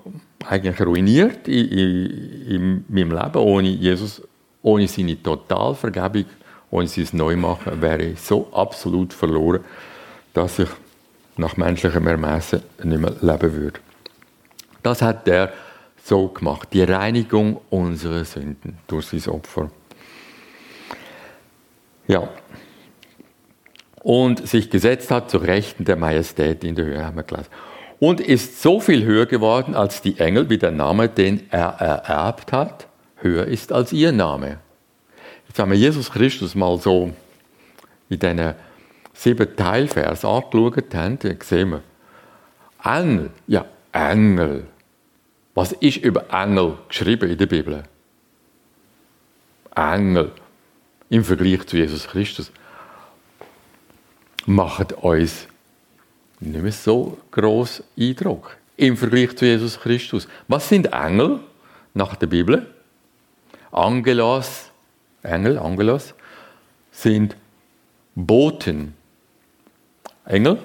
eigentlich 0.47 0.79
ruiniert 0.81 1.47
in, 1.47 1.67
in, 1.67 2.45
in 2.47 2.85
meinem 2.87 3.11
Leben 3.11 3.37
ohne 3.37 3.69
Jesus, 3.69 4.21
ohne 4.61 4.87
seine 4.87 5.21
Totalvergebung, 5.21 6.25
ohne 6.69 6.87
sein 6.87 7.07
Neumachen, 7.13 7.81
wäre 7.81 8.03
ich 8.03 8.21
so 8.21 8.51
absolut 8.53 9.13
verloren, 9.13 9.63
dass 10.33 10.59
ich 10.59 10.69
nach 11.37 11.57
menschlichem 11.57 12.07
Ermessen 12.07 12.61
nicht 12.83 13.01
mehr 13.01 13.15
leben 13.21 13.53
würde. 13.53 13.79
Das 14.83 15.01
hat 15.01 15.27
er 15.27 15.51
so 16.03 16.27
gemacht, 16.27 16.69
die 16.73 16.83
Reinigung 16.83 17.61
unserer 17.69 18.25
Sünden 18.25 18.77
durch 18.87 19.07
sein 19.07 19.33
Opfer. 19.33 19.69
Ja. 22.07 22.27
Und 24.03 24.47
sich 24.47 24.69
gesetzt 24.69 25.11
hat 25.11 25.29
zur 25.29 25.43
Rechten 25.43 25.85
der 25.85 25.95
Majestät 25.95 26.63
in 26.63 26.75
der 26.75 26.85
Höhe, 26.85 27.05
haben 27.05 27.17
wir 27.17 27.23
gelesen. 27.23 27.49
Und 28.01 28.19
ist 28.19 28.63
so 28.63 28.79
viel 28.79 29.05
höher 29.05 29.27
geworden 29.27 29.75
als 29.75 30.01
die 30.01 30.17
Engel, 30.17 30.49
wie 30.49 30.57
der 30.57 30.71
Name, 30.71 31.07
den 31.07 31.45
er 31.51 31.75
ererbt 31.79 32.51
hat, 32.51 32.87
höher 33.17 33.45
ist 33.45 33.71
als 33.71 33.93
ihr 33.93 34.11
Name. 34.11 34.57
Jetzt 35.47 35.59
haben 35.59 35.69
wir 35.69 35.77
Jesus 35.77 36.09
Christus 36.09 36.55
mal 36.55 36.79
so 36.79 37.13
in 38.09 38.17
diesen 38.17 38.55
sieben 39.13 39.55
Teilvers 39.55 40.25
angeschaut 40.25 40.95
haben, 40.95 41.19
dann 41.19 41.37
sehen 41.43 41.69
wir, 41.69 41.83
Engel, 42.83 43.29
ja, 43.45 43.65
Engel. 43.91 44.65
Was 45.53 45.71
ist 45.73 45.97
über 45.97 46.25
Engel 46.33 46.79
geschrieben 46.87 47.29
in 47.29 47.37
der 47.37 47.45
Bibel? 47.45 47.83
Engel 49.75 50.31
im 51.11 51.23
Vergleich 51.23 51.67
zu 51.67 51.77
Jesus 51.77 52.07
Christus 52.07 52.51
machen 54.47 54.87
uns 55.01 55.45
nicht 56.41 56.61
mehr 56.61 56.71
so 56.71 57.17
groß 57.31 57.83
Eindruck 57.97 58.57
im 58.77 58.97
Vergleich 58.97 59.35
zu 59.37 59.45
Jesus 59.45 59.79
Christus. 59.79 60.27
Was 60.47 60.67
sind 60.67 60.91
Engel 60.91 61.39
nach 61.93 62.15
der 62.15 62.27
Bibel? 62.27 62.67
Angelos, 63.71 64.69
Engel, 65.23 65.57
Angelos, 65.57 66.13
sind 66.91 67.35
Boten. 68.15 68.93
Engel, 70.25 70.57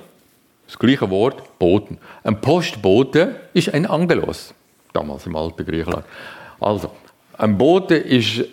das 0.66 0.78
gleiche 0.78 1.08
Wort, 1.10 1.58
Boten. 1.58 1.98
Ein 2.24 2.40
Postbote 2.40 3.40
ist 3.52 3.72
ein 3.72 3.86
Angelos, 3.86 4.54
damals 4.92 5.26
im 5.26 5.36
alten 5.36 5.64
Griechenland. 5.64 6.04
Also, 6.58 6.90
ein 7.38 7.56
Bote 7.58 7.96
ist 7.96 8.44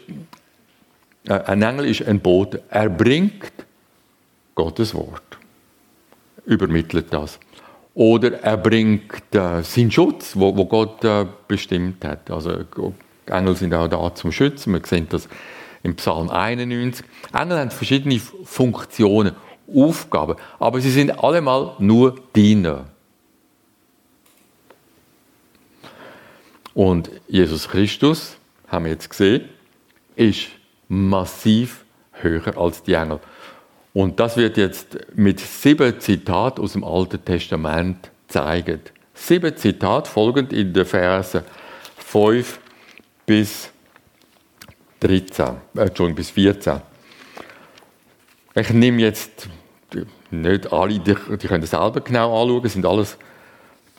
äh, 1.28 1.34
ein 1.34 1.61
Engel 1.61 1.86
ist 1.86 2.05
ein 2.05 2.19
Bote. 2.19 2.63
Er 2.69 2.89
bringt 2.89 3.51
Gottes 4.55 4.93
Wort. 4.93 5.38
Übermittelt 6.46 7.08
das. 7.12 7.39
Oder 7.94 8.41
er 8.41 8.58
bringt 8.58 9.36
äh, 9.36 9.62
seinen 9.62 9.91
Schutz, 9.91 10.36
wo, 10.36 10.56
wo 10.56 10.66
Gott 10.66 11.04
äh, 11.04 11.26
bestimmt 11.48 12.04
hat. 12.04 12.30
Also 12.32 12.66
Engel 13.28 13.56
sind 13.56 13.74
auch 13.74 13.88
da 13.88 14.14
zum 14.16 14.32
Schützen. 14.32 14.74
Wir 14.74 14.82
sehen 14.86 15.08
das 15.10 15.28
im 15.84 15.96
Psalm 15.96 16.30
91. 16.30 17.06
Engel 17.34 17.60
haben 17.60 17.72
verschiedene 17.72 18.20
Funktionen, 18.20 19.34
Aufgaben, 19.74 20.36
aber 20.60 20.82
sie 20.82 20.91
sind 20.91 21.24
allemal 21.24 21.76
nur 21.80 22.16
Diener. 22.36 22.86
Und 26.74 27.10
Jesus 27.28 27.70
Christus, 27.70 28.36
haben 28.68 28.86
wir 28.86 28.91
jetzt 28.91 29.10
gesehen, 29.10 29.48
ist 30.16 30.48
massiv 30.88 31.86
höher 32.12 32.58
als 32.58 32.84
die 32.84 32.94
Engel. 32.94 33.20
Und 33.94 34.20
das 34.20 34.38
wird 34.38 34.58
jetzt 34.58 34.98
mit 35.16 35.39
sieben 35.39 36.00
Zitaten 36.00 36.62
aus 36.62 36.74
dem 36.74 36.84
Alten 36.84 37.24
Testament 37.24 38.10
zeigen. 38.28 38.82
Sieben 39.14 39.56
Zitate 39.56 40.10
folgend 40.10 40.52
in 40.52 40.74
den 40.74 40.86
Versen 40.86 41.44
5 41.98 42.60
bis 43.26 43.70
13, 45.00 45.46
äh, 45.76 45.82
Entschuldigung, 45.82 46.16
bis 46.16 46.32
14. 46.32 46.82
Ich 48.56 48.70
nehme 48.72 49.02
jetzt 49.02 49.48
nicht 50.32 50.74
alle, 50.74 51.00
die, 51.00 51.16
die 51.38 51.48
können 51.48 51.66
selber 51.66 52.02
genau 52.02 52.41
anschauen, 52.41 52.64
das 52.64 52.74
sind 52.74 52.86
alles 52.86 53.18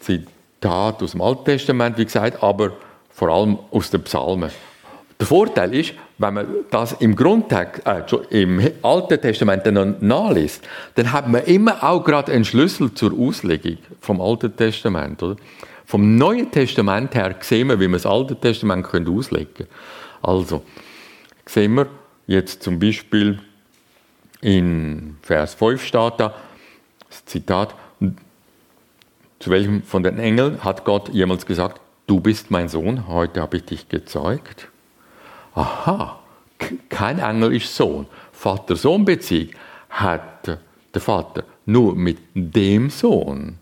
Zitate 0.01 1.05
aus 1.05 1.13
dem 1.13 1.21
Alten 1.21 1.45
Testament, 1.45 1.97
wie 1.99 2.05
gesagt, 2.05 2.43
aber 2.43 2.73
vor 3.11 3.29
allem 3.29 3.59
aus 3.71 3.91
den 3.91 4.03
Psalmen. 4.03 4.51
Der 5.21 5.27
Vorteil 5.27 5.75
ist, 5.75 5.95
wenn 6.19 6.35
man 6.35 6.47
das 6.71 6.93
im 6.95 7.15
Grundtext, 7.15 7.83
äh, 7.87 8.03
im 8.31 8.61
Alten 8.83 9.21
Testament 9.21 9.65
dann 9.67 9.97
nachliest, 10.01 10.67
dann 10.97 11.13
hat 11.13 11.29
man 11.29 11.45
immer 11.45 11.83
auch 11.85 12.05
gerade 12.05 12.33
einen 12.33 12.45
Schlüssel 12.45 12.93
zur 12.95 13.13
Auslegung 13.19 13.79
vom 14.01 14.21
Alten 14.21 14.57
Testament. 14.57 15.23
Oder? 15.23 15.37
Vom 15.87 16.17
Neuen 16.17 16.51
Testament 16.51 17.15
her 17.15 17.37
sehen 17.41 17.69
wir, 17.69 17.79
wie 17.79 17.89
wir 17.89 17.97
das 17.97 18.07
Alte 18.07 18.37
Testament 18.37 18.87
können 18.87 19.09
auslegen 19.09 19.55
können. 19.55 19.69
Also, 20.23 20.63
sehen 21.47 21.75
wir 21.75 21.87
jetzt 22.27 22.63
zum 22.63 22.79
Beispiel 22.79 23.39
in 24.41 25.17
Vers 25.23 25.55
5 25.55 25.83
steht 25.83 26.15
da, 26.19 26.35
das 27.09 27.25
Zitat, 27.25 27.75
zu 29.39 29.51
welchem 29.51 29.83
von 29.83 30.03
den 30.03 30.19
Engeln 30.19 30.65
hat 30.65 30.85
Gott 30.85 31.11
jemals 31.11 31.47
gesagt, 31.47 31.81
du 32.07 32.21
bist 32.21 32.51
mein 32.51 32.69
Sohn, 32.69 33.07
heute 33.09 33.41
habe 33.41 33.59
ich 33.59 33.65
dich 33.65 33.89
gezeugt? 33.89 34.69
Aha, 35.55 36.21
kein 36.89 37.19
Engel 37.19 37.57
ist 37.57 37.75
Sohn. 37.75 38.07
Vater-Sohn-Beziehung 38.33 39.51
hat 39.91 40.47
der 40.47 41.01
Vater 41.01 41.45
nur 41.67 41.95
mit 41.95 42.19
dem 42.35 42.91
Sohn, 42.91 43.59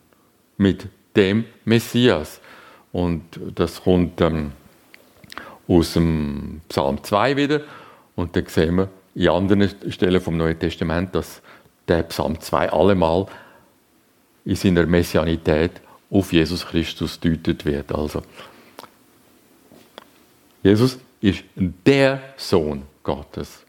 mit 0.57 0.87
dem 1.17 1.45
Messias. 1.65 2.41
Und 2.93 3.23
das 3.55 3.83
kommt 3.83 4.21
ähm, 4.21 4.53
aus 5.69 5.95
dem 5.95 6.61
Psalm 6.69 7.03
2 7.03 7.37
wieder. 7.37 7.61
Und 8.17 8.37
dann 8.37 8.47
sehen 8.47 8.77
wir 8.77 8.89
in 9.15 9.29
anderen 9.29 9.71
Stellen 9.91 10.21
vom 10.21 10.37
Neuen 10.37 10.59
Testament, 10.59 11.15
dass 11.15 11.41
der 11.89 12.03
Psalm 12.05 12.41
2 12.41 12.71
allemal 12.73 13.27
in 14.45 14.57
seiner 14.57 14.87
Messianität 14.87 15.73
auf 16.11 16.33
Jesus 16.33 16.67
Christus 16.67 17.19
deutet 17.19 17.65
wird. 17.65 17.93
Also, 17.93 18.23
Jesus 20.63 20.99
ist 21.23 21.45
der 21.57 22.21
Sohn 22.37 22.83
Gottes. 23.03 23.65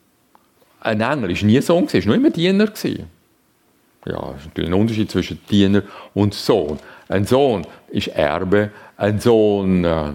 Ein 0.82 1.00
Engel 1.00 1.30
war 1.30 1.46
nie 1.46 1.62
Sohn, 1.62 1.92
war 1.92 2.06
nur 2.06 2.16
immer 2.16 2.30
Diener. 2.30 2.66
Ja, 2.66 4.32
es 4.32 4.42
ist 4.42 4.48
natürlich 4.48 4.70
ein 4.70 4.74
Unterschied 4.74 5.10
zwischen 5.10 5.40
Diener 5.50 5.84
und 6.14 6.34
Sohn. 6.34 6.78
Ein 7.08 7.26
Sohn 7.26 7.66
ist 7.90 8.08
Erbe, 8.08 8.72
ein 8.98 9.20
Sohn 9.20 9.86
äh, 9.86 10.10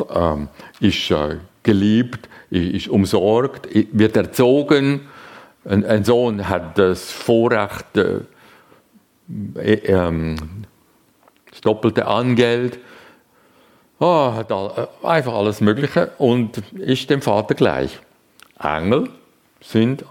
äh, 0.00 0.46
ist 0.80 1.10
äh, 1.10 1.36
geliebt, 1.62 2.28
ist 2.50 2.88
umsorgt, 2.88 3.68
wird 3.92 4.16
erzogen. 4.16 5.02
Ein, 5.64 5.84
ein 5.84 6.04
Sohn 6.04 6.48
hat 6.48 6.76
das 6.78 7.12
Vorrecht, 7.12 7.96
äh, 7.96 8.20
äh, 9.56 9.74
ähm, 9.86 10.36
das 11.50 11.60
doppelte 11.60 12.06
Angeld, 12.06 12.78
oh, 13.98 14.32
hat 14.32 14.50
äh, 14.50 15.06
einfach 15.06 15.34
alles 15.34 15.60
Mögliche 15.60 16.10
und 16.18 16.58
ist 16.72 17.08
dem 17.10 17.22
Vater 17.22 17.54
gleich. 17.54 17.98
Engel 18.58 19.10
sind 19.60 20.04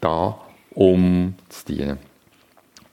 da, 0.00 0.38
um 0.74 1.34
zu 1.48 1.66
dienen. 1.66 1.98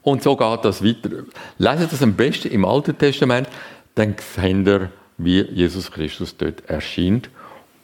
Und 0.02 0.24
so 0.24 0.36
geht 0.36 0.64
das 0.64 0.84
weiter. 0.84 1.10
Lesen 1.58 1.88
das 1.90 2.02
am 2.04 2.14
besten 2.14 2.50
im 2.50 2.66
Alten 2.66 2.98
Testament, 2.98 3.48
dann 3.96 4.16
seht 4.36 4.68
ihr, 4.68 4.92
wie 5.18 5.42
Jesus 5.42 5.92
Christus 5.92 6.36
dort 6.38 6.70
erscheint 6.70 7.30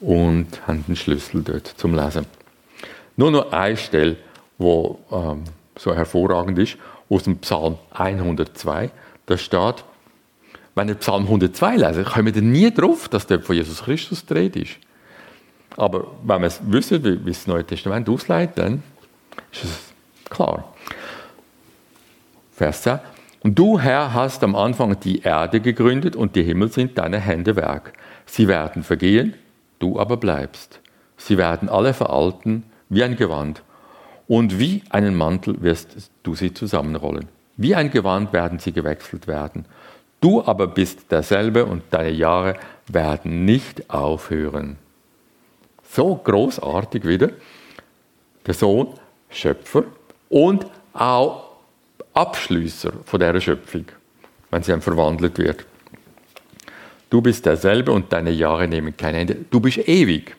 und 0.01 0.67
haben 0.67 0.83
den 0.87 0.95
Schlüssel 0.95 1.41
dort 1.43 1.67
zum 1.67 1.95
Lesen. 1.95 2.25
Nur 3.15 3.31
noch 3.31 3.51
eine 3.51 3.77
Stelle, 3.77 4.17
wo 4.57 4.99
ähm, 5.11 5.43
so 5.77 5.95
hervorragend 5.95 6.59
ist, 6.59 6.77
aus 7.09 7.23
dem 7.23 7.37
Psalm 7.39 7.77
102. 7.91 8.91
Da 9.25 9.37
steht, 9.37 9.83
wenn 10.75 10.87
ihr 10.87 10.95
Psalm 10.95 11.23
102 11.23 11.75
lesen, 11.75 12.05
kommt 12.05 12.35
ihr 12.35 12.41
nie 12.41 12.71
drauf, 12.71 13.09
dass 13.09 13.27
dort 13.27 13.45
von 13.45 13.55
Jesus 13.55 13.83
Christus 13.83 14.25
dreht 14.25 14.55
ist. 14.55 14.77
Aber 15.77 16.07
wenn 16.23 16.41
wir 16.41 16.47
es 16.47 16.59
wissen, 16.63 17.03
wie, 17.03 17.25
wie 17.25 17.31
das 17.31 17.47
Neue 17.47 17.65
Testament 17.65 18.09
ausleitet, 18.09 18.57
dann 18.57 18.83
ist 19.51 19.63
es 19.63 19.93
klar. 20.29 20.73
Vers 22.53 22.83
10. 22.83 22.99
Und 23.43 23.57
du, 23.57 23.79
Herr, 23.79 24.13
hast 24.13 24.43
am 24.43 24.55
Anfang 24.55 24.99
die 24.99 25.21
Erde 25.21 25.61
gegründet 25.61 26.15
und 26.15 26.35
die 26.35 26.43
Himmel 26.43 26.71
sind 26.71 26.97
deine 26.97 27.19
Hände 27.19 27.55
Werk. 27.55 27.93
Sie 28.25 28.47
werden 28.47 28.83
vergehen, 28.83 29.33
du 29.79 29.99
aber 29.99 30.17
bleibst. 30.17 30.79
Sie 31.17 31.37
werden 31.37 31.69
alle 31.69 31.93
veralten 31.93 32.63
wie 32.89 33.03
ein 33.03 33.15
Gewand. 33.15 33.63
Und 34.27 34.59
wie 34.59 34.83
einen 34.89 35.15
Mantel 35.15 35.61
wirst 35.61 36.11
du 36.23 36.35
sie 36.35 36.53
zusammenrollen. 36.53 37.27
Wie 37.57 37.75
ein 37.75 37.91
Gewand 37.91 38.31
werden 38.31 38.59
sie 38.59 38.71
gewechselt 38.71 39.27
werden. 39.27 39.65
Du 40.21 40.43
aber 40.43 40.67
bist 40.67 41.11
derselbe 41.11 41.65
und 41.65 41.83
deine 41.89 42.11
Jahre 42.11 42.55
werden 42.87 43.43
nicht 43.43 43.89
aufhören. 43.89 44.77
So 45.91 46.15
großartig 46.15 47.07
wieder. 47.07 47.31
Der 48.45 48.53
Sohn, 48.53 48.93
Schöpfer 49.29 49.83
und 50.29 50.67
auch 50.93 51.49
Abschließer 52.13 52.93
von 53.05 53.19
dieser 53.19 53.41
Schöpfung, 53.41 53.85
wenn 54.51 54.61
sie 54.61 54.71
dann 54.71 54.81
verwandelt 54.81 55.37
wird. 55.39 55.65
Du 57.09 57.21
bist 57.21 57.45
derselbe 57.45 57.91
und 57.91 58.13
deine 58.13 58.31
Jahre 58.31 58.67
nehmen 58.67 58.95
kein 58.95 59.15
Ende. 59.15 59.37
Du 59.49 59.59
bist 59.59 59.79
ewig. 59.87 60.35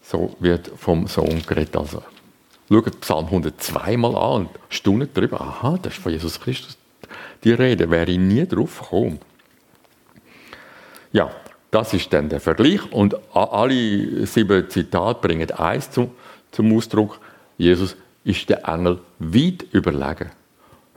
So 0.00 0.36
wird 0.40 0.68
vom 0.76 1.06
Sohn 1.06 1.42
geredet. 1.46 1.76
Also, 1.76 2.02
schaut 2.68 3.00
Psalm 3.00 3.26
102 3.26 3.96
mal 3.98 4.16
an 4.16 4.46
und 4.46 4.50
staunet 4.68 5.10
darüber. 5.14 5.40
Aha, 5.40 5.78
das 5.82 5.94
ist 5.94 6.02
von 6.02 6.12
Jesus 6.12 6.40
Christus 6.40 6.78
die 7.44 7.52
Rede. 7.52 7.90
Wäre 7.90 8.10
ich 8.10 8.18
nie 8.18 8.46
drauf 8.46 8.80
gekommen. 8.80 9.18
Ja, 11.12 11.30
das 11.70 11.94
ist 11.94 12.12
dann 12.12 12.28
der 12.28 12.40
Vergleich. 12.40 12.90
Und 12.92 13.16
alle 13.34 14.26
sieben 14.26 14.68
Zitate 14.68 15.20
bringen 15.20 15.50
eins 15.52 15.90
zum, 15.90 16.10
zum 16.50 16.76
Ausdruck. 16.76 17.18
Jesus 17.58 17.96
ist 18.24 18.48
der 18.48 18.66
Engel 18.68 19.00
weit 19.18 19.64
überlegen. 19.72 20.30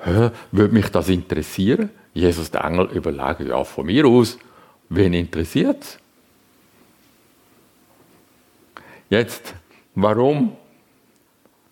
Hä, 0.03 0.29
würde 0.51 0.73
mich 0.73 0.89
das 0.89 1.09
interessieren? 1.09 1.89
Jesus, 2.13 2.51
der 2.51 2.63
Engel, 2.63 2.87
überlegen, 2.93 3.47
ja, 3.47 3.63
von 3.63 3.85
mir 3.85 4.05
aus, 4.05 4.37
wen 4.89 5.13
interessiert 5.13 5.83
es? 5.83 5.97
Jetzt, 9.09 9.53
warum 9.95 10.55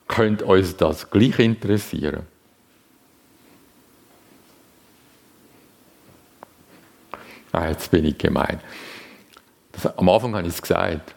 könnte 0.08 0.46
uns 0.46 0.76
das 0.76 1.10
gleich 1.10 1.40
interessieren? 1.40 2.24
Ah, 7.54 7.70
jetzt 7.70 7.90
bin 7.92 8.04
ich 8.04 8.18
gemein. 8.18 8.60
Das, 9.72 9.86
am 9.98 10.10
Anfang 10.10 10.36
habe 10.36 10.48
ich 10.48 10.54
es 10.54 10.62
gesagt. 10.62 11.16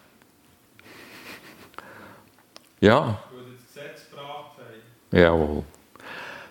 Ja. 2.81 3.19
Jawohl. 5.11 5.65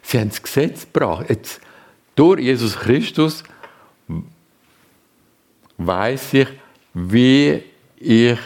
Sie 0.02 0.20
haben 0.20 0.30
das 0.30 0.42
Gesetz 0.42 0.86
gebracht. 0.92 1.30
Jetzt, 1.30 1.62
durch 2.16 2.42
Jesus 2.42 2.76
Christus 2.78 3.44
weiß 5.78 6.34
ich, 6.34 6.48
wie 6.94 7.64
ich 7.98 8.40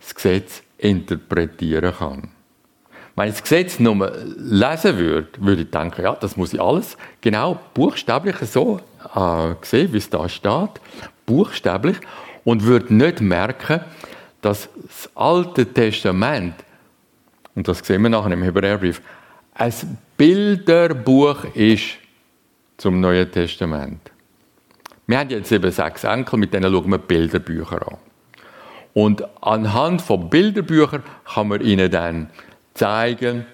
das 0.00 0.14
Gesetz 0.14 0.62
interpretieren 0.78 1.94
kann. 1.94 2.32
Wenn 3.20 3.28
ich 3.28 3.34
das 3.34 3.42
Gesetz 3.42 3.78
nur 3.78 4.10
lesen 4.38 4.96
würde, 4.96 5.28
würde 5.40 5.60
ich 5.60 5.70
denken, 5.70 6.00
ja, 6.00 6.16
das 6.18 6.38
muss 6.38 6.54
ich 6.54 6.60
alles 6.60 6.96
genau 7.20 7.60
buchstäblich 7.74 8.36
so 8.36 8.80
äh, 9.14 9.54
sehen, 9.60 9.92
wie 9.92 9.98
es 9.98 10.08
da 10.08 10.26
steht, 10.26 10.70
buchstäblich, 11.26 11.98
und 12.44 12.64
würde 12.64 12.94
nicht 12.94 13.20
merken, 13.20 13.82
dass 14.40 14.70
das 14.86 15.10
Alte 15.14 15.66
Testament, 15.66 16.54
und 17.54 17.68
das 17.68 17.80
sehen 17.80 18.00
wir 18.00 18.08
nachher 18.08 18.32
im 18.32 18.42
Hebräerbrief, 18.42 19.02
ein 19.52 19.74
Bilderbuch 20.16 21.44
ist 21.52 21.98
zum 22.78 23.00
Neuen 23.00 23.30
Testament. 23.30 24.00
Wir 25.06 25.18
haben 25.18 25.28
jetzt 25.28 25.52
eben 25.52 25.70
sechs 25.70 26.04
Enkel, 26.04 26.38
mit 26.38 26.54
denen 26.54 26.72
schauen 26.72 26.90
wir 26.90 26.96
Bilderbücher 26.96 27.86
an. 27.86 27.98
Und 28.94 29.22
anhand 29.42 30.00
von 30.00 30.30
Bilderbüchern 30.30 31.02
kann 31.34 31.48
man 31.48 31.60
ihnen 31.60 31.90
dann 31.90 32.30
zeigen, 32.74 33.46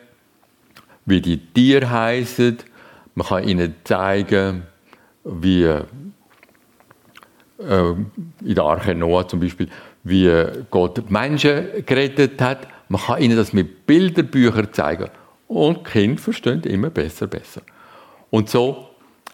wie 1.05 1.21
die 1.21 1.39
Tiere 1.39 1.91
heißen. 1.91 2.59
Man 3.15 3.27
kann 3.27 3.49
ihnen 3.49 3.75
zeigen, 3.85 4.63
wie 5.25 5.65
äh, 5.65 5.83
in 7.59 8.55
der 8.55 8.65
Arche 8.65 8.95
Noah 8.95 9.27
zum 9.27 9.41
Beispiel, 9.41 9.69
wie 10.05 10.31
Gott 10.71 11.11
Menschen 11.11 11.85
gerettet 11.85 12.41
hat. 12.41 12.69
Man 12.89 13.01
kann 13.01 13.21
ihnen 13.23 13.37
das 13.37 13.53
mit 13.53 13.87
Bilderbüchern 13.87 14.73
zeigen. 14.73 15.09
Und 15.49 15.85
Kinder 15.85 16.21
verstehen 16.21 16.63
immer 16.63 16.91
besser, 16.91 17.27
besser. 17.27 17.63
Und 18.31 18.49
so 18.49 18.89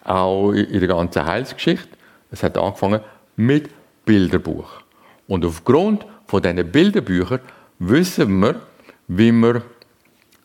auch 0.04 0.52
in 0.52 0.78
der 0.78 0.88
ganzen 0.88 1.24
Heilsgeschichte. 1.24 1.88
Es 2.30 2.42
hat 2.42 2.56
angefangen 2.56 3.00
mit 3.36 3.70
Bilderbuch. 4.04 4.82
Und 5.26 5.44
aufgrund 5.44 6.06
von 6.26 6.42
diesen 6.42 6.70
Bilderbüchern 6.70 7.40
wissen 7.78 8.40
wir, 8.40 8.60
wie 9.08 9.32
wir 9.32 9.62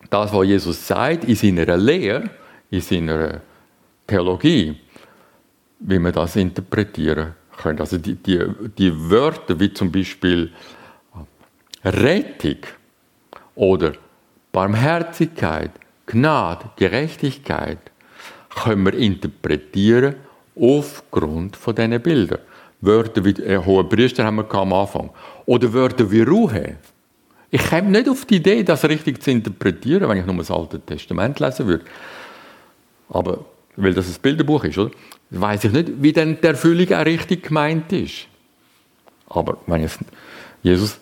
das, 0.09 0.33
was 0.33 0.45
Jesus 0.45 0.87
sagt, 0.87 1.25
in 1.25 1.35
seiner 1.35 1.77
Lehre, 1.77 2.29
in 2.69 2.81
seiner 2.81 3.41
Theologie, 4.05 4.77
wie 5.79 5.99
wir 5.99 6.11
das 6.11 6.35
interpretieren 6.35 7.33
können. 7.57 7.79
Also 7.79 7.97
die, 7.97 8.15
die, 8.15 8.39
die 8.77 9.09
Wörter 9.09 9.59
wie 9.59 9.73
zum 9.73 9.91
Beispiel 9.91 10.51
Rettung 11.83 12.57
oder 13.55 13.93
Barmherzigkeit, 14.51 15.71
Gnade, 16.05 16.69
Gerechtigkeit 16.77 17.79
können 18.55 18.85
wir 18.85 18.93
interpretieren 18.93 20.15
aufgrund 20.55 21.55
von 21.55 21.75
diesen 21.75 22.01
Bildern. 22.01 22.39
Wörter 22.81 23.25
wie 23.25 23.31
äh, 23.41 23.57
hohe 23.57 23.83
Priester 23.83 24.23
haben 24.23 24.37
wir 24.37 24.53
am 24.53 24.73
Anfang. 24.73 25.09
Oder 25.45 25.71
Wörter 25.73 26.09
wie 26.09 26.21
Ruhe. 26.21 26.77
Ich 27.49 27.69
komme 27.69 27.89
nicht 27.89 28.09
auf 28.09 28.25
die 28.25 28.35
Idee, 28.35 28.63
das 28.63 28.83
richtig 28.85 29.23
zu 29.23 29.31
interpretieren, 29.31 30.09
wenn 30.09 30.17
ich 30.17 30.25
nur 30.25 30.35
das 30.37 30.51
Alte 30.51 30.79
Testament 30.79 31.39
lesen 31.39 31.67
würde. 31.67 31.85
Aber, 33.09 33.45
weil 33.75 33.93
das 33.93 34.07
ein 34.07 34.21
Bilderbuch 34.21 34.65
ist, 34.65 34.77
oder? 34.77 34.91
Weiß 35.29 35.63
ich 35.63 35.71
nicht, 35.71 35.91
wie 36.01 36.11
denn 36.11 36.39
der 36.41 36.51
Erfüllung 36.51 36.91
auch 36.93 37.05
richtig 37.05 37.43
gemeint 37.43 37.91
ist. 37.93 38.27
Aber 39.27 39.57
wenn 39.65 39.83
ich 39.83 39.91
Jesus, 40.63 40.99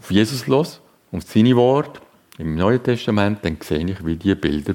auf 0.00 0.10
Jesus 0.10 0.46
los, 0.46 0.80
auf 1.12 1.22
seine 1.22 1.54
Worte, 1.56 2.00
im 2.38 2.54
Neuen 2.54 2.82
Testament, 2.82 3.44
dann 3.44 3.58
sehe 3.60 3.84
ich, 3.84 4.04
wie 4.04 4.16
die, 4.16 4.34
Bilder, 4.34 4.74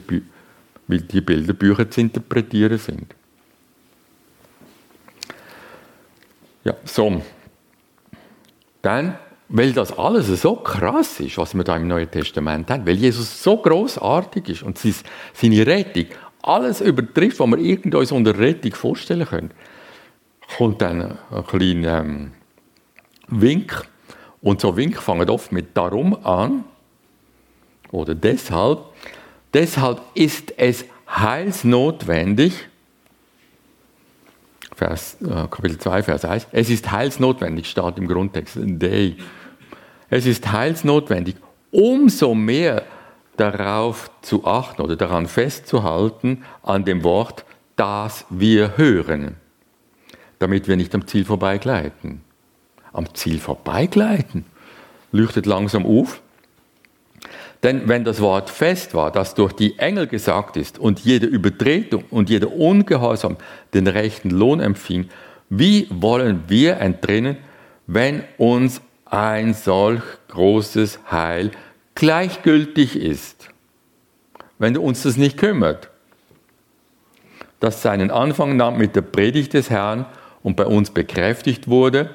wie 0.88 0.98
die 1.00 1.22
Bilderbücher 1.22 1.90
zu 1.90 2.02
interpretieren 2.02 2.78
sind. 2.78 3.16
Ja, 6.66 6.76
so. 6.84 7.22
Dann, 8.82 9.18
weil 9.56 9.72
das 9.72 9.96
alles 9.96 10.42
so 10.42 10.56
krass 10.56 11.20
ist, 11.20 11.38
was 11.38 11.54
wir 11.54 11.64
da 11.64 11.78
im 11.78 11.88
Neuen 11.88 12.10
Testament 12.10 12.72
haben, 12.72 12.88
weil 12.88 12.96
Jesus 12.96 13.44
so 13.44 13.58
großartig 13.58 14.50
ist 14.50 14.64
und 14.64 14.80
seine 14.80 15.68
Rettung 15.68 16.08
alles 16.42 16.82
übertrifft, 16.82 17.40
was 17.40 17.48
wir 17.48 17.60
irgendwie 17.60 17.96
uns 17.96 18.12
unter 18.12 18.38
Rettung 18.38 18.74
vorstellen 18.74 19.28
können, 19.28 19.52
kommt 20.58 20.82
dann 20.82 21.20
ein 21.30 21.46
kleiner 21.46 22.00
ähm, 22.00 22.32
Wink. 23.28 23.88
Und 24.42 24.60
so 24.60 24.76
Wink 24.76 24.98
fangen 24.98 25.30
oft 25.30 25.52
mit 25.52 25.78
darum 25.78 26.16
an, 26.26 26.64
oder 27.92 28.16
deshalb, 28.16 28.80
deshalb 29.54 30.02
ist 30.16 30.52
es 30.58 30.84
heilsnotwendig, 31.08 32.54
Vers, 34.76 35.18
äh, 35.22 35.48
Kapitel 35.48 35.78
2, 35.78 36.02
Vers 36.02 36.26
1, 36.26 36.48
es 36.52 36.72
ist 36.72 36.92
heilsnotwendig, 36.92 37.70
steht 37.70 38.00
im 38.00 38.08
Grundtext, 38.08 38.58
day. 38.60 39.16
Es 40.16 40.28
ist 40.28 40.52
heilsnotwendig, 40.52 41.38
umso 41.72 42.36
mehr 42.36 42.84
darauf 43.36 44.12
zu 44.22 44.46
achten 44.46 44.84
oder 44.84 44.96
daran 44.96 45.26
festzuhalten, 45.26 46.44
an 46.62 46.86
dem 46.86 47.04
Wort, 47.04 47.46
das 47.78 48.24
wir 48.30 48.78
hören, 48.78 49.38
damit 50.38 50.68
wir 50.68 50.76
nicht 50.76 50.94
am 50.94 51.08
Ziel 51.08 51.26
vorbeigleiten. 51.26 52.22
Am 52.92 53.12
Ziel 53.16 53.40
vorbeigleiten? 53.40 54.46
Leuchtet 55.12 55.48
langsam 55.48 55.84
auf. 55.84 56.22
Denn 57.64 57.88
wenn 57.90 58.04
das 58.04 58.22
Wort 58.22 58.52
fest 58.52 58.94
war, 58.94 59.12
das 59.12 59.34
durch 59.34 59.54
die 59.54 59.80
Engel 59.80 60.06
gesagt 60.06 60.58
ist 60.58 60.78
und 60.78 61.00
jede 61.00 61.26
Übertretung 61.26 62.04
und 62.12 62.30
jeder 62.30 62.52
Ungehorsam 62.52 63.38
den 63.74 63.88
rechten 63.88 64.30
Lohn 64.30 64.60
empfing, 64.60 65.10
wie 65.50 65.88
wollen 65.90 66.44
wir 66.50 66.78
entrinnen, 66.78 67.38
wenn 67.88 68.24
uns 68.38 68.80
ein 69.14 69.54
solch 69.54 70.02
großes 70.30 71.00
Heil 71.12 71.52
gleichgültig 71.94 72.96
ist, 72.96 73.50
wenn 74.58 74.76
uns 74.76 75.04
das 75.04 75.18
nicht 75.18 75.38
kümmert? 75.38 75.92
Das 77.60 77.84
seinen 77.84 78.10
Anfang 78.10 78.58
nahm 78.58 78.78
mit 78.78 78.96
der 78.96 79.04
Predigt 79.04 79.54
des 79.54 79.70
Herrn 79.70 80.08
und 80.42 80.56
bei 80.56 80.66
uns 80.66 80.90
bekräftigt 80.90 81.68
wurde. 81.68 82.10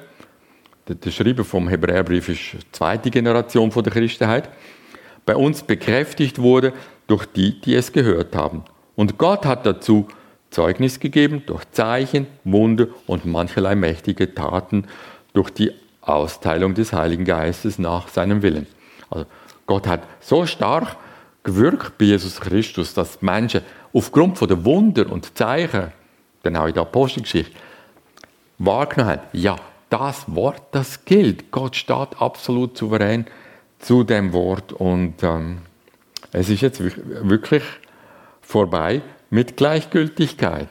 Der 0.89 1.11
Schreiber 1.11 1.45
vom 1.45 1.69
Hebräerbrief 1.69 2.27
ist 2.27 2.57
zweite 2.73 3.09
Generation 3.09 3.71
von 3.71 3.83
der 3.83 3.93
Christenheit 3.93 4.49
bei 5.25 5.37
uns 5.37 5.63
bekräftigt 5.63 6.39
wurde 6.39 6.73
durch 7.07 7.25
die, 7.27 7.61
die 7.61 7.75
es 7.75 7.93
gehört 7.93 8.35
haben. 8.35 8.65
Und 8.95 9.17
Gott 9.17 9.45
hat 9.45 9.65
dazu 9.65 10.07
Zeugnis 10.49 10.99
gegeben 10.99 11.43
durch 11.45 11.63
Zeichen, 11.71 12.27
Wunder 12.43 12.87
und 13.07 13.25
mancherlei 13.25 13.75
mächtige 13.75 14.33
Taten 14.35 14.85
durch 15.33 15.51
die 15.51 15.71
Austeilung 16.09 16.73
des 16.73 16.93
Heiligen 16.93 17.25
Geistes 17.25 17.79
nach 17.79 18.07
seinem 18.07 18.41
Willen. 18.41 18.67
Also 19.09 19.25
Gott 19.65 19.87
hat 19.87 20.01
so 20.19 20.45
stark 20.45 20.95
gewirkt 21.43 21.97
bei 21.97 22.05
Jesus 22.05 22.39
Christus, 22.39 22.93
dass 22.93 23.21
Menschen 23.21 23.61
aufgrund 23.93 24.37
von 24.37 24.47
der 24.47 24.63
Wunder 24.65 25.11
und 25.11 25.37
Zeichen, 25.37 25.91
auch 26.43 26.67
in 26.67 26.73
der 26.73 26.81
Apostelgeschichte, 26.81 27.55
wahrgenommen 28.57 29.11
haben, 29.11 29.21
ja, 29.33 29.55
das 29.89 30.23
Wort, 30.27 30.61
das 30.71 31.05
gilt. 31.05 31.51
Gott 31.51 31.75
steht 31.75 32.21
absolut 32.21 32.77
souverän 32.77 33.25
zu 33.79 34.03
dem 34.03 34.33
Wort 34.33 34.73
und 34.73 35.23
ähm, 35.23 35.59
es 36.31 36.49
ist 36.49 36.61
jetzt 36.61 36.81
wirklich 36.81 37.63
vorbei 38.41 39.01
mit 39.29 39.57
Gleichgültigkeit. 39.57 40.69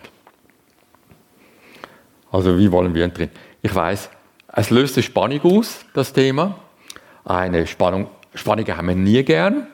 Also 2.31 2.59
wie 2.59 2.71
wollen 2.71 2.95
wir 2.95 3.09
drin? 3.09 3.31
Ich 3.63 3.75
weiß, 3.75 4.11
es 4.59 4.71
löst 4.71 4.97
eine 4.97 5.05
Spannung 5.05 5.41
aus, 5.43 5.85
das 5.95 6.13
Thema. 6.13 6.59
Eine 7.25 7.65
Spannung, 7.65 8.09
Spannung 8.35 8.67
haben 8.67 8.89
wir 8.89 8.97
nie 8.97 9.23
gern. 9.23 9.69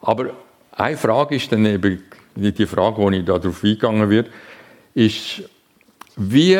Aber 0.00 0.30
eine 0.70 0.96
Frage 0.96 1.34
ist 1.34 1.50
dann 1.50 1.66
eben 1.66 2.00
die 2.36 2.66
Frage, 2.66 2.98
wo 2.98 3.10
ich 3.10 3.24
darauf 3.24 3.64
eingegangen 3.64 4.08
wird, 4.08 4.30
ist, 4.94 5.42
wie 6.14 6.54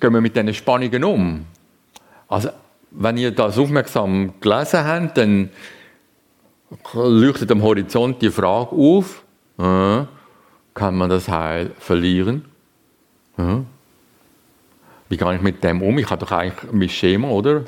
gehen 0.00 0.12
wir 0.12 0.20
mit 0.20 0.34
diesen 0.34 0.52
Spannungen 0.54 1.04
um? 1.04 1.46
Also 2.26 2.48
wenn 2.90 3.16
ihr 3.16 3.30
das 3.30 3.58
aufmerksam 3.58 4.34
gelesen 4.40 4.84
habt, 4.84 5.18
dann 5.18 5.50
leuchtet 6.94 7.52
am 7.52 7.62
Horizont 7.62 8.20
die 8.20 8.30
Frage 8.30 8.74
auf, 8.74 9.22
äh, 9.56 10.04
kann 10.74 10.96
man 10.96 11.10
das 11.10 11.28
Heil 11.28 11.70
verlieren? 11.78 12.44
Äh, 13.38 13.58
wie 15.12 15.16
gehe 15.16 15.34
ich 15.34 15.42
mit 15.42 15.62
dem 15.62 15.82
um? 15.82 15.98
Ich 15.98 16.10
habe 16.10 16.24
doch 16.24 16.32
eigentlich 16.32 16.72
mein 16.72 16.88
Schema, 16.88 17.28
oder? 17.28 17.64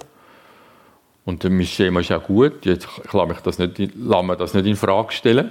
Und 1.25 1.45
mein 1.45 1.67
Schema 1.67 2.01
ist 2.01 2.11
auch 2.11 2.25
gut. 2.25 2.65
Jetzt 2.67 2.89
lasse 3.13 3.33
ich 3.33 3.41
das 3.41 3.59
nicht, 3.59 3.93
lasse 3.97 4.25
mir 4.25 4.37
das 4.37 4.55
nicht 4.55 4.67
in 4.67 4.77
Frage 4.77 5.13
stellen. 5.13 5.51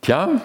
Tja, 0.00 0.42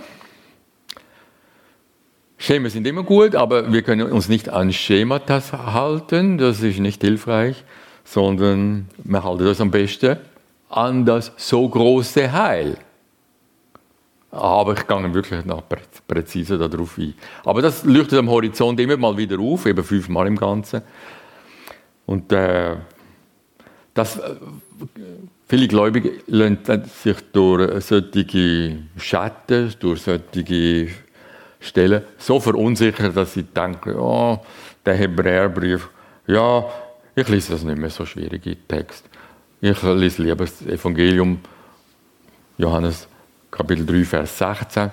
Schema 2.38 2.70
sind 2.70 2.86
immer 2.86 3.04
gut, 3.04 3.36
aber 3.36 3.74
wir 3.74 3.82
können 3.82 4.12
uns 4.12 4.30
nicht 4.30 4.50
an 4.50 4.72
Schemata 4.72 5.42
halten. 5.74 6.38
Das 6.38 6.62
ist 6.62 6.80
nicht 6.80 7.02
hilfreich 7.02 7.64
sondern 8.08 8.88
wir 9.04 9.24
halten 9.24 9.46
das 9.46 9.62
am 9.62 9.72
besten 9.72 10.18
an 10.70 11.06
das 11.06 11.32
so 11.38 11.68
große 11.68 12.32
Heil. 12.32 12.78
Aber 14.32 14.74
ich 14.74 14.86
gehe 14.86 15.14
wirklich 15.14 15.46
noch 15.46 15.64
präziser 16.08 16.58
darauf 16.58 16.98
ein. 16.98 17.14
Aber 17.46 17.62
das 17.62 17.86
leuchtet 17.86 18.20
am 18.20 18.30
Horizont 18.30 18.80
immer 18.80 18.98
mal 18.98 19.16
wieder 19.16 19.40
auf, 19.40 19.66
eben 19.66 19.84
fünfmal 19.84 20.28
im 20.28 20.36
Ganzen. 20.36 20.82
Und 22.06 22.32
äh, 22.32 22.76
das, 23.94 24.18
äh, 24.18 24.36
viele 25.48 25.68
Gläubige 25.68 26.12
lassen 26.28 26.84
sich 26.86 27.18
durch 27.32 27.84
solche 27.86 28.78
Schatten, 28.98 29.74
durch 29.80 30.02
solche 30.02 30.90
Stellen 31.60 32.04
so 32.18 32.40
verunsichern, 32.40 33.14
dass 33.14 33.34
sie 33.34 33.44
denken, 33.44 33.96
oh, 33.98 34.40
der 34.86 34.96
Hebräerbrief, 34.96 35.90
ja, 36.28 36.66
ich 37.16 37.28
lese 37.30 37.54
das 37.54 37.64
nicht 37.64 37.78
mehr 37.78 37.90
so 37.90 38.06
schwierige 38.06 38.56
Text. 38.68 39.10
Ich 39.60 39.82
lese 39.82 40.22
lieber 40.22 40.46
das 40.46 40.62
Evangelium, 40.62 41.40
Johannes 42.58 43.08
Kapitel 43.58 43.88
3, 43.88 44.06
Vers 44.06 44.38
16. 44.38 44.92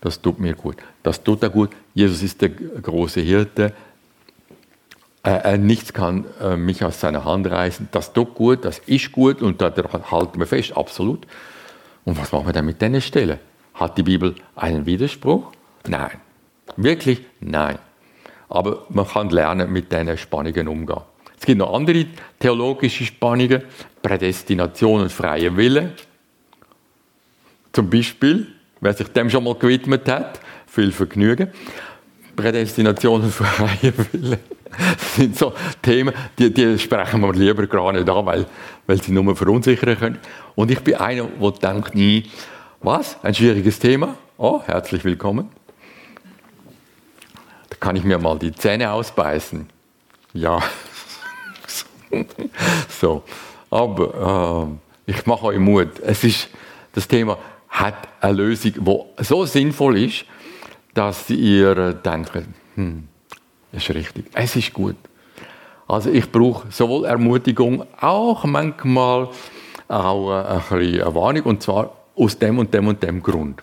Das 0.00 0.20
tut 0.20 0.40
mir 0.40 0.54
gut. 0.54 0.76
Das 1.04 1.22
tut 1.22 1.44
er 1.44 1.48
gut. 1.48 1.70
Jesus 1.94 2.22
ist 2.24 2.42
der 2.42 2.48
große 2.48 3.20
Hirte. 3.20 3.72
Äh, 5.22 5.58
nichts 5.58 5.92
kann 5.92 6.24
äh, 6.42 6.56
mich 6.56 6.82
aus 6.82 6.98
seiner 6.98 7.24
Hand 7.24 7.48
reißen. 7.48 7.88
Das 7.92 8.12
tut 8.12 8.34
gut, 8.34 8.64
das 8.64 8.80
ist 8.80 9.12
gut 9.12 9.42
und 9.42 9.60
da 9.60 9.72
halten 10.10 10.40
wir 10.40 10.46
fest, 10.46 10.76
absolut. 10.76 11.24
Und 12.04 12.18
was 12.18 12.32
machen 12.32 12.46
wir 12.46 12.52
dann 12.52 12.64
mit 12.64 12.82
diesen 12.82 13.00
Stellen? 13.00 13.38
Hat 13.74 13.96
die 13.96 14.02
Bibel 14.02 14.34
einen 14.56 14.86
Widerspruch? 14.86 15.52
Nein. 15.86 16.18
Wirklich? 16.76 17.22
Nein. 17.38 17.78
Aber 18.48 18.86
man 18.88 19.06
kann 19.06 19.28
lernen, 19.30 19.72
mit 19.72 19.92
diesen 19.92 20.16
Spannungen 20.16 20.66
umgehen. 20.66 21.02
Es 21.38 21.46
gibt 21.46 21.58
noch 21.58 21.72
andere 21.72 22.06
theologische 22.40 23.04
Spannungen, 23.04 23.62
Prädestination 24.02 25.02
und 25.02 25.12
freie 25.12 25.56
Wille. 25.56 25.92
Zum 27.72 27.88
Beispiel, 27.88 28.46
wer 28.80 28.92
sich 28.92 29.08
dem 29.08 29.30
schon 29.30 29.44
mal 29.44 29.54
gewidmet 29.54 30.08
hat, 30.08 30.40
viel 30.66 30.92
Vergnügen. 30.92 31.50
Prädestination 32.34 33.22
und 33.22 33.30
freie 33.32 33.92
Wille. 34.12 34.38
Das 34.70 35.16
sind 35.16 35.36
so 35.36 35.52
Themen, 35.82 36.14
die, 36.38 36.52
die 36.52 36.78
sprechen 36.78 37.20
wir 37.20 37.32
lieber 37.32 37.66
gar 37.66 37.92
nicht 37.92 38.08
an, 38.08 38.24
weil, 38.24 38.46
weil 38.86 39.02
sie 39.02 39.12
nur 39.12 39.34
verunsichern 39.34 39.98
können. 39.98 40.18
Und 40.54 40.70
ich 40.70 40.80
bin 40.80 40.94
einer, 40.94 41.24
der 41.24 41.50
denkt, 41.50 41.94
hm, 41.94 42.22
was? 42.80 43.22
Ein 43.22 43.34
schwieriges 43.34 43.78
Thema? 43.78 44.16
Oh, 44.38 44.62
herzlich 44.64 45.04
willkommen. 45.04 45.48
Da 47.68 47.76
kann 47.78 47.96
ich 47.96 48.04
mir 48.04 48.18
mal 48.18 48.38
die 48.38 48.52
Zähne 48.52 48.90
ausbeißen. 48.90 49.68
Ja. 50.32 50.60
so. 53.00 53.22
Aber 53.70 54.70
äh, 55.06 55.10
ich 55.10 55.26
mache 55.26 55.46
euch 55.46 55.58
Mut. 55.58 55.98
Es 56.00 56.24
ist, 56.24 56.48
das 56.92 57.06
Thema 57.06 57.38
hat 57.70 58.08
eine 58.20 58.32
Lösung, 58.34 58.72
die 58.78 59.24
so 59.24 59.46
sinnvoll 59.46 59.98
ist, 59.98 60.24
dass 60.94 61.30
ihr 61.30 61.94
denkt, 61.94 62.32
hm, 62.74 63.08
ist 63.72 63.90
richtig, 63.90 64.26
es 64.34 64.56
ist 64.56 64.72
gut. 64.72 64.96
Also 65.88 66.10
ich 66.10 66.30
brauche 66.30 66.70
sowohl 66.70 67.04
Ermutigung, 67.04 67.84
auch 68.00 68.44
manchmal 68.44 69.28
auch 69.88 70.30
ein 70.30 70.58
bisschen 70.58 71.02
eine 71.02 71.14
Warnung, 71.14 71.42
und 71.44 71.62
zwar 71.62 71.96
aus 72.16 72.38
dem 72.38 72.58
und 72.58 72.72
dem 72.72 72.86
und 72.86 73.02
dem 73.02 73.22
Grund. 73.22 73.62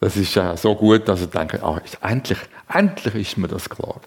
Das 0.00 0.16
ist 0.16 0.36
äh, 0.36 0.56
so 0.56 0.74
gut, 0.74 1.08
dass 1.08 1.22
ich 1.22 1.30
denke, 1.30 1.62
ah, 1.62 1.80
endlich, 2.02 2.38
endlich 2.68 3.14
ist 3.14 3.38
mir 3.38 3.48
das 3.48 3.68
klar. 3.68 4.00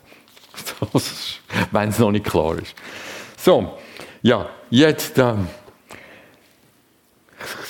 wenn 1.71 1.89
es 1.89 1.99
noch 1.99 2.11
nicht 2.11 2.25
klar 2.25 2.55
ist. 2.57 2.75
So, 3.37 3.77
ja, 4.21 4.49
jetzt, 4.69 5.17
äh, 5.17 5.33
ich 5.33 5.66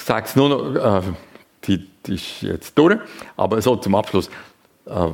sage 0.08 0.26
es 0.26 0.36
nur 0.38 0.50
noch, 0.50 1.02
äh, 1.02 1.02
die, 1.66 1.86
die, 2.06 2.16
ist 2.16 2.42
jetzt 2.42 2.78
durch, 2.78 2.98
aber 3.36 3.62
so 3.62 3.76
zum 3.76 3.94
Abschluss, 3.94 4.30
äh, 4.86 5.10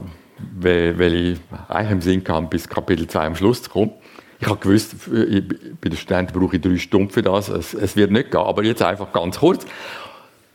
weil, 0.59 0.99
weil 0.99 1.13
ich 1.15 1.39
eigentlich 1.67 1.91
im 1.91 2.01
Sinn 2.01 2.23
kam, 2.23 2.47
bis 2.47 2.69
Kapitel 2.69 3.07
2 3.07 3.25
am 3.25 3.35
Schluss 3.35 3.63
zu 3.63 3.71
kommen. 3.71 3.91
Ich 4.39 4.47
habe 4.47 4.59
gewusst, 4.59 4.93
ich, 5.11 5.43
bei 5.81 5.89
den 5.89 5.97
Studenten 5.97 6.39
brauche 6.39 6.57
ich 6.57 6.61
drei 6.61 6.77
Stunden 6.77 7.09
für 7.09 7.23
das, 7.23 7.49
es, 7.49 7.73
es 7.73 7.95
wird 7.95 8.11
nicht 8.11 8.29
gehen, 8.29 8.41
aber 8.41 8.63
jetzt 8.63 8.83
einfach 8.83 9.11
ganz 9.11 9.39
kurz. 9.39 9.65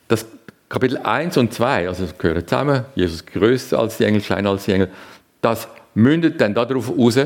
Das 0.06 0.24
Kapitel 0.68 0.98
1 0.98 1.36
und 1.36 1.52
2, 1.52 1.88
also 1.88 2.04
das 2.04 2.16
gehören 2.16 2.46
zusammen, 2.46 2.84
Jesus 2.94 3.26
größer 3.26 3.78
als 3.78 3.96
die 3.96 4.04
Engel, 4.04 4.20
kleiner 4.20 4.50
als 4.50 4.66
die 4.66 4.72
Engel, 4.72 4.90
das 5.40 5.66
mündet 5.94 6.40
dann 6.40 6.54
darauf 6.54 6.96
raus, 6.96 7.18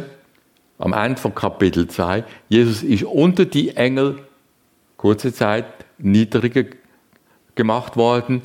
am 0.79 0.93
Ende 0.95 1.21
von 1.21 1.35
Kapitel 1.35 1.89
2, 1.89 2.25
Jesus 2.49 2.83
ist 2.83 3.05
unter 3.05 3.45
die 3.45 3.77
Engel 3.77 4.21
kurze 4.97 5.33
Zeit 5.35 5.67
niedriger 5.99 6.65
gemacht 7.55 7.97
worden, 7.97 8.43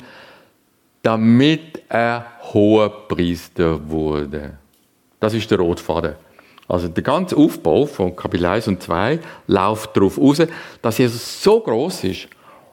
damit 1.02 1.82
er 1.88 2.26
hoher 2.52 3.08
Priester 3.08 3.88
wurde. 3.88 4.58
Das 5.20 5.34
ist 5.34 5.50
der 5.50 5.58
Rotfaden. 5.58 6.14
Also 6.68 6.88
der 6.88 7.02
ganze 7.02 7.36
Aufbau 7.36 7.86
von 7.86 8.14
Kapitel 8.14 8.44
1 8.44 8.68
und 8.68 8.82
2 8.82 9.18
läuft 9.46 9.96
darauf 9.96 10.18
aus, 10.18 10.42
dass 10.82 10.98
Jesus 10.98 11.42
so 11.42 11.60
groß 11.60 12.04
ist 12.04 12.28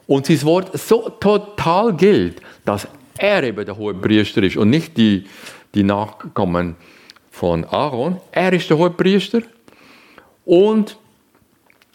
und 0.06 0.26
sein 0.26 0.42
Wort 0.42 0.78
so 0.78 1.08
total 1.18 1.94
gilt, 1.94 2.42
dass 2.64 2.86
er 3.16 3.42
eben 3.42 3.64
der 3.64 3.76
hohe 3.76 3.94
Priester 3.94 4.42
ist 4.42 4.58
und 4.58 4.68
nicht 4.68 4.96
die, 4.98 5.26
die 5.74 5.82
Nachkommen 5.82 6.76
von 7.30 7.64
Aaron. 7.64 8.20
Er 8.32 8.52
ist 8.52 8.68
der 8.68 8.76
hohe 8.76 8.90
Priester 8.90 9.40
und 10.44 10.98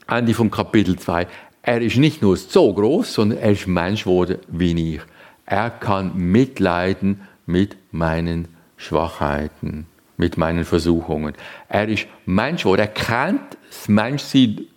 Ende 0.08 0.34
vom 0.34 0.50
Kapitel 0.50 0.98
2. 0.98 1.28
Er 1.64 1.82
ist 1.82 1.98
nicht 1.98 2.22
nur 2.22 2.38
so 2.38 2.74
groß, 2.74 3.14
sondern 3.14 3.40
er 3.40 3.52
ist 3.52 3.68
Mensch 3.68 4.04
geworden 4.04 4.40
wie 4.48 4.96
ich. 4.96 5.02
Er 5.46 5.70
kann 5.70 6.18
mitleiden 6.18 7.22
mit 7.46 7.78
meinen 7.92 8.48
Schwachheiten 8.78 9.86
mit 10.22 10.38
meinen 10.38 10.64
Versuchungen. 10.64 11.34
Er 11.68 11.90
ist 11.90 12.08
Mensch, 12.26 12.64
der 12.64 12.88
kennt 12.88 13.58
das 13.68 13.90
Menschsein 13.90 14.68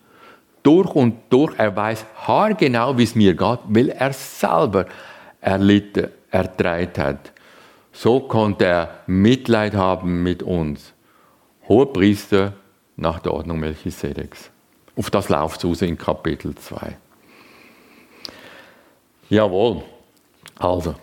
durch 0.62 0.90
und 0.94 1.14
durch. 1.28 1.56
Er 1.58 1.76
weiß 1.76 2.04
haargenau, 2.26 2.96
wie 2.98 3.04
es 3.04 3.14
mir 3.14 3.34
geht, 3.36 3.58
weil 3.68 3.90
er 3.90 4.12
selber 4.14 4.86
erlitten, 5.40 6.08
erträgt 6.30 6.98
hat. 6.98 7.32
So 7.92 8.20
konnte 8.20 8.64
er 8.64 8.88
Mitleid 9.06 9.74
haben 9.74 10.22
mit 10.22 10.42
uns. 10.42 10.94
Hoher 11.68 11.92
Priester 11.92 12.54
nach 12.96 13.20
der 13.20 13.34
Ordnung 13.34 13.60
Melchisedeks. 13.60 14.50
Auf 14.96 15.10
das 15.10 15.28
läuft 15.28 15.58
es 15.58 15.64
aus 15.64 15.82
in 15.82 15.98
Kapitel 15.98 16.54
2. 16.54 16.96
Jawohl. 19.28 19.82
Also, 20.56 20.94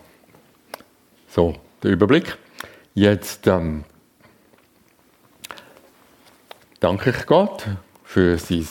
so, 1.28 1.54
der 1.82 1.90
Überblick. 1.90 2.38
Jetzt 2.94 3.46
ähm, 3.46 3.84
danke 6.80 7.10
ich 7.10 7.26
Gott 7.26 7.66
für 8.04 8.38
sein 8.38 8.66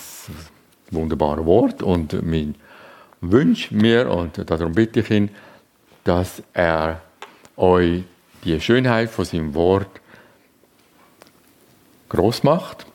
wunderbares 0.90 1.46
Wort 1.46 1.84
und 1.84 2.22
mein 2.24 2.56
wünsche 3.22 3.76
mir, 3.76 4.10
und 4.10 4.50
darum 4.50 4.74
bitte 4.74 5.02
ich 5.02 5.12
ihn, 5.12 5.30
dass 6.04 6.42
er 6.54 7.02
euch 7.56 8.04
die 8.44 8.60
Schönheit 8.60 9.10
von 9.12 9.26
seinem 9.26 9.54
Wort 9.54 10.02
groß 12.10 12.44
macht 12.44 12.91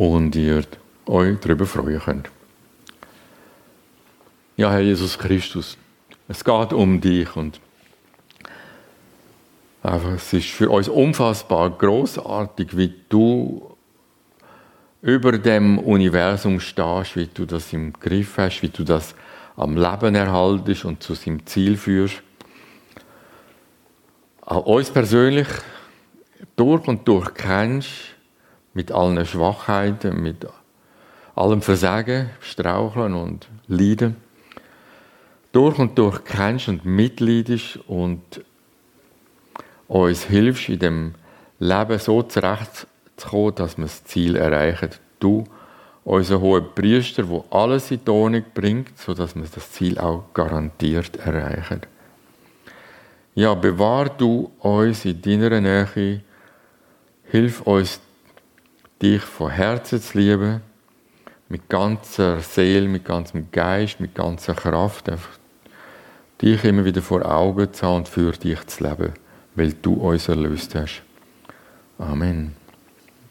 und 0.00 0.34
ihr 0.34 0.64
euch 1.04 1.38
darüber 1.40 1.66
freuen 1.66 2.00
könnt. 2.00 2.30
Ja, 4.56 4.72
Herr 4.72 4.80
Jesus 4.80 5.18
Christus, 5.18 5.76
es 6.26 6.42
geht 6.42 6.72
um 6.72 7.02
dich 7.02 7.36
und 7.36 7.60
es 9.82 10.32
ist 10.32 10.48
für 10.48 10.70
uns 10.70 10.88
unfassbar 10.88 11.68
großartig, 11.68 12.74
wie 12.78 12.94
du 13.10 13.76
über 15.02 15.32
dem 15.32 15.78
Universum 15.78 16.60
stehst, 16.60 17.16
wie 17.16 17.26
du 17.26 17.44
das 17.44 17.70
im 17.74 17.92
Griff 17.92 18.38
hast, 18.38 18.62
wie 18.62 18.70
du 18.70 18.84
das 18.84 19.14
am 19.54 19.76
Leben 19.76 20.14
erhaltest 20.14 20.86
und 20.86 21.02
zu 21.02 21.14
seinem 21.14 21.44
Ziel 21.44 21.76
führst. 21.76 22.22
Auch 24.40 24.64
uns 24.64 24.90
persönlich 24.90 25.48
durch 26.56 26.88
und 26.88 27.06
durch 27.06 27.34
kennst, 27.34 28.16
mit 28.80 28.92
allen 28.92 29.26
Schwachheiten, 29.26 30.22
mit 30.22 30.46
allem 31.34 31.60
Versagen, 31.60 32.30
Straucheln 32.40 33.12
und 33.12 33.46
Leiden. 33.68 34.16
Durch 35.52 35.78
und 35.78 35.98
durch 35.98 36.24
kennst 36.24 36.68
und 36.68 36.86
mitleidest 36.86 37.78
und 37.88 38.22
uns 39.86 40.24
hilfst, 40.24 40.70
in 40.70 40.78
dem 40.78 41.14
Leben 41.58 41.98
so 41.98 42.22
zurechtzukommen, 42.22 43.54
dass 43.54 43.76
wir 43.76 43.84
das 43.84 44.02
Ziel 44.04 44.36
erreichen. 44.36 44.92
Du, 45.18 45.44
unser 46.04 46.40
hoher 46.40 46.62
Priester, 46.62 47.24
der 47.24 47.44
alles 47.50 47.90
in 47.90 48.02
die 48.02 48.10
Ordnung 48.10 48.44
bringt, 48.54 48.96
sodass 48.98 49.36
wir 49.36 49.44
das 49.54 49.72
Ziel 49.72 49.98
auch 49.98 50.24
garantiert 50.32 51.16
erreichen. 51.16 51.82
Ja, 53.34 53.52
bewahr 53.52 54.08
du 54.08 54.50
uns 54.60 55.04
in 55.04 55.20
deiner 55.20 55.60
Nähe, 55.60 56.22
hilf 57.24 57.60
uns, 57.62 58.00
dich 59.00 59.22
von 59.22 59.50
Herzen 59.50 60.00
zu 60.00 60.18
lieben, 60.18 60.60
mit 61.48 61.68
ganzer 61.68 62.40
Seele, 62.40 62.88
mit 62.88 63.04
ganzem 63.04 63.50
Geist, 63.50 64.00
mit 64.00 64.14
ganzer 64.14 64.54
Kraft, 64.54 65.08
einfach 65.08 65.38
dich 66.40 66.64
immer 66.64 66.84
wieder 66.84 67.02
vor 67.02 67.24
Augen 67.24 67.72
zu 67.72 67.86
haben 67.86 67.96
und 67.96 68.08
für 68.08 68.32
dich 68.32 68.66
zu 68.66 68.84
leben 68.84 69.12
weil 69.54 69.72
du 69.74 69.94
uns 69.94 70.28
erlöst 70.28 70.74
hast. 70.74 71.02
Amen. 71.98 72.59